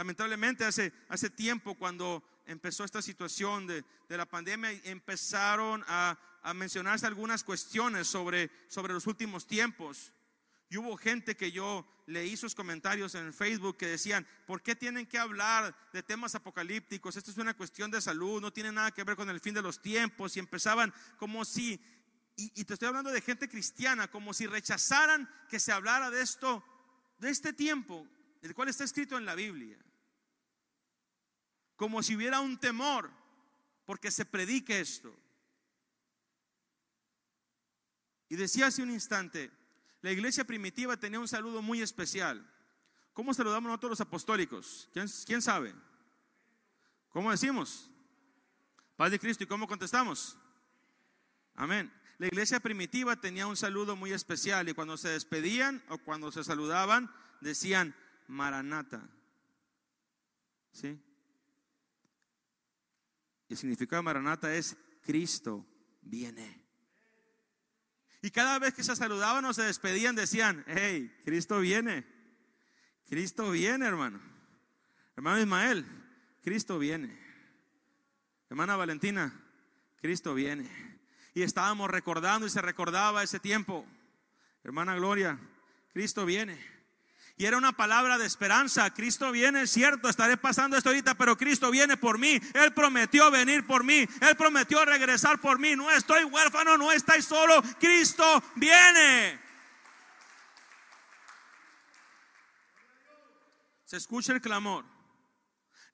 Lamentablemente 0.00 0.64
hace, 0.64 0.94
hace 1.10 1.28
tiempo 1.28 1.74
cuando 1.74 2.24
empezó 2.46 2.84
esta 2.84 3.02
situación 3.02 3.66
de, 3.66 3.84
de 4.08 4.16
la 4.16 4.24
pandemia, 4.24 4.72
empezaron 4.84 5.84
a, 5.86 6.18
a 6.42 6.54
mencionarse 6.54 7.06
algunas 7.06 7.44
cuestiones 7.44 8.06
sobre, 8.06 8.50
sobre 8.68 8.94
los 8.94 9.06
últimos 9.06 9.46
tiempos. 9.46 10.14
Y 10.70 10.78
hubo 10.78 10.96
gente 10.96 11.36
que 11.36 11.52
yo 11.52 11.86
leí 12.06 12.34
sus 12.38 12.54
comentarios 12.54 13.14
en 13.14 13.34
Facebook 13.34 13.76
que 13.76 13.88
decían, 13.88 14.26
¿por 14.46 14.62
qué 14.62 14.74
tienen 14.74 15.04
que 15.04 15.18
hablar 15.18 15.76
de 15.92 16.02
temas 16.02 16.34
apocalípticos? 16.34 17.16
Esto 17.16 17.30
es 17.30 17.36
una 17.36 17.52
cuestión 17.52 17.90
de 17.90 18.00
salud, 18.00 18.40
no 18.40 18.54
tiene 18.54 18.72
nada 18.72 18.92
que 18.92 19.04
ver 19.04 19.16
con 19.16 19.28
el 19.28 19.40
fin 19.40 19.52
de 19.52 19.60
los 19.60 19.82
tiempos. 19.82 20.34
Y 20.34 20.38
empezaban 20.38 20.94
como 21.18 21.44
si, 21.44 21.78
y, 22.36 22.64
te 22.64 22.72
estoy 22.72 22.88
hablando 22.88 23.10
de 23.10 23.20
gente 23.20 23.50
cristiana, 23.50 24.08
como 24.08 24.32
si 24.32 24.46
rechazaran 24.46 25.28
que 25.50 25.60
se 25.60 25.72
hablara 25.72 26.10
de 26.10 26.22
esto, 26.22 26.64
de 27.18 27.28
este 27.28 27.52
tiempo, 27.52 28.08
el 28.40 28.54
cual 28.54 28.70
está 28.70 28.84
escrito 28.84 29.18
en 29.18 29.26
la 29.26 29.34
Biblia. 29.34 29.76
Como 31.80 32.02
si 32.02 32.14
hubiera 32.14 32.40
un 32.40 32.58
temor 32.58 33.10
porque 33.86 34.10
se 34.10 34.26
predique 34.26 34.80
esto. 34.80 35.16
Y 38.28 38.36
decía 38.36 38.66
hace 38.66 38.82
un 38.82 38.90
instante, 38.90 39.50
la 40.02 40.12
iglesia 40.12 40.44
primitiva 40.44 40.98
tenía 40.98 41.18
un 41.18 41.26
saludo 41.26 41.62
muy 41.62 41.80
especial. 41.80 42.46
¿Cómo 43.14 43.32
saludamos 43.32 43.68
nosotros 43.68 43.92
los 43.92 44.00
apostólicos? 44.02 44.90
¿Quién, 44.92 45.40
sabe? 45.40 45.74
¿Cómo 47.08 47.30
decimos? 47.30 47.90
Paz 48.98 49.10
de 49.10 49.18
Cristo. 49.18 49.44
¿Y 49.44 49.46
cómo 49.46 49.66
contestamos? 49.66 50.36
Amén. 51.54 51.90
la 52.18 52.26
iglesia 52.26 52.60
primitiva 52.60 53.16
tenía 53.16 53.46
un 53.46 53.56
saludo 53.56 53.96
muy 53.96 54.12
especial 54.12 54.68
y 54.68 54.74
cuando 54.74 54.98
se 54.98 55.08
despedían 55.08 55.82
o 55.88 55.96
cuando 55.96 56.30
se 56.30 56.44
saludaban 56.44 57.10
decían 57.40 57.96
Maranata. 58.28 59.08
¿Sí? 60.72 61.00
El 63.50 63.56
significado 63.56 64.00
de 64.00 64.04
Maranata 64.04 64.54
es 64.54 64.76
Cristo 65.02 65.66
viene. 66.02 66.64
Y 68.22 68.30
cada 68.30 68.60
vez 68.60 68.74
que 68.74 68.84
se 68.84 68.94
saludaban 68.94 69.44
o 69.44 69.52
se 69.52 69.62
despedían 69.62 70.14
decían, 70.14 70.64
hey, 70.68 71.12
Cristo 71.24 71.58
viene. 71.58 72.06
Cristo 73.08 73.50
viene, 73.50 73.86
hermano. 73.86 74.20
Hermano 75.16 75.40
Ismael, 75.40 75.84
Cristo 76.42 76.78
viene. 76.78 77.18
Hermana 78.48 78.76
Valentina, 78.76 79.44
Cristo 79.96 80.32
viene. 80.34 80.70
Y 81.34 81.42
estábamos 81.42 81.90
recordando 81.90 82.46
y 82.46 82.50
se 82.50 82.62
recordaba 82.62 83.24
ese 83.24 83.40
tiempo. 83.40 83.84
Hermana 84.62 84.94
Gloria, 84.94 85.40
Cristo 85.92 86.24
viene. 86.24 86.64
Y 87.40 87.46
era 87.46 87.56
una 87.56 87.72
palabra 87.72 88.18
de 88.18 88.26
esperanza. 88.26 88.92
Cristo 88.92 89.32
viene, 89.32 89.62
es 89.62 89.70
cierto, 89.70 90.10
estaré 90.10 90.36
pasando 90.36 90.76
esto 90.76 90.90
ahorita, 90.90 91.14
pero 91.14 91.38
Cristo 91.38 91.70
viene 91.70 91.96
por 91.96 92.18
mí. 92.18 92.38
Él 92.52 92.74
prometió 92.74 93.30
venir 93.30 93.66
por 93.66 93.82
mí. 93.82 94.06
Él 94.20 94.36
prometió 94.36 94.84
regresar 94.84 95.40
por 95.40 95.58
mí. 95.58 95.74
No 95.74 95.90
estoy 95.90 96.24
huérfano, 96.24 96.76
no 96.76 96.92
estoy 96.92 97.22
solo. 97.22 97.62
Cristo 97.78 98.44
viene. 98.56 99.40
Se 103.86 103.96
escucha 103.96 104.34
el 104.34 104.42
clamor. 104.42 104.84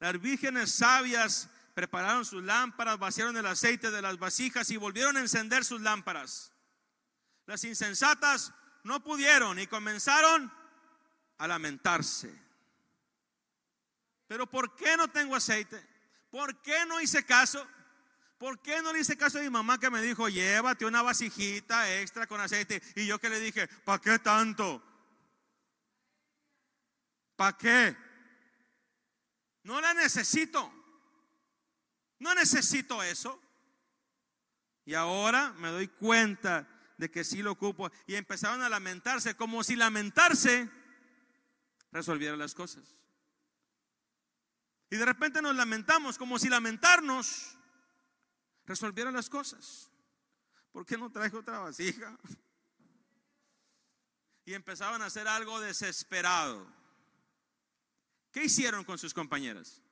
Las 0.00 0.20
vírgenes 0.20 0.74
sabias 0.74 1.48
prepararon 1.74 2.24
sus 2.24 2.42
lámparas, 2.42 2.98
vaciaron 2.98 3.36
el 3.36 3.46
aceite 3.46 3.92
de 3.92 4.02
las 4.02 4.18
vasijas 4.18 4.68
y 4.70 4.78
volvieron 4.78 5.16
a 5.16 5.20
encender 5.20 5.64
sus 5.64 5.80
lámparas. 5.80 6.52
Las 7.46 7.62
insensatas 7.62 8.52
no 8.82 9.00
pudieron 9.04 9.60
y 9.60 9.68
comenzaron 9.68 10.50
a 11.38 11.46
lamentarse. 11.46 12.32
Pero 14.26 14.48
¿por 14.48 14.74
qué 14.74 14.96
no 14.96 15.08
tengo 15.08 15.36
aceite? 15.36 15.84
¿Por 16.30 16.60
qué 16.62 16.84
no 16.86 17.00
hice 17.00 17.24
caso? 17.24 17.66
¿Por 18.38 18.60
qué 18.60 18.82
no 18.82 18.92
le 18.92 19.00
hice 19.00 19.16
caso 19.16 19.38
a 19.38 19.42
mi 19.42 19.48
mamá 19.48 19.78
que 19.78 19.88
me 19.88 20.02
dijo, 20.02 20.28
llévate 20.28 20.84
una 20.84 21.00
vasijita 21.00 21.98
extra 22.00 22.26
con 22.26 22.40
aceite? 22.40 22.82
Y 22.94 23.06
yo 23.06 23.18
que 23.18 23.30
le 23.30 23.40
dije, 23.40 23.66
¿para 23.84 24.00
qué 24.00 24.18
tanto? 24.18 24.82
¿Para 27.34 27.56
qué? 27.56 27.96
No 29.62 29.80
la 29.80 29.94
necesito. 29.94 30.70
No 32.18 32.34
necesito 32.34 33.02
eso. 33.02 33.40
Y 34.84 34.94
ahora 34.94 35.52
me 35.58 35.68
doy 35.68 35.88
cuenta 35.88 36.68
de 36.98 37.10
que 37.10 37.24
sí 37.24 37.42
lo 37.42 37.52
ocupo. 37.52 37.90
Y 38.06 38.16
empezaron 38.16 38.62
a 38.62 38.68
lamentarse, 38.68 39.34
como 39.34 39.64
si 39.64 39.76
lamentarse 39.76 40.68
resolviera 41.96 42.36
las 42.36 42.54
cosas. 42.54 42.84
Y 44.90 44.96
de 44.96 45.04
repente 45.04 45.42
nos 45.42 45.56
lamentamos, 45.56 46.18
como 46.18 46.38
si 46.38 46.48
lamentarnos 46.48 47.56
resolviera 48.66 49.10
las 49.10 49.28
cosas. 49.28 49.90
¿Por 50.72 50.84
qué 50.84 50.98
no 50.98 51.10
traje 51.10 51.36
otra 51.36 51.58
vasija? 51.58 52.16
Y 54.44 54.54
empezaban 54.54 55.02
a 55.02 55.06
hacer 55.06 55.26
algo 55.26 55.58
desesperado. 55.58 56.72
¿Qué 58.30 58.44
hicieron 58.44 58.84
con 58.84 58.98
sus 58.98 59.12
compañeras? 59.12 59.82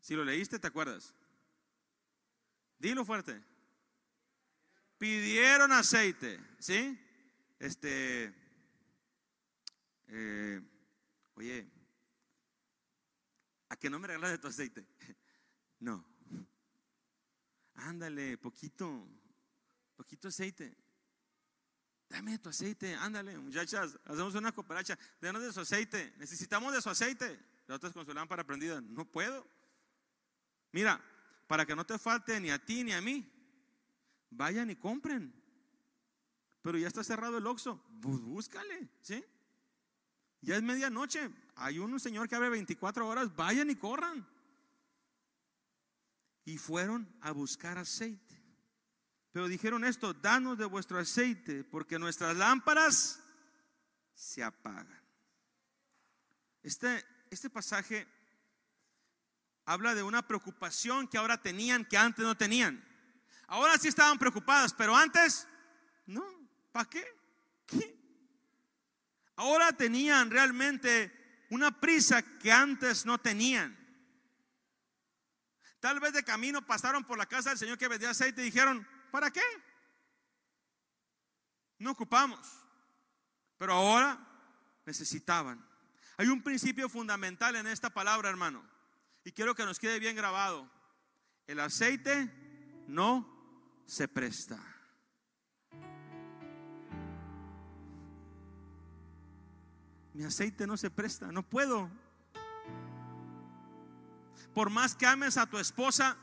Si 0.00 0.14
lo 0.14 0.24
leíste, 0.24 0.58
¿te 0.58 0.68
acuerdas? 0.68 1.14
Dilo 2.78 3.04
fuerte. 3.04 3.42
Pidieron 4.98 5.72
aceite, 5.72 6.38
¿sí? 6.60 6.96
Este, 7.58 8.45
eh, 10.08 10.60
oye, 11.34 11.70
¿a 13.68 13.76
que 13.76 13.90
no 13.90 13.98
me 13.98 14.08
regalas 14.08 14.30
de 14.30 14.38
tu 14.38 14.48
aceite? 14.48 14.86
No. 15.78 16.02
Ándale, 17.74 18.38
poquito, 18.38 19.06
poquito 19.94 20.28
aceite. 20.28 20.74
Dame 22.08 22.38
tu 22.38 22.48
aceite, 22.48 22.94
ándale, 22.94 23.36
muchachas, 23.36 23.98
hacemos 24.04 24.34
una 24.36 24.52
cooperacha, 24.52 24.98
denos 25.20 25.42
de 25.42 25.52
su 25.52 25.60
aceite, 25.60 26.14
necesitamos 26.18 26.72
de 26.72 26.80
su 26.80 26.88
aceite. 26.88 27.38
Las 27.66 27.76
otras 27.76 27.92
con 27.92 28.06
su 28.06 28.14
lámpara 28.14 28.44
prendida, 28.44 28.80
no 28.80 29.04
puedo. 29.04 29.46
Mira, 30.72 31.00
para 31.46 31.66
que 31.66 31.74
no 31.74 31.84
te 31.84 31.98
falte 31.98 32.40
ni 32.40 32.50
a 32.50 32.64
ti 32.64 32.84
ni 32.84 32.92
a 32.92 33.00
mí, 33.00 33.28
vayan 34.30 34.70
y 34.70 34.76
compren. 34.76 35.34
Pero 36.62 36.78
ya 36.78 36.86
está 36.86 37.02
cerrado 37.02 37.38
el 37.38 37.46
Oxxo, 37.46 37.84
búscale, 37.90 38.88
¿sí? 39.00 39.24
Ya 40.40 40.56
es 40.56 40.62
medianoche, 40.62 41.30
hay 41.56 41.78
un 41.78 41.98
señor 41.98 42.28
que 42.28 42.36
abre 42.36 42.50
24 42.50 43.06
horas, 43.08 43.34
vayan 43.34 43.70
y 43.70 43.76
corran. 43.76 44.26
Y 46.44 46.58
fueron 46.58 47.12
a 47.22 47.32
buscar 47.32 47.78
aceite. 47.78 48.40
Pero 49.32 49.48
dijeron 49.48 49.84
esto, 49.84 50.14
danos 50.14 50.56
de 50.56 50.64
vuestro 50.64 50.98
aceite, 50.98 51.64
porque 51.64 51.98
nuestras 51.98 52.36
lámparas 52.36 53.20
se 54.14 54.42
apagan. 54.42 55.02
Este, 56.62 57.04
este 57.30 57.50
pasaje 57.50 58.06
habla 59.64 59.94
de 59.94 60.02
una 60.02 60.26
preocupación 60.26 61.08
que 61.08 61.18
ahora 61.18 61.40
tenían 61.40 61.84
que 61.84 61.96
antes 61.96 62.24
no 62.24 62.36
tenían. 62.36 62.82
Ahora 63.48 63.76
sí 63.78 63.88
estaban 63.88 64.18
preocupadas, 64.18 64.72
pero 64.72 64.96
antes, 64.96 65.46
no, 66.06 66.24
¿para 66.72 66.88
qué? 66.88 67.04
¿Qué? 67.66 67.95
Ahora 69.36 69.72
tenían 69.72 70.30
realmente 70.30 71.12
una 71.50 71.80
prisa 71.80 72.22
que 72.38 72.50
antes 72.50 73.06
no 73.06 73.18
tenían. 73.18 73.76
Tal 75.78 76.00
vez 76.00 76.12
de 76.14 76.24
camino 76.24 76.66
pasaron 76.66 77.04
por 77.04 77.18
la 77.18 77.26
casa 77.26 77.50
del 77.50 77.58
Señor 77.58 77.78
que 77.78 77.88
vendía 77.88 78.10
aceite 78.10 78.40
y 78.40 78.46
dijeron, 78.46 78.86
¿para 79.10 79.30
qué? 79.30 79.42
No 81.78 81.92
ocupamos. 81.92 82.40
Pero 83.58 83.74
ahora 83.74 84.18
necesitaban. 84.84 85.64
Hay 86.16 86.28
un 86.28 86.42
principio 86.42 86.88
fundamental 86.88 87.56
en 87.56 87.66
esta 87.66 87.90
palabra, 87.90 88.30
hermano. 88.30 88.64
Y 89.22 89.32
quiero 89.32 89.54
que 89.54 89.66
nos 89.66 89.78
quede 89.78 89.98
bien 89.98 90.16
grabado. 90.16 90.70
El 91.46 91.60
aceite 91.60 92.32
no 92.88 93.84
se 93.86 94.08
presta. 94.08 94.75
Mi 100.16 100.24
aceite 100.24 100.66
no 100.66 100.78
se 100.78 100.88
presta, 100.88 101.30
no 101.30 101.42
puedo. 101.42 101.90
Por 104.54 104.70
más 104.70 104.94
que 104.94 105.06
ames 105.06 105.36
a 105.36 105.44
tu 105.44 105.58
esposa, 105.58 106.16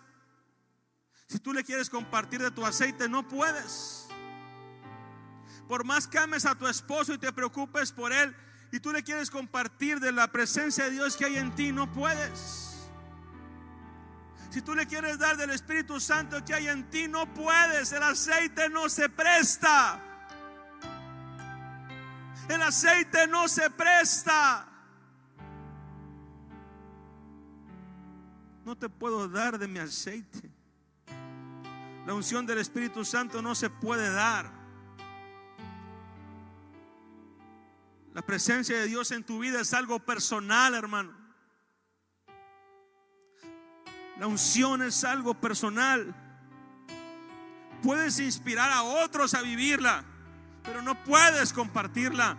si 1.27 1.37
tú 1.37 1.53
le 1.53 1.63
quieres 1.63 1.91
compartir 1.91 2.41
de 2.41 2.49
tu 2.49 2.65
aceite, 2.65 3.07
no 3.07 3.27
puedes. 3.27 4.07
Por 5.67 5.85
más 5.85 6.07
que 6.07 6.17
ames 6.17 6.47
a 6.47 6.55
tu 6.55 6.65
esposo 6.65 7.13
y 7.13 7.19
te 7.19 7.31
preocupes 7.31 7.91
por 7.91 8.11
él, 8.11 8.35
y 8.71 8.79
tú 8.79 8.91
le 8.91 9.03
quieres 9.03 9.29
compartir 9.29 9.99
de 9.99 10.11
la 10.11 10.31
presencia 10.31 10.85
de 10.85 10.91
Dios 10.91 11.15
que 11.15 11.25
hay 11.25 11.37
en 11.37 11.53
ti, 11.53 11.71
no 11.71 11.91
puedes. 11.91 12.89
Si 14.49 14.63
tú 14.63 14.73
le 14.73 14.87
quieres 14.87 15.19
dar 15.19 15.37
del 15.37 15.51
Espíritu 15.51 15.99
Santo 15.99 16.43
que 16.43 16.55
hay 16.55 16.67
en 16.67 16.89
ti, 16.89 17.07
no 17.07 17.31
puedes. 17.31 17.91
El 17.91 18.01
aceite 18.01 18.69
no 18.69 18.89
se 18.89 19.07
presta. 19.09 20.12
El 22.49 22.61
aceite 22.61 23.27
no 23.27 23.47
se 23.47 23.69
presta. 23.69 24.67
No 28.65 28.77
te 28.77 28.89
puedo 28.89 29.27
dar 29.27 29.57
de 29.57 29.67
mi 29.67 29.79
aceite. 29.79 30.51
La 32.05 32.13
unción 32.13 32.45
del 32.45 32.57
Espíritu 32.57 33.05
Santo 33.05 33.41
no 33.41 33.55
se 33.55 33.69
puede 33.69 34.11
dar. 34.11 34.51
La 38.13 38.21
presencia 38.21 38.77
de 38.77 38.87
Dios 38.87 39.11
en 39.11 39.23
tu 39.23 39.39
vida 39.39 39.61
es 39.61 39.73
algo 39.73 39.99
personal, 39.99 40.75
hermano. 40.75 41.11
La 44.19 44.27
unción 44.27 44.83
es 44.83 45.03
algo 45.03 45.33
personal. 45.33 46.13
Puedes 47.81 48.19
inspirar 48.19 48.71
a 48.71 48.83
otros 48.83 49.33
a 49.33 49.41
vivirla, 49.41 50.05
pero 50.63 50.81
no 50.81 51.01
puedes 51.03 51.53
compartirla. 51.53 52.37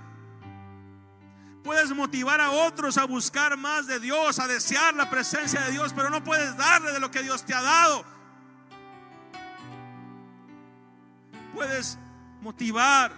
Puedes 1.62 1.95
motivar 1.95 2.41
a 2.41 2.51
otros 2.51 2.99
a 2.99 3.05
buscar 3.05 3.57
más 3.57 3.87
de 3.87 3.99
Dios, 3.99 4.39
a 4.39 4.47
desear 4.47 4.95
la 4.95 5.09
presencia 5.09 5.61
de 5.62 5.72
Dios, 5.72 5.93
pero 5.95 6.11
no 6.11 6.22
puedes 6.22 6.57
darle 6.57 6.93
de 6.93 7.01
lo 7.01 7.11
que 7.11 7.22
Dios 7.22 7.45
te 7.45 7.55
ha 7.55 7.62
dado. 7.62 8.05
Puedes 11.55 11.99
motivar, 12.43 13.12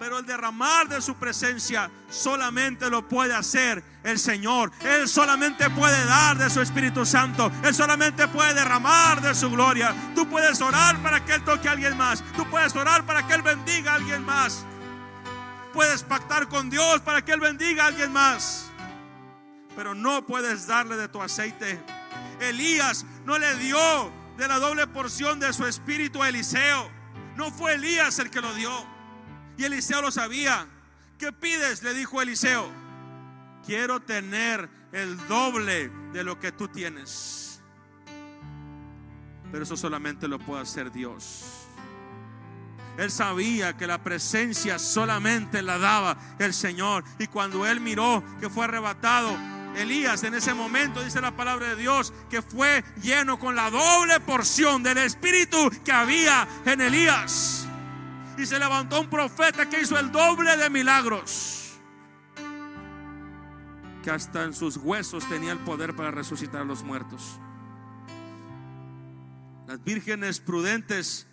Pero 0.00 0.18
el 0.18 0.24
derramar 0.24 0.88
de 0.88 1.02
su 1.02 1.14
presencia 1.16 1.90
solamente 2.08 2.88
lo 2.88 3.06
puede 3.06 3.34
hacer 3.34 3.84
el 4.02 4.18
Señor. 4.18 4.72
Él 4.80 5.06
solamente 5.06 5.68
puede 5.68 6.02
dar 6.06 6.38
de 6.38 6.48
su 6.48 6.62
Espíritu 6.62 7.04
Santo. 7.04 7.52
Él 7.62 7.74
solamente 7.74 8.26
puede 8.28 8.54
derramar 8.54 9.20
de 9.20 9.34
su 9.34 9.50
gloria. 9.50 9.94
Tú 10.14 10.26
puedes 10.26 10.58
orar 10.62 10.96
para 11.02 11.22
que 11.22 11.34
Él 11.34 11.44
toque 11.44 11.68
a 11.68 11.72
alguien 11.72 11.98
más. 11.98 12.24
Tú 12.34 12.48
puedes 12.48 12.74
orar 12.76 13.04
para 13.04 13.26
que 13.26 13.34
Él 13.34 13.42
bendiga 13.42 13.92
a 13.92 13.96
alguien 13.96 14.24
más. 14.24 14.64
Puedes 15.74 16.02
pactar 16.02 16.48
con 16.48 16.70
Dios 16.70 17.02
para 17.02 17.22
que 17.22 17.32
Él 17.32 17.40
bendiga 17.40 17.84
a 17.84 17.88
alguien 17.88 18.10
más. 18.10 18.70
Pero 19.76 19.94
no 19.94 20.24
puedes 20.24 20.66
darle 20.66 20.96
de 20.96 21.08
tu 21.08 21.20
aceite. 21.20 21.78
Elías 22.40 23.04
no 23.26 23.38
le 23.38 23.54
dio 23.56 24.10
de 24.38 24.48
la 24.48 24.58
doble 24.58 24.86
porción 24.86 25.40
de 25.40 25.52
su 25.52 25.66
espíritu 25.66 26.22
a 26.22 26.30
Eliseo. 26.30 26.90
No 27.36 27.50
fue 27.50 27.74
Elías 27.74 28.18
el 28.18 28.30
que 28.30 28.40
lo 28.40 28.54
dio. 28.54 28.98
Y 29.60 29.64
Eliseo 29.64 30.00
lo 30.00 30.10
sabía. 30.10 30.66
¿Qué 31.18 31.34
pides? 31.34 31.82
Le 31.82 31.92
dijo 31.92 32.22
Eliseo. 32.22 32.66
Quiero 33.66 34.00
tener 34.00 34.70
el 34.90 35.18
doble 35.28 35.90
de 36.14 36.24
lo 36.24 36.40
que 36.40 36.50
tú 36.50 36.68
tienes. 36.68 37.60
Pero 39.52 39.64
eso 39.64 39.76
solamente 39.76 40.28
lo 40.28 40.38
puede 40.38 40.62
hacer 40.62 40.90
Dios. 40.90 41.44
Él 42.96 43.10
sabía 43.10 43.76
que 43.76 43.86
la 43.86 44.02
presencia 44.02 44.78
solamente 44.78 45.60
la 45.60 45.76
daba 45.76 46.16
el 46.38 46.54
Señor. 46.54 47.04
Y 47.18 47.26
cuando 47.26 47.66
él 47.66 47.80
miró 47.80 48.24
que 48.40 48.48
fue 48.48 48.64
arrebatado, 48.64 49.36
Elías 49.76 50.24
en 50.24 50.32
ese 50.32 50.54
momento, 50.54 51.04
dice 51.04 51.20
la 51.20 51.36
palabra 51.36 51.68
de 51.68 51.76
Dios, 51.76 52.14
que 52.30 52.40
fue 52.40 52.82
lleno 53.02 53.38
con 53.38 53.56
la 53.56 53.70
doble 53.70 54.20
porción 54.20 54.82
del 54.82 54.96
Espíritu 54.96 55.70
que 55.84 55.92
había 55.92 56.48
en 56.64 56.80
Elías. 56.80 57.66
Y 58.36 58.46
se 58.46 58.58
levantó 58.58 59.00
un 59.00 59.10
profeta 59.10 59.68
que 59.68 59.80
hizo 59.80 59.98
el 59.98 60.10
doble 60.10 60.56
de 60.56 60.70
milagros. 60.70 61.78
Que 64.02 64.10
hasta 64.10 64.44
en 64.44 64.54
sus 64.54 64.76
huesos 64.76 65.28
tenía 65.28 65.52
el 65.52 65.58
poder 65.58 65.94
para 65.94 66.10
resucitar 66.10 66.62
a 66.62 66.64
los 66.64 66.82
muertos. 66.82 67.38
Las 69.66 69.82
vírgenes 69.84 70.40
prudentes 70.40 71.26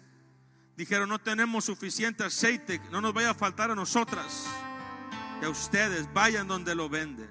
dijeron, 0.75 1.09
no 1.09 1.19
tenemos 1.19 1.65
suficiente 1.65 2.23
aceite, 2.23 2.81
no 2.91 3.01
nos 3.01 3.13
vaya 3.13 3.31
a 3.31 3.33
faltar 3.33 3.71
a 3.71 3.75
nosotras. 3.75 4.45
Que 5.39 5.45
a 5.45 5.49
ustedes 5.49 6.11
vayan 6.13 6.47
donde 6.47 6.75
lo 6.75 6.89
venden. 6.89 7.29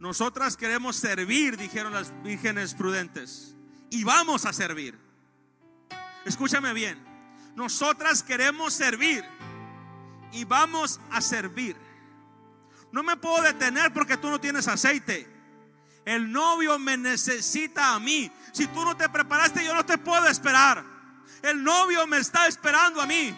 Nosotras 0.00 0.56
queremos 0.56 0.96
servir, 0.96 1.56
dijeron 1.56 1.92
las 1.92 2.12
vírgenes 2.22 2.74
prudentes. 2.74 3.56
Y 3.90 4.04
vamos 4.04 4.44
a 4.44 4.52
servir. 4.52 4.98
Escúchame 6.24 6.72
bien. 6.72 7.07
Nosotras 7.58 8.22
queremos 8.22 8.72
servir. 8.72 9.24
Y 10.30 10.44
vamos 10.44 11.00
a 11.10 11.20
servir. 11.20 11.76
No 12.92 13.02
me 13.02 13.16
puedo 13.16 13.42
detener 13.42 13.92
porque 13.92 14.16
tú 14.16 14.30
no 14.30 14.40
tienes 14.40 14.68
aceite. 14.68 15.28
El 16.04 16.30
novio 16.30 16.78
me 16.78 16.96
necesita 16.96 17.96
a 17.96 17.98
mí. 17.98 18.30
Si 18.52 18.68
tú 18.68 18.84
no 18.84 18.96
te 18.96 19.08
preparaste, 19.08 19.64
yo 19.64 19.74
no 19.74 19.84
te 19.84 19.98
puedo 19.98 20.28
esperar. 20.28 20.84
El 21.42 21.64
novio 21.64 22.06
me 22.06 22.18
está 22.18 22.46
esperando 22.46 23.02
a 23.02 23.06
mí. 23.06 23.36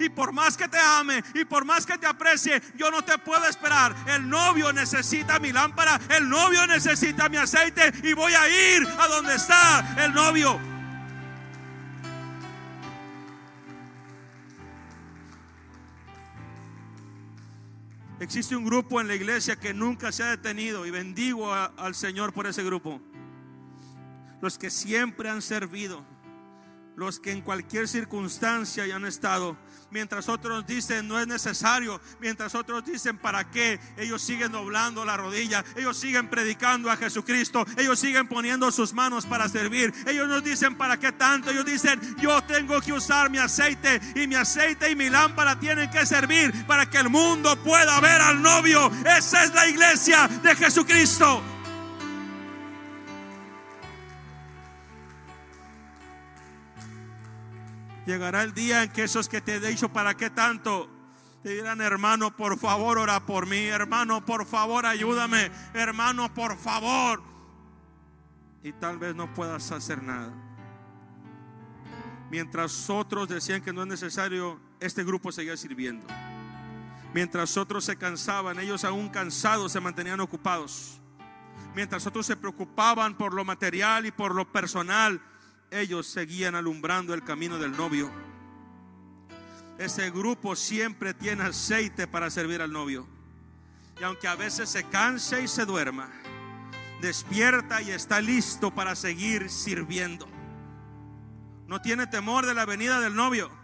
Y 0.00 0.08
por 0.08 0.32
más 0.32 0.56
que 0.56 0.66
te 0.66 0.78
ame 0.78 1.22
y 1.34 1.44
por 1.44 1.66
más 1.66 1.84
que 1.84 1.98
te 1.98 2.06
aprecie, 2.06 2.62
yo 2.74 2.90
no 2.90 3.04
te 3.04 3.18
puedo 3.18 3.44
esperar. 3.44 3.94
El 4.06 4.30
novio 4.30 4.72
necesita 4.72 5.38
mi 5.38 5.52
lámpara, 5.52 6.00
el 6.08 6.26
novio 6.26 6.66
necesita 6.66 7.28
mi 7.28 7.36
aceite 7.36 7.92
y 8.02 8.14
voy 8.14 8.32
a 8.32 8.48
ir 8.48 8.88
a 8.98 9.08
donde 9.08 9.34
está 9.34 9.94
el 10.02 10.14
novio. 10.14 10.71
Existe 18.22 18.54
un 18.54 18.64
grupo 18.64 19.00
en 19.00 19.08
la 19.08 19.16
iglesia 19.16 19.56
que 19.56 19.74
nunca 19.74 20.12
se 20.12 20.22
ha 20.22 20.30
detenido 20.30 20.86
y 20.86 20.92
bendigo 20.92 21.52
al 21.52 21.96
Señor 21.96 22.32
por 22.32 22.46
ese 22.46 22.62
grupo. 22.62 23.00
Los 24.40 24.58
que 24.58 24.70
siempre 24.70 25.28
han 25.28 25.42
servido, 25.42 26.04
los 26.94 27.18
que 27.18 27.32
en 27.32 27.40
cualquier 27.40 27.88
circunstancia 27.88 28.84
han 28.94 29.06
estado 29.06 29.56
mientras 29.92 30.28
otros 30.28 30.66
dicen 30.66 31.06
no 31.06 31.20
es 31.20 31.26
necesario, 31.26 32.00
mientras 32.18 32.54
otros 32.54 32.84
dicen 32.84 33.18
para 33.18 33.50
qué, 33.50 33.78
ellos 33.96 34.22
siguen 34.22 34.52
doblando 34.52 35.04
la 35.04 35.16
rodilla, 35.16 35.64
ellos 35.76 35.96
siguen 35.96 36.28
predicando 36.28 36.90
a 36.90 36.96
Jesucristo, 36.96 37.64
ellos 37.76 37.98
siguen 37.98 38.26
poniendo 38.26 38.72
sus 38.72 38.92
manos 38.92 39.26
para 39.26 39.48
servir, 39.48 39.92
ellos 40.06 40.28
nos 40.28 40.42
dicen 40.42 40.76
para 40.76 40.98
qué 40.98 41.12
tanto, 41.12 41.50
ellos 41.50 41.64
dicen 41.64 42.00
yo 42.20 42.42
tengo 42.42 42.80
que 42.80 42.92
usar 42.92 43.30
mi 43.30 43.38
aceite 43.38 44.00
y 44.16 44.26
mi 44.26 44.34
aceite 44.34 44.90
y 44.90 44.96
mi 44.96 45.10
lámpara 45.10 45.58
tienen 45.60 45.90
que 45.90 46.06
servir 46.06 46.66
para 46.66 46.88
que 46.88 46.98
el 46.98 47.10
mundo 47.10 47.56
pueda 47.62 48.00
ver 48.00 48.20
al 48.20 48.42
novio. 48.42 48.90
Esa 49.04 49.44
es 49.44 49.54
la 49.54 49.68
iglesia 49.68 50.28
de 50.42 50.56
Jesucristo. 50.56 51.61
Llegará 58.06 58.42
el 58.42 58.52
día 58.52 58.82
en 58.82 58.90
que 58.90 59.04
esos 59.04 59.28
que 59.28 59.40
te 59.40 59.56
he 59.56 59.60
dicho, 59.60 59.88
¿para 59.90 60.16
qué 60.16 60.30
tanto? 60.30 60.88
Te 61.42 61.50
dirán, 61.50 61.80
hermano, 61.80 62.36
por 62.36 62.58
favor, 62.58 62.98
ora 62.98 63.24
por 63.26 63.46
mí. 63.46 63.66
Hermano, 63.66 64.24
por 64.24 64.46
favor, 64.46 64.86
ayúdame. 64.86 65.50
Hermano, 65.74 66.32
por 66.32 66.56
favor. 66.56 67.22
Y 68.62 68.72
tal 68.72 68.98
vez 68.98 69.14
no 69.14 69.32
puedas 69.34 69.70
hacer 69.72 70.02
nada. 70.02 70.32
Mientras 72.30 72.88
otros 72.88 73.28
decían 73.28 73.60
que 73.60 73.72
no 73.72 73.82
es 73.82 73.88
necesario, 73.88 74.60
este 74.80 75.04
grupo 75.04 75.32
seguía 75.32 75.56
sirviendo. 75.56 76.06
Mientras 77.12 77.56
otros 77.56 77.84
se 77.84 77.96
cansaban, 77.96 78.58
ellos 78.58 78.84
aún 78.84 79.08
cansados 79.10 79.72
se 79.72 79.80
mantenían 79.80 80.20
ocupados. 80.20 81.00
Mientras 81.74 82.06
otros 82.06 82.24
se 82.24 82.36
preocupaban 82.36 83.16
por 83.16 83.34
lo 83.34 83.44
material 83.44 84.06
y 84.06 84.12
por 84.12 84.34
lo 84.34 84.50
personal, 84.50 85.20
ellos 85.72 86.06
seguían 86.06 86.54
alumbrando 86.54 87.14
el 87.14 87.24
camino 87.24 87.58
del 87.58 87.72
novio. 87.72 88.10
Ese 89.78 90.10
grupo 90.10 90.54
siempre 90.54 91.14
tiene 91.14 91.44
aceite 91.44 92.06
para 92.06 92.30
servir 92.30 92.60
al 92.60 92.72
novio. 92.72 93.08
Y 94.00 94.04
aunque 94.04 94.28
a 94.28 94.36
veces 94.36 94.68
se 94.68 94.84
canse 94.84 95.42
y 95.42 95.48
se 95.48 95.64
duerma, 95.64 96.10
despierta 97.00 97.82
y 97.82 97.90
está 97.90 98.20
listo 98.20 98.74
para 98.74 98.94
seguir 98.94 99.50
sirviendo. 99.50 100.28
No 101.66 101.80
tiene 101.80 102.06
temor 102.06 102.46
de 102.46 102.54
la 102.54 102.66
venida 102.66 103.00
del 103.00 103.14
novio 103.14 103.61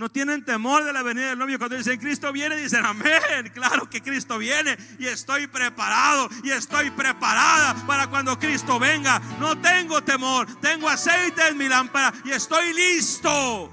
no 0.00 0.10
tienen 0.10 0.42
temor 0.42 0.82
de 0.82 0.94
la 0.94 1.02
venida 1.02 1.28
del 1.28 1.38
novio. 1.38 1.58
Cuando 1.58 1.76
dicen 1.76 2.00
Cristo 2.00 2.32
viene, 2.32 2.56
dicen 2.56 2.86
amén. 2.86 3.52
Claro 3.52 3.88
que 3.90 4.00
Cristo 4.00 4.38
viene 4.38 4.78
y 4.98 5.06
estoy 5.06 5.46
preparado 5.46 6.30
y 6.42 6.50
estoy 6.50 6.90
preparada 6.90 7.74
para 7.86 8.06
cuando 8.06 8.38
Cristo 8.38 8.78
venga. 8.78 9.20
No 9.38 9.60
tengo 9.60 10.02
temor, 10.02 10.46
tengo 10.60 10.88
aceite 10.88 11.48
en 11.48 11.58
mi 11.58 11.68
lámpara 11.68 12.14
y 12.24 12.30
estoy 12.30 12.72
listo. 12.72 13.70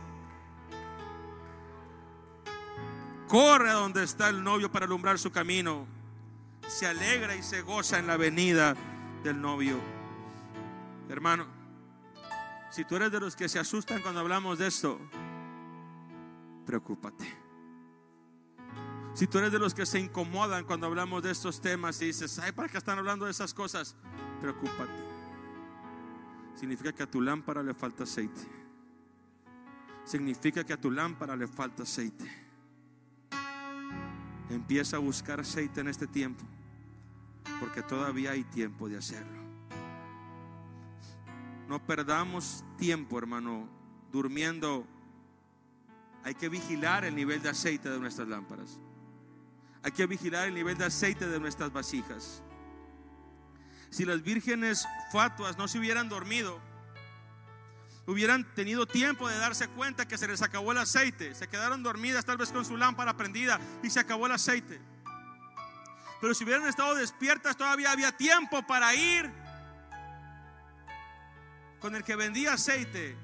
Corre 3.30 3.70
a 3.70 3.74
donde 3.74 4.04
está 4.04 4.28
el 4.28 4.44
novio 4.44 4.70
para 4.70 4.86
alumbrar 4.86 5.18
su 5.18 5.32
camino. 5.32 5.88
Se 6.68 6.88
alegra 6.88 7.38
y 7.38 7.44
se 7.44 7.62
goza 7.62 8.00
en 8.00 8.08
la 8.08 8.18
venida 8.18 8.76
del 9.24 9.40
novio. 9.40 9.80
Hermano, 11.08 11.48
si 12.70 12.84
tú 12.84 12.98
eres 12.98 13.14
de 13.14 13.22
los 13.22 13.38
que 13.38 13.48
se 13.48 13.60
asustan 13.60 14.02
cuando 14.02 14.20
hablamos 14.20 14.60
de 14.60 14.68
esto, 14.68 15.00
preocúpate. 16.68 17.26
Si 19.14 19.26
tú 19.26 19.40
eres 19.40 19.52
de 19.52 19.58
los 19.58 19.74
que 19.74 19.88
se 19.88 20.00
incomodan 20.00 20.66
cuando 20.66 20.86
hablamos 20.86 21.24
de 21.24 21.32
estos 21.32 21.60
temas 21.60 22.00
y 22.02 22.08
dices, 22.08 22.38
ay, 22.38 22.52
¿para 22.52 22.70
qué 22.70 22.78
están 22.78 23.00
hablando 23.00 23.26
de 23.26 23.32
esas 23.32 23.54
cosas? 23.54 23.96
Preocúpate. 24.40 25.02
Significa 26.54 26.92
que 26.92 27.02
a 27.04 27.10
tu 27.10 27.22
lámpara 27.22 27.64
le 27.64 27.74
falta 27.74 28.04
aceite. 28.04 28.42
Significa 30.04 30.64
que 30.64 30.74
a 30.74 30.80
tu 30.80 30.92
lámpara 30.92 31.36
le 31.36 31.48
falta 31.48 31.84
aceite. 31.84 32.30
Empieza 34.50 34.98
a 34.98 35.00
buscar 35.00 35.40
aceite 35.40 35.82
en 35.82 35.88
este 35.88 36.06
tiempo, 36.06 36.44
porque 37.60 37.82
todavía 37.82 38.32
hay 38.32 38.44
tiempo 38.44 38.88
de 38.88 38.98
hacerlo. 38.98 39.42
No 41.68 41.86
perdamos 41.86 42.64
tiempo, 42.78 43.18
hermano, 43.18 43.68
durmiendo 44.12 44.86
hay 46.28 46.36
que 46.36 46.50
vigilar 46.50 47.06
el 47.06 47.16
nivel 47.16 47.42
de 47.42 47.48
aceite 47.48 47.90
de 47.90 47.98
nuestras 48.00 48.28
lámparas. 48.28 48.82
Hay 49.82 49.94
que 49.94 50.06
vigilar 50.06 50.50
el 50.50 50.56
nivel 50.56 50.78
de 50.78 50.84
aceite 50.84 51.26
de 51.26 51.40
nuestras 51.40 51.72
vasijas. 51.72 52.44
Si 53.90 54.04
las 54.04 54.22
vírgenes 54.22 54.86
fatuas 55.14 55.58
no 55.58 55.70
se 55.70 55.80
hubieran 55.80 56.10
dormido, 56.10 56.60
hubieran 58.08 58.44
tenido 58.56 58.86
tiempo 58.86 59.30
de 59.30 59.38
darse 59.38 59.70
cuenta 59.70 60.06
que 60.06 60.18
se 60.18 60.28
les 60.28 60.42
acabó 60.42 60.74
el 60.74 60.80
aceite. 60.80 61.34
Se 61.34 61.48
quedaron 61.48 61.82
dormidas 61.82 62.26
tal 62.26 62.36
vez 62.36 62.52
con 62.52 62.66
su 62.66 62.76
lámpara 62.76 63.16
prendida 63.16 63.58
y 63.82 63.90
se 63.90 64.02
acabó 64.02 64.26
el 64.26 64.34
aceite. 64.34 64.82
Pero 66.20 66.34
si 66.34 66.44
hubieran 66.44 66.68
estado 66.68 66.94
despiertas 66.96 67.56
todavía 67.56 67.94
había 67.94 68.12
tiempo 68.12 68.68
para 68.68 68.94
ir 68.94 69.32
con 71.80 71.96
el 71.96 72.04
que 72.04 72.18
vendía 72.18 72.52
aceite 72.52 73.16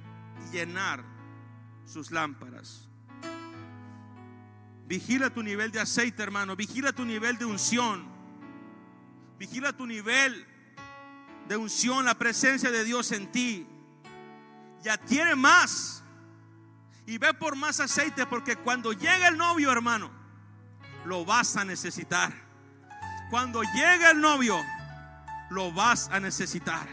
y 0.47 0.55
llenar 0.55 1.03
sus 1.85 2.11
lámparas. 2.11 2.92
Vigila 4.85 5.29
tu 5.29 5.41
nivel 5.41 5.71
de 5.71 5.79
aceite, 5.79 6.21
hermano. 6.21 6.55
Vigila 6.55 6.93
tu 6.93 7.05
nivel 7.05 7.37
de 7.37 7.45
unción. 7.45 8.07
Vigila 9.39 9.73
tu 9.73 9.85
nivel 9.85 10.45
de 11.47 11.57
unción, 11.57 12.05
la 12.05 12.15
presencia 12.15 12.71
de 12.71 12.83
Dios 12.83 13.11
en 13.11 13.31
ti. 13.31 13.67
Ya 14.83 14.97
tiene 14.97 15.35
más. 15.35 16.03
Y 17.05 17.17
ve 17.17 17.33
por 17.33 17.55
más 17.55 17.79
aceite 17.79 18.25
porque 18.25 18.55
cuando 18.55 18.93
llegue 18.93 19.27
el 19.27 19.37
novio, 19.37 19.71
hermano, 19.71 20.11
lo 21.05 21.25
vas 21.25 21.57
a 21.57 21.65
necesitar. 21.65 22.33
Cuando 23.29 23.61
llegue 23.63 24.11
el 24.11 24.21
novio, 24.21 24.57
lo 25.49 25.71
vas 25.71 26.09
a 26.09 26.19
necesitar. 26.19 26.87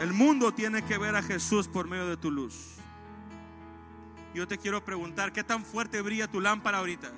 El 0.00 0.12
mundo 0.12 0.52
tiene 0.52 0.84
que 0.84 0.98
ver 0.98 1.14
a 1.14 1.22
Jesús 1.22 1.68
por 1.68 1.88
medio 1.88 2.08
de 2.08 2.16
tu 2.16 2.30
luz. 2.30 2.81
Yo 4.34 4.48
te 4.48 4.58
quiero 4.58 4.84
preguntar, 4.84 5.32
¿qué 5.32 5.44
tan 5.44 5.64
fuerte 5.64 6.00
brilla 6.00 6.26
tu 6.26 6.40
lámpara 6.40 6.78
ahorita? 6.78 7.10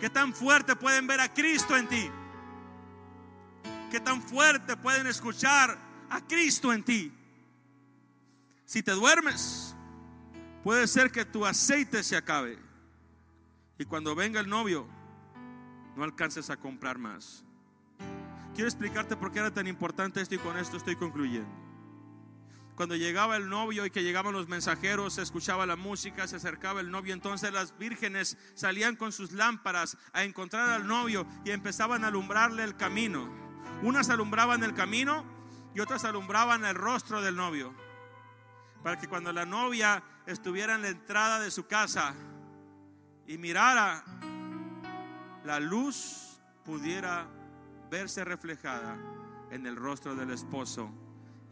¿Qué 0.00 0.10
tan 0.10 0.34
fuerte 0.34 0.74
pueden 0.74 1.06
ver 1.06 1.20
a 1.20 1.32
Cristo 1.32 1.76
en 1.76 1.88
ti? 1.88 2.10
¿Qué 3.90 4.00
tan 4.00 4.20
fuerte 4.20 4.76
pueden 4.76 5.06
escuchar 5.06 5.78
a 6.10 6.20
Cristo 6.26 6.72
en 6.72 6.82
ti? 6.82 7.12
Si 8.64 8.82
te 8.82 8.90
duermes, 8.92 9.76
puede 10.64 10.88
ser 10.88 11.12
que 11.12 11.24
tu 11.24 11.46
aceite 11.46 12.02
se 12.02 12.16
acabe. 12.16 12.58
Y 13.78 13.84
cuando 13.84 14.14
venga 14.14 14.40
el 14.40 14.48
novio, 14.48 14.88
no 15.96 16.02
alcances 16.02 16.50
a 16.50 16.56
comprar 16.56 16.98
más. 16.98 17.44
Quiero 18.54 18.68
explicarte 18.68 19.16
por 19.16 19.30
qué 19.30 19.38
era 19.38 19.52
tan 19.52 19.66
importante 19.66 20.20
esto 20.20 20.34
y 20.34 20.38
con 20.38 20.56
esto 20.56 20.76
estoy 20.76 20.96
concluyendo. 20.96 21.63
Cuando 22.76 22.96
llegaba 22.96 23.36
el 23.36 23.48
novio 23.48 23.86
y 23.86 23.90
que 23.90 24.02
llegaban 24.02 24.32
los 24.32 24.48
mensajeros, 24.48 25.14
se 25.14 25.22
escuchaba 25.22 25.64
la 25.64 25.76
música, 25.76 26.26
se 26.26 26.36
acercaba 26.36 26.80
el 26.80 26.90
novio, 26.90 27.14
entonces 27.14 27.52
las 27.52 27.78
vírgenes 27.78 28.36
salían 28.54 28.96
con 28.96 29.12
sus 29.12 29.30
lámparas 29.30 29.96
a 30.12 30.24
encontrar 30.24 30.70
al 30.70 30.86
novio 30.86 31.24
y 31.44 31.52
empezaban 31.52 32.02
a 32.02 32.08
alumbrarle 32.08 32.64
el 32.64 32.76
camino. 32.76 33.32
Unas 33.82 34.10
alumbraban 34.10 34.64
el 34.64 34.74
camino 34.74 35.24
y 35.72 35.80
otras 35.80 36.04
alumbraban 36.04 36.64
el 36.64 36.74
rostro 36.74 37.22
del 37.22 37.36
novio. 37.36 37.72
Para 38.82 38.98
que 38.98 39.06
cuando 39.06 39.32
la 39.32 39.46
novia 39.46 40.02
estuviera 40.26 40.74
en 40.74 40.82
la 40.82 40.88
entrada 40.88 41.38
de 41.38 41.52
su 41.52 41.68
casa 41.68 42.12
y 43.28 43.38
mirara, 43.38 44.04
la 45.44 45.60
luz 45.60 46.40
pudiera 46.64 47.28
verse 47.88 48.24
reflejada 48.24 48.98
en 49.52 49.64
el 49.64 49.76
rostro 49.76 50.16
del 50.16 50.32
esposo 50.32 51.03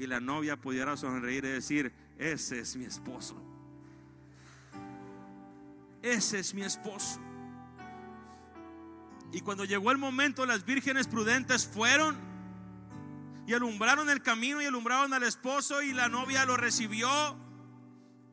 y 0.02 0.06
la 0.08 0.18
novia 0.18 0.56
pudiera 0.56 0.96
sonreír 0.96 1.44
y 1.44 1.48
decir, 1.48 1.92
ese 2.18 2.58
es 2.58 2.74
mi 2.74 2.86
esposo. 2.86 3.36
Ese 6.02 6.40
es 6.40 6.52
mi 6.54 6.62
esposo. 6.62 7.20
Y 9.32 9.42
cuando 9.42 9.64
llegó 9.64 9.92
el 9.92 9.98
momento, 9.98 10.44
las 10.44 10.64
vírgenes 10.64 11.06
prudentes 11.06 11.68
fueron 11.68 12.16
y 13.46 13.54
alumbraron 13.54 14.10
el 14.10 14.22
camino 14.22 14.60
y 14.60 14.64
alumbraron 14.64 15.14
al 15.14 15.22
esposo 15.22 15.82
y 15.82 15.92
la 15.92 16.08
novia 16.08 16.44
lo 16.46 16.56
recibió. 16.56 17.08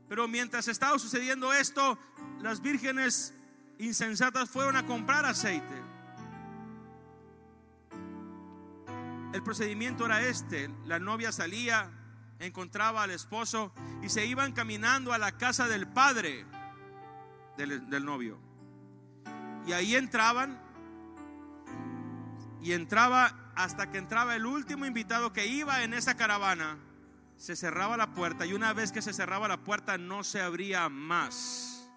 Pero 0.08 0.28
mientras 0.28 0.68
estaba 0.68 0.98
sucediendo 0.98 1.54
esto, 1.54 2.00
las 2.40 2.64
vírgenes 2.64 3.36
insensatas 3.78 4.50
fueron 4.50 4.76
a 4.76 4.88
comprar 4.88 5.26
aceite. 5.26 5.89
El 9.32 9.44
procedimiento 9.44 10.06
era 10.06 10.22
este. 10.22 10.70
La 10.86 11.00
novia 11.00 11.32
salía, 11.32 11.92
encontraba 12.40 13.04
al 13.04 13.12
esposo 13.12 13.72
y 14.02 14.10
se 14.10 14.26
iban 14.26 14.54
caminando 14.54 15.14
a 15.14 15.20
la 15.20 15.34
casa 15.34 15.68
del 15.68 15.88
padre 15.88 16.46
del, 17.56 18.06
novio. 18.06 18.40
Y 19.68 19.74
ahí 19.74 19.96
entraban 19.96 20.60
y 22.62 22.72
entraba 22.72 23.52
hasta 23.56 23.92
que 23.92 24.00
entraba 24.00 24.36
el 24.36 24.46
último 24.46 24.86
invitado 24.86 25.32
que 25.32 25.46
iba 25.46 25.84
en 25.84 25.94
esa 25.94 26.16
caravana. 26.16 26.80
Se 27.38 27.56
cerraba 27.56 27.98
la 27.98 28.14
puerta 28.14 28.48
y 28.48 28.54
una 28.54 28.74
vez 28.74 28.92
que 28.92 29.02
se 29.02 29.14
cerraba 29.14 29.48
la 29.48 29.64
puerta 29.64 29.98
no 30.00 30.24
se 30.24 30.42
abría 30.42 30.90
más. 30.90 31.90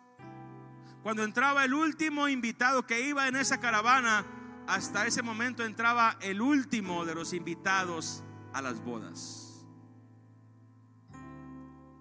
Cuando 1.02 1.24
entraba 1.24 1.64
el 1.64 1.72
último 1.72 2.28
invitado 2.28 2.86
que 2.86 3.00
iba 3.00 3.26
en 3.26 3.36
esa 3.36 3.58
caravana, 3.58 4.24
hasta 4.66 5.06
ese 5.06 5.22
momento 5.22 5.64
entraba 5.64 6.16
el 6.20 6.40
último 6.40 7.04
de 7.04 7.14
los 7.14 7.32
invitados 7.32 8.22
a 8.52 8.62
las 8.62 8.82
bodas. 8.82 9.64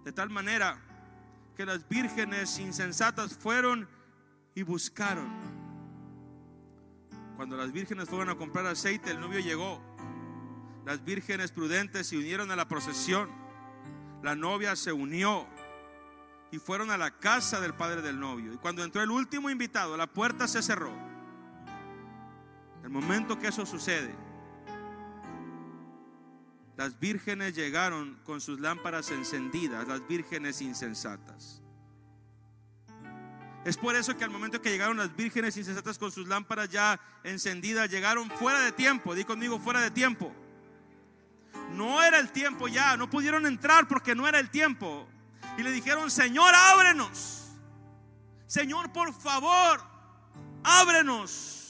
De 0.04 0.12
tal 0.12 0.30
manera 0.30 0.80
que 1.56 1.66
las 1.66 1.88
vírgenes 1.88 2.60
insensatas 2.60 3.38
fueron 3.38 3.88
y 4.56 4.64
buscaron. 4.64 5.30
Cuando 7.36 7.58
las 7.58 7.72
vírgenes 7.72 8.10
fueron 8.10 8.30
a 8.30 8.36
comprar 8.36 8.66
aceite, 8.66 9.12
el 9.12 9.20
novio 9.20 9.40
llegó. 9.40 9.82
Las 10.86 11.04
vírgenes 11.04 11.52
prudentes 11.52 12.08
se 12.08 12.18
unieron 12.18 12.52
a 12.52 12.56
la 12.56 12.68
procesión. 12.68 13.30
La 14.24 14.36
novia 14.36 14.76
se 14.76 14.92
unió 14.92 15.48
y 16.52 16.60
fueron 16.60 16.92
a 16.92 16.98
la 16.98 17.12
casa 17.18 17.60
del 17.60 17.74
padre 17.74 18.02
del 18.02 18.20
novio. 18.20 18.54
Y 18.54 18.58
cuando 18.58 18.84
entró 18.84 19.02
el 19.02 19.10
último 19.10 19.50
invitado, 19.50 19.98
la 19.98 20.08
puerta 20.08 20.48
se 20.48 20.62
cerró. 20.62 21.11
El 22.84 22.90
momento 22.90 23.38
que 23.40 23.48
eso 23.48 23.66
sucede, 23.66 24.14
las 26.78 27.00
vírgenes 27.00 27.56
llegaron 27.56 28.20
con 28.24 28.42
sus 28.42 28.60
lámparas 28.60 29.12
encendidas, 29.12 29.88
las 29.88 30.08
vírgenes 30.08 30.62
insensatas. 30.62 31.62
Es 33.64 33.78
por 33.78 33.96
eso 33.96 34.18
que 34.18 34.24
al 34.24 34.32
momento 34.32 34.60
que 34.62 34.72
llegaron 34.72 34.98
las 34.98 35.16
vírgenes 35.16 35.56
insensatas 35.56 36.00
con 36.00 36.12
sus 36.12 36.28
lámparas 36.28 36.70
ya 36.70 37.00
encendidas, 37.24 37.90
llegaron 37.92 38.30
fuera 38.32 38.60
de 38.62 38.72
tiempo. 38.72 39.14
Di 39.14 39.24
conmigo, 39.24 39.60
fuera 39.60 39.82
de 39.82 39.92
tiempo. 39.92 40.34
No 41.74 42.02
era 42.02 42.20
el 42.20 42.32
tiempo 42.32 42.68
ya, 42.68 42.98
no 42.98 43.10
pudieron 43.10 43.46
entrar 43.46 43.88
porque 43.88 44.16
no 44.16 44.28
era 44.28 44.40
el 44.40 44.50
tiempo. 44.50 45.08
Y 45.58 45.64
le 45.64 45.72
dijeron, 45.72 46.10
Señor, 46.10 46.54
ábrenos. 46.56 47.52
Señor, 48.48 48.92
por 48.92 49.14
favor, 49.14 49.82
ábrenos. 50.64 51.61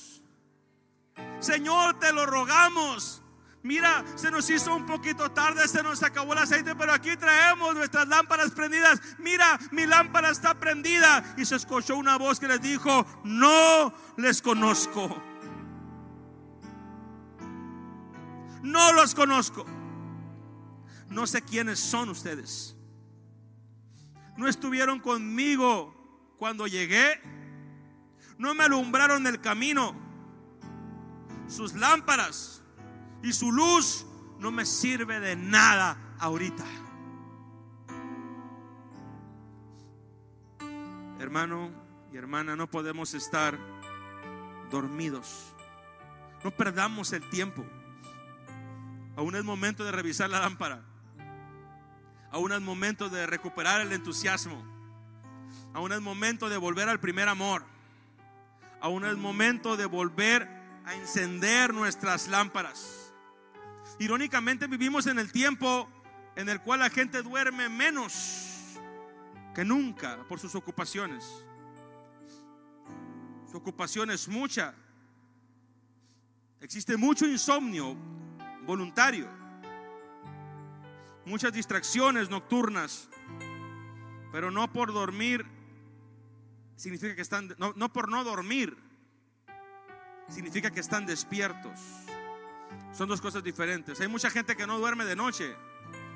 Señor, 1.42 2.00
te 2.00 2.14
lo 2.14 2.26
rogamos. 2.26 3.22
Mira, 3.64 4.04
se 4.16 4.32
nos 4.32 4.50
hizo 4.50 4.76
un 4.76 4.86
poquito 4.86 5.30
tarde, 5.32 5.68
se 5.68 5.84
nos 5.84 6.02
acabó 6.02 6.34
el 6.34 6.40
aceite, 6.40 6.76
pero 6.76 6.94
aquí 6.94 7.16
traemos 7.16 7.76
nuestras 7.76 8.08
lámparas 8.08 8.52
prendidas. 8.52 9.00
Mira, 9.20 9.60
mi 9.72 9.86
lámpara 9.86 10.30
está 10.30 10.56
prendida. 10.56 11.36
Y 11.38 11.46
se 11.46 11.58
escuchó 11.58 11.96
una 11.96 12.18
voz 12.18 12.40
que 12.40 12.48
les 12.48 12.62
dijo, 12.62 13.06
no 13.24 13.94
les 14.18 14.42
conozco. 14.42 15.22
No 18.64 18.94
los 18.94 19.14
conozco. 19.14 19.66
No 21.10 21.28
sé 21.28 21.42
quiénes 21.42 21.80
son 21.80 22.10
ustedes. 22.10 22.76
No 24.38 24.48
estuvieron 24.48 25.00
conmigo 25.00 26.34
cuando 26.38 26.66
llegué. 26.66 27.22
No 28.38 28.56
me 28.56 28.64
alumbraron 28.64 29.28
el 29.28 29.40
camino 29.40 30.11
sus 31.52 31.74
lámparas 31.74 32.64
y 33.22 33.34
su 33.34 33.52
luz 33.52 34.06
no 34.40 34.52
me 34.52 34.66
sirve 34.66 35.20
de 35.20 35.36
nada 35.36 36.16
ahorita. 36.20 36.66
Hermano 41.20 41.70
y 42.12 42.18
hermana, 42.18 42.56
no 42.56 42.70
podemos 42.70 43.14
estar 43.14 43.60
dormidos. 44.72 45.54
No 46.44 46.50
perdamos 46.50 47.14
el 47.14 47.30
tiempo. 47.30 47.64
Aún 49.16 49.36
es 49.36 49.44
momento 49.44 49.84
de 49.84 49.92
revisar 49.92 50.30
la 50.30 50.40
lámpara. 50.40 50.82
Aún 52.32 52.52
es 52.54 52.62
momento 52.62 53.10
de 53.10 53.28
recuperar 53.28 53.82
el 53.82 53.92
entusiasmo. 53.92 54.64
Aún 55.74 55.92
es 55.92 56.02
momento 56.02 56.50
de 56.50 56.58
volver 56.58 56.90
al 56.90 57.00
primer 57.00 57.30
amor. 57.30 57.66
Aún 58.82 59.06
es 59.06 59.16
momento 59.18 59.78
de 59.78 59.86
volver 59.86 60.61
a 60.86 60.96
encender 60.96 61.74
nuestras 61.74 62.28
lámparas. 62.28 63.14
Irónicamente 64.00 64.68
vivimos 64.68 65.08
en 65.08 65.20
el 65.20 65.32
tiempo 65.32 65.88
en 66.36 66.50
el 66.50 66.62
cual 66.62 66.80
la 66.80 66.90
gente 66.90 67.22
duerme 67.22 67.70
menos 67.70 68.78
que 69.54 69.66
nunca 69.66 70.18
por 70.28 70.40
sus 70.40 70.56
ocupaciones. 70.56 71.24
Su 73.52 73.58
ocupación 73.58 74.12
es 74.12 74.28
mucha. 74.28 74.74
Existe 76.62 76.96
mucho 76.98 77.26
insomnio 77.26 77.96
voluntario. 78.66 79.28
Muchas 81.26 81.54
distracciones 81.54 82.30
nocturnas. 82.30 83.10
Pero 84.32 84.50
no 84.50 84.72
por 84.72 84.94
dormir 84.94 85.46
significa 86.78 87.16
que 87.16 87.22
están, 87.22 87.54
no, 87.58 87.74
no 87.76 87.92
por 87.92 88.10
no 88.10 88.24
dormir 88.24 88.78
significa 90.30 90.72
que 90.72 90.80
están 90.80 91.06
despiertos. 91.06 91.80
Son 92.94 93.08
dos 93.08 93.22
cosas 93.22 93.44
diferentes. 93.44 94.00
Hay 94.02 94.08
mucha 94.08 94.30
gente 94.30 94.56
que 94.56 94.68
no 94.68 94.78
duerme 94.78 95.06
de 95.06 95.16
noche, 95.16 95.56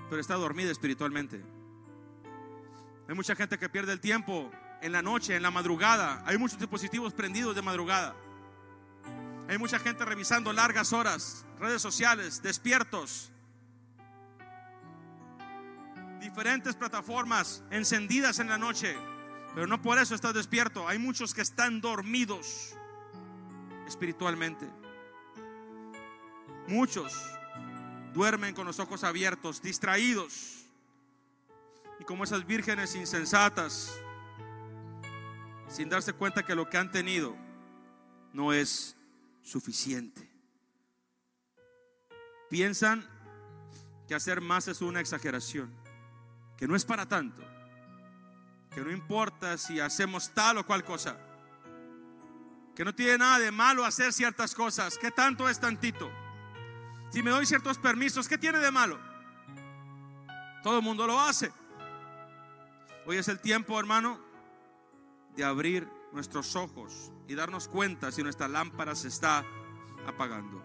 pero 0.09 0.19
está 0.19 0.35
dormida 0.35 0.71
espiritualmente. 0.71 1.41
Hay 3.07 3.15
mucha 3.15 3.35
gente 3.35 3.57
que 3.57 3.69
pierde 3.69 3.93
el 3.93 3.99
tiempo 3.99 4.51
en 4.81 4.91
la 4.91 5.01
noche, 5.01 5.35
en 5.35 5.43
la 5.43 5.51
madrugada. 5.51 6.23
Hay 6.25 6.37
muchos 6.37 6.59
dispositivos 6.59 7.13
prendidos 7.13 7.55
de 7.55 7.61
madrugada. 7.61 8.15
Hay 9.47 9.57
mucha 9.57 9.79
gente 9.79 10.03
revisando 10.05 10.51
largas 10.51 10.91
horas, 10.91 11.45
redes 11.59 11.81
sociales, 11.81 12.41
despiertos. 12.41 13.31
Diferentes 16.19 16.75
plataformas 16.75 17.63
encendidas 17.69 18.39
en 18.39 18.49
la 18.49 18.57
noche. 18.57 18.95
Pero 19.53 19.67
no 19.67 19.81
por 19.81 19.99
eso 19.99 20.15
estás 20.15 20.33
despierto. 20.33 20.87
Hay 20.87 20.97
muchos 20.97 21.33
que 21.33 21.41
están 21.41 21.79
dormidos 21.79 22.75
espiritualmente. 23.87 24.67
Muchos 26.67 27.13
duermen 28.13 28.55
con 28.55 28.65
los 28.65 28.79
ojos 28.79 29.03
abiertos, 29.03 29.61
distraídos. 29.61 30.65
Y 31.99 32.03
como 32.05 32.23
esas 32.23 32.45
vírgenes 32.45 32.95
insensatas, 32.95 33.93
sin 35.67 35.89
darse 35.89 36.13
cuenta 36.13 36.43
que 36.43 36.55
lo 36.55 36.69
que 36.69 36.77
han 36.77 36.91
tenido 36.91 37.35
no 38.33 38.53
es 38.53 38.95
suficiente. 39.41 40.29
Piensan 42.49 43.05
que 44.07 44.15
hacer 44.15 44.41
más 44.41 44.67
es 44.67 44.81
una 44.81 44.99
exageración, 44.99 45.73
que 46.57 46.67
no 46.67 46.75
es 46.75 46.85
para 46.85 47.07
tanto, 47.07 47.41
que 48.73 48.81
no 48.81 48.91
importa 48.91 49.57
si 49.57 49.79
hacemos 49.79 50.33
tal 50.33 50.57
o 50.59 50.65
cual 50.65 50.83
cosa, 50.83 51.17
que 52.75 52.83
no 52.83 52.93
tiene 52.93 53.17
nada 53.17 53.39
de 53.39 53.51
malo 53.51 53.85
hacer 53.85 54.11
ciertas 54.11 54.53
cosas, 54.53 54.97
que 54.97 55.09
tanto 55.09 55.47
es 55.47 55.59
tantito. 55.59 56.11
Si 57.09 57.23
me 57.23 57.31
doy 57.31 57.45
ciertos 57.45 57.77
permisos, 57.77 58.27
¿qué 58.27 58.37
tiene 58.37 58.59
de 58.59 58.71
malo? 58.71 58.99
Todo 60.61 60.77
el 60.77 60.83
mundo 60.83 61.07
lo 61.07 61.19
hace. 61.19 61.51
Hoy 63.05 63.17
es 63.17 63.27
el 63.29 63.39
tiempo, 63.39 63.79
hermano, 63.79 64.19
de 65.35 65.43
abrir 65.45 65.87
nuestros 66.11 66.55
ojos 66.55 67.11
y 67.27 67.35
darnos 67.35 67.67
cuenta 67.67 68.11
si 68.11 68.23
nuestra 68.23 68.47
lámpara 68.47 68.95
se 68.95 69.07
está 69.07 69.45
apagando. 70.05 70.61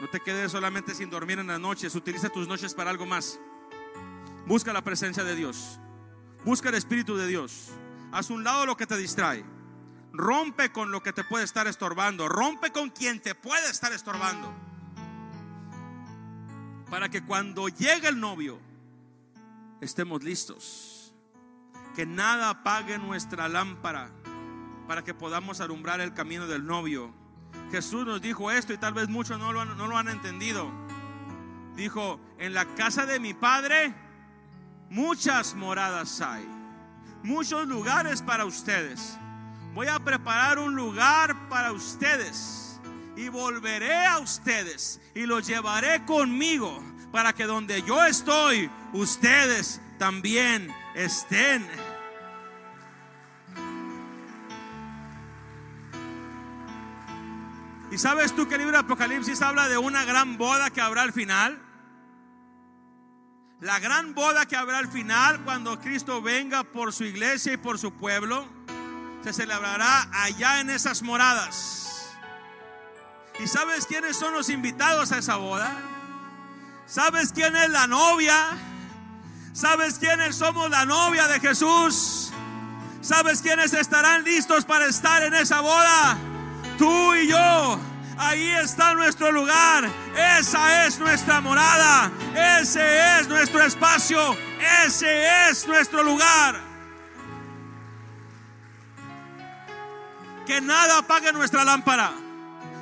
No 0.00 0.08
te 0.08 0.20
quedes 0.20 0.52
solamente 0.52 0.94
sin 0.94 1.10
dormir 1.10 1.38
en 1.38 1.48
las 1.48 1.60
noches, 1.60 1.94
utiliza 1.94 2.28
tus 2.28 2.48
noches 2.48 2.74
para 2.74 2.90
algo 2.90 3.06
más. 3.06 3.38
Busca 4.46 4.72
la 4.72 4.82
presencia 4.82 5.22
de 5.22 5.36
Dios. 5.36 5.78
Busca 6.44 6.70
el 6.70 6.76
Espíritu 6.76 7.16
de 7.16 7.26
Dios. 7.26 7.70
Haz 8.10 8.30
un 8.30 8.42
lado 8.42 8.64
lo 8.64 8.76
que 8.76 8.86
te 8.86 8.96
distrae. 8.96 9.44
Rompe 10.18 10.72
con 10.72 10.90
lo 10.90 11.00
que 11.00 11.12
te 11.12 11.22
puede 11.22 11.44
estar 11.44 11.68
estorbando. 11.68 12.28
Rompe 12.28 12.72
con 12.72 12.90
quien 12.90 13.20
te 13.20 13.36
puede 13.36 13.70
estar 13.70 13.92
estorbando. 13.92 14.52
Para 16.90 17.08
que 17.08 17.22
cuando 17.22 17.68
llegue 17.68 18.08
el 18.08 18.18
novio 18.18 18.58
estemos 19.80 20.24
listos. 20.24 21.14
Que 21.94 22.04
nada 22.04 22.50
apague 22.50 22.98
nuestra 22.98 23.48
lámpara 23.48 24.10
para 24.88 25.04
que 25.04 25.14
podamos 25.14 25.60
alumbrar 25.60 26.00
el 26.00 26.12
camino 26.14 26.48
del 26.48 26.66
novio. 26.66 27.14
Jesús 27.70 28.04
nos 28.04 28.20
dijo 28.20 28.50
esto 28.50 28.72
y 28.72 28.78
tal 28.78 28.94
vez 28.94 29.08
muchos 29.08 29.38
no 29.38 29.52
lo 29.52 29.60
han, 29.60 29.78
no 29.78 29.86
lo 29.86 29.96
han 29.96 30.08
entendido. 30.08 30.68
Dijo, 31.76 32.18
en 32.38 32.54
la 32.54 32.64
casa 32.74 33.06
de 33.06 33.20
mi 33.20 33.34
padre 33.34 33.94
muchas 34.90 35.54
moradas 35.54 36.20
hay, 36.20 36.44
muchos 37.22 37.68
lugares 37.68 38.20
para 38.20 38.46
ustedes. 38.46 39.16
Voy 39.78 39.86
a 39.86 40.00
preparar 40.00 40.58
un 40.58 40.74
lugar 40.74 41.48
para 41.48 41.70
ustedes 41.70 42.80
y 43.14 43.28
volveré 43.28 44.06
a 44.06 44.18
ustedes 44.18 45.00
y 45.14 45.24
los 45.24 45.46
llevaré 45.46 46.04
conmigo 46.04 46.82
para 47.12 47.32
que 47.32 47.44
donde 47.44 47.82
yo 47.82 48.04
estoy, 48.04 48.68
ustedes 48.92 49.80
también 49.96 50.74
estén. 50.96 51.64
¿Y 57.92 57.98
sabes 57.98 58.34
tú 58.34 58.48
que 58.48 58.56
el 58.56 58.62
libro 58.62 58.78
de 58.78 58.82
Apocalipsis 58.82 59.40
habla 59.42 59.68
de 59.68 59.78
una 59.78 60.04
gran 60.04 60.38
boda 60.38 60.70
que 60.70 60.80
habrá 60.80 61.02
al 61.02 61.12
final? 61.12 61.56
La 63.60 63.78
gran 63.78 64.12
boda 64.16 64.44
que 64.44 64.56
habrá 64.56 64.78
al 64.78 64.88
final 64.88 65.44
cuando 65.44 65.78
Cristo 65.78 66.20
venga 66.20 66.64
por 66.64 66.92
su 66.92 67.04
iglesia 67.04 67.52
y 67.52 67.58
por 67.58 67.78
su 67.78 67.92
pueblo 67.92 68.58
se 69.32 69.42
celebrará 69.42 70.08
allá 70.10 70.60
en 70.60 70.70
esas 70.70 71.02
moradas. 71.02 72.16
¿Y 73.38 73.46
sabes 73.46 73.84
quiénes 73.84 74.16
son 74.16 74.32
los 74.32 74.48
invitados 74.48 75.12
a 75.12 75.18
esa 75.18 75.36
boda? 75.36 75.70
¿Sabes 76.86 77.32
quién 77.32 77.54
es 77.54 77.68
la 77.68 77.86
novia? 77.86 78.34
¿Sabes 79.52 79.98
quiénes 79.98 80.34
somos 80.34 80.70
la 80.70 80.86
novia 80.86 81.28
de 81.28 81.40
Jesús? 81.40 82.32
¿Sabes 83.02 83.42
quiénes 83.42 83.74
estarán 83.74 84.24
listos 84.24 84.64
para 84.64 84.86
estar 84.86 85.22
en 85.22 85.34
esa 85.34 85.60
boda? 85.60 86.16
Tú 86.78 87.14
y 87.14 87.28
yo. 87.28 87.80
Ahí 88.16 88.48
está 88.48 88.94
nuestro 88.94 89.30
lugar. 89.30 89.90
Esa 90.38 90.86
es 90.86 90.98
nuestra 90.98 91.42
morada. 91.42 92.10
Ese 92.60 93.20
es 93.20 93.28
nuestro 93.28 93.62
espacio. 93.62 94.36
Ese 94.86 95.50
es 95.50 95.66
nuestro 95.66 96.02
lugar. 96.02 96.67
Que 100.48 100.62
nada 100.62 101.00
apague 101.00 101.30
nuestra 101.30 101.62
lámpara. 101.62 102.10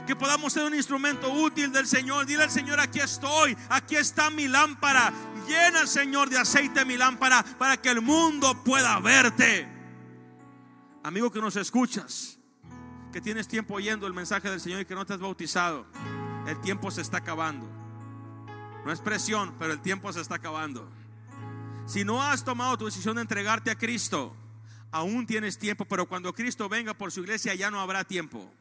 Que 0.07 0.15
podamos 0.15 0.53
ser 0.53 0.65
un 0.65 0.75
instrumento 0.75 1.33
útil 1.33 1.73
del 1.73 1.89
Señor. 1.89 2.25
Dile 2.25 2.45
al 2.45 2.51
Señor, 2.53 2.79
aquí 2.79 3.01
estoy. 3.01 3.59
Aquí 3.69 3.97
está 3.97 4.31
mi 4.31 4.47
lámpara. 4.47 5.13
Llena, 5.49 5.85
Señor, 5.89 6.31
de 6.31 6.39
aceite 6.39 6.85
mi 6.85 6.97
lámpara 6.97 7.45
para 7.59 7.77
que 7.77 7.89
el 7.89 8.01
mundo 8.01 8.63
pueda 8.63 9.01
verte. 9.01 9.69
Amigo 11.03 11.33
que 11.33 11.41
nos 11.41 11.57
escuchas 11.57 12.39
que 13.13 13.21
tienes 13.21 13.49
tiempo 13.49 13.75
oyendo 13.75 14.07
el 14.07 14.13
mensaje 14.13 14.49
del 14.49 14.61
Señor 14.61 14.83
y 14.83 14.85
que 14.85 14.95
no 14.95 15.05
te 15.05 15.15
has 15.15 15.21
bautizado, 15.21 15.87
el 16.47 16.61
tiempo 16.61 16.93
se 16.93 17.01
está 17.01 17.19
acabando. 17.19 17.69
No 18.85 18.93
es 18.93 19.01
presión, 19.01 19.57
pero 19.59 19.73
el 19.73 19.81
tiempo 19.81 20.13
se 20.13 20.21
está 20.21 20.37
acabando. 20.37 20.89
Si 21.87 22.05
no 22.05 22.23
has 22.23 22.45
tomado 22.45 22.79
tu 22.79 22.85
decisión 22.85 23.17
de 23.17 23.23
entregarte 23.23 23.73
a 23.73 23.75
Cristo, 23.77 24.37
aún 24.97 25.27
tienes 25.27 25.59
tiempo, 25.59 25.85
pero 25.85 26.07
cuando 26.07 26.33
Cristo 26.33 26.69
venga 26.69 26.95
por 26.95 27.13
su 27.13 27.21
iglesia 27.21 27.55
ya 27.55 27.71
no 27.71 27.81
habrá 27.81 28.05
tiempo. 28.05 28.53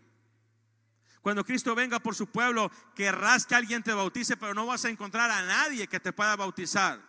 Cuando 1.21 1.43
Cristo 1.43 1.73
venga 1.73 1.99
por 1.99 2.13
su 2.13 2.27
pueblo, 2.27 2.71
querrás 2.93 3.45
que 3.45 3.55
alguien 3.55 3.81
te 3.81 3.93
bautice, 3.93 4.37
pero 4.37 4.53
no 4.53 4.67
vas 4.67 4.85
a 4.85 4.89
encontrar 4.89 5.31
a 5.31 5.41
nadie 5.41 5.87
que 5.87 5.99
te 5.99 6.13
pueda 6.13 6.35
bautizar. 6.35 6.99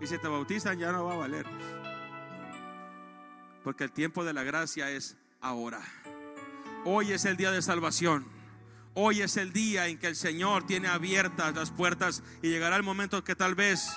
Y 0.00 0.06
si 0.06 0.16
te 0.16 0.28
bautizan 0.28 0.78
ya 0.78 0.92
no 0.92 1.04
va 1.04 1.12
a 1.12 1.16
valer. 1.16 1.46
Porque 3.62 3.84
el 3.84 3.92
tiempo 3.92 4.24
de 4.24 4.32
la 4.32 4.42
gracia 4.42 4.90
es 4.90 5.18
ahora. 5.42 5.82
Hoy 6.86 7.12
es 7.12 7.26
el 7.26 7.36
día 7.36 7.50
de 7.50 7.60
salvación. 7.60 8.24
Hoy 8.94 9.20
es 9.20 9.36
el 9.36 9.52
día 9.52 9.86
en 9.86 9.98
que 9.98 10.06
el 10.06 10.16
Señor 10.16 10.66
tiene 10.66 10.88
abiertas 10.88 11.54
las 11.54 11.70
puertas 11.70 12.22
y 12.40 12.48
llegará 12.48 12.76
el 12.76 12.82
momento 12.82 13.22
que 13.22 13.36
tal 13.36 13.54
vez, 13.54 13.90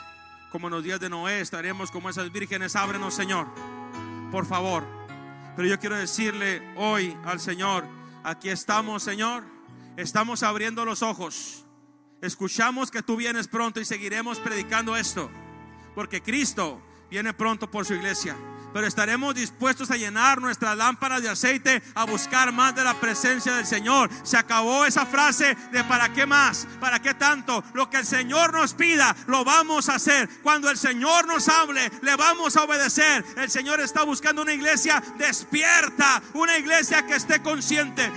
como 0.54 0.68
en 0.68 0.74
los 0.76 0.84
días 0.84 1.00
de 1.00 1.10
Noé, 1.10 1.42
estaremos 1.42 1.90
como 1.90 2.12
esas 2.12 2.32
vírgenes. 2.32 2.76
Ábrenos, 2.76 3.16
Señor, 3.16 3.48
por 4.32 4.46
favor. 4.46 4.84
Pero 5.56 5.68
yo 5.68 5.80
quiero 5.80 5.98
decirle 5.98 6.62
hoy 6.76 7.18
al 7.26 7.40
Señor, 7.40 7.84
aquí 8.24 8.50
estamos, 8.50 9.02
Señor. 9.02 9.44
Estamos 9.98 10.44
abriendo 10.44 10.86
los 10.86 11.02
ojos. 11.02 11.66
Escuchamos 12.22 12.92
que 12.92 13.02
tú 13.02 13.16
vienes 13.16 13.48
pronto 13.48 13.80
y 13.80 13.86
seguiremos 13.86 14.40
predicando 14.40 14.96
esto. 14.96 15.32
Porque 15.96 16.22
Cristo 16.22 16.80
viene 17.10 17.34
pronto 17.34 17.72
por 17.72 17.88
su 17.88 17.96
iglesia 17.96 18.36
pero 18.74 18.88
estaremos 18.88 19.36
dispuestos 19.36 19.92
a 19.92 19.98
llenar 19.98 20.42
nuestra 20.42 20.76
lámpara 20.76 21.22
de 21.22 21.30
aceite, 21.30 21.82
a 21.96 22.06
buscar 22.06 22.52
más 22.52 22.76
de 22.76 22.84
la 22.84 22.96
presencia 22.96 23.54
del 23.54 23.66
Señor. 23.66 24.10
Se 24.24 24.38
acabó 24.38 24.86
esa 24.86 25.06
frase 25.06 25.56
de 25.72 25.84
para 25.84 26.12
qué 26.14 26.26
más, 26.26 26.68
para 26.80 27.00
qué 27.00 27.14
tanto. 27.14 27.64
Lo 27.74 27.90
que 27.90 27.98
el 27.98 28.06
Señor 28.06 28.54
nos 28.54 28.74
pida, 28.74 29.16
lo 29.28 29.44
vamos 29.46 29.90
a 29.90 29.96
hacer. 29.96 30.28
Cuando 30.42 30.70
el 30.70 30.78
Señor 30.78 31.28
nos 31.28 31.48
hable, 31.48 31.92
le 32.02 32.16
vamos 32.16 32.58
a 32.58 32.64
obedecer. 32.64 33.24
El 33.38 33.50
Señor 33.50 33.80
está 33.80 34.04
buscando 34.04 34.42
una 34.42 34.54
iglesia 34.54 35.02
despierta, 35.18 36.22
una 36.34 36.58
iglesia 36.58 37.06
que 37.06 37.16
esté 37.16 37.42
consciente 37.42 38.12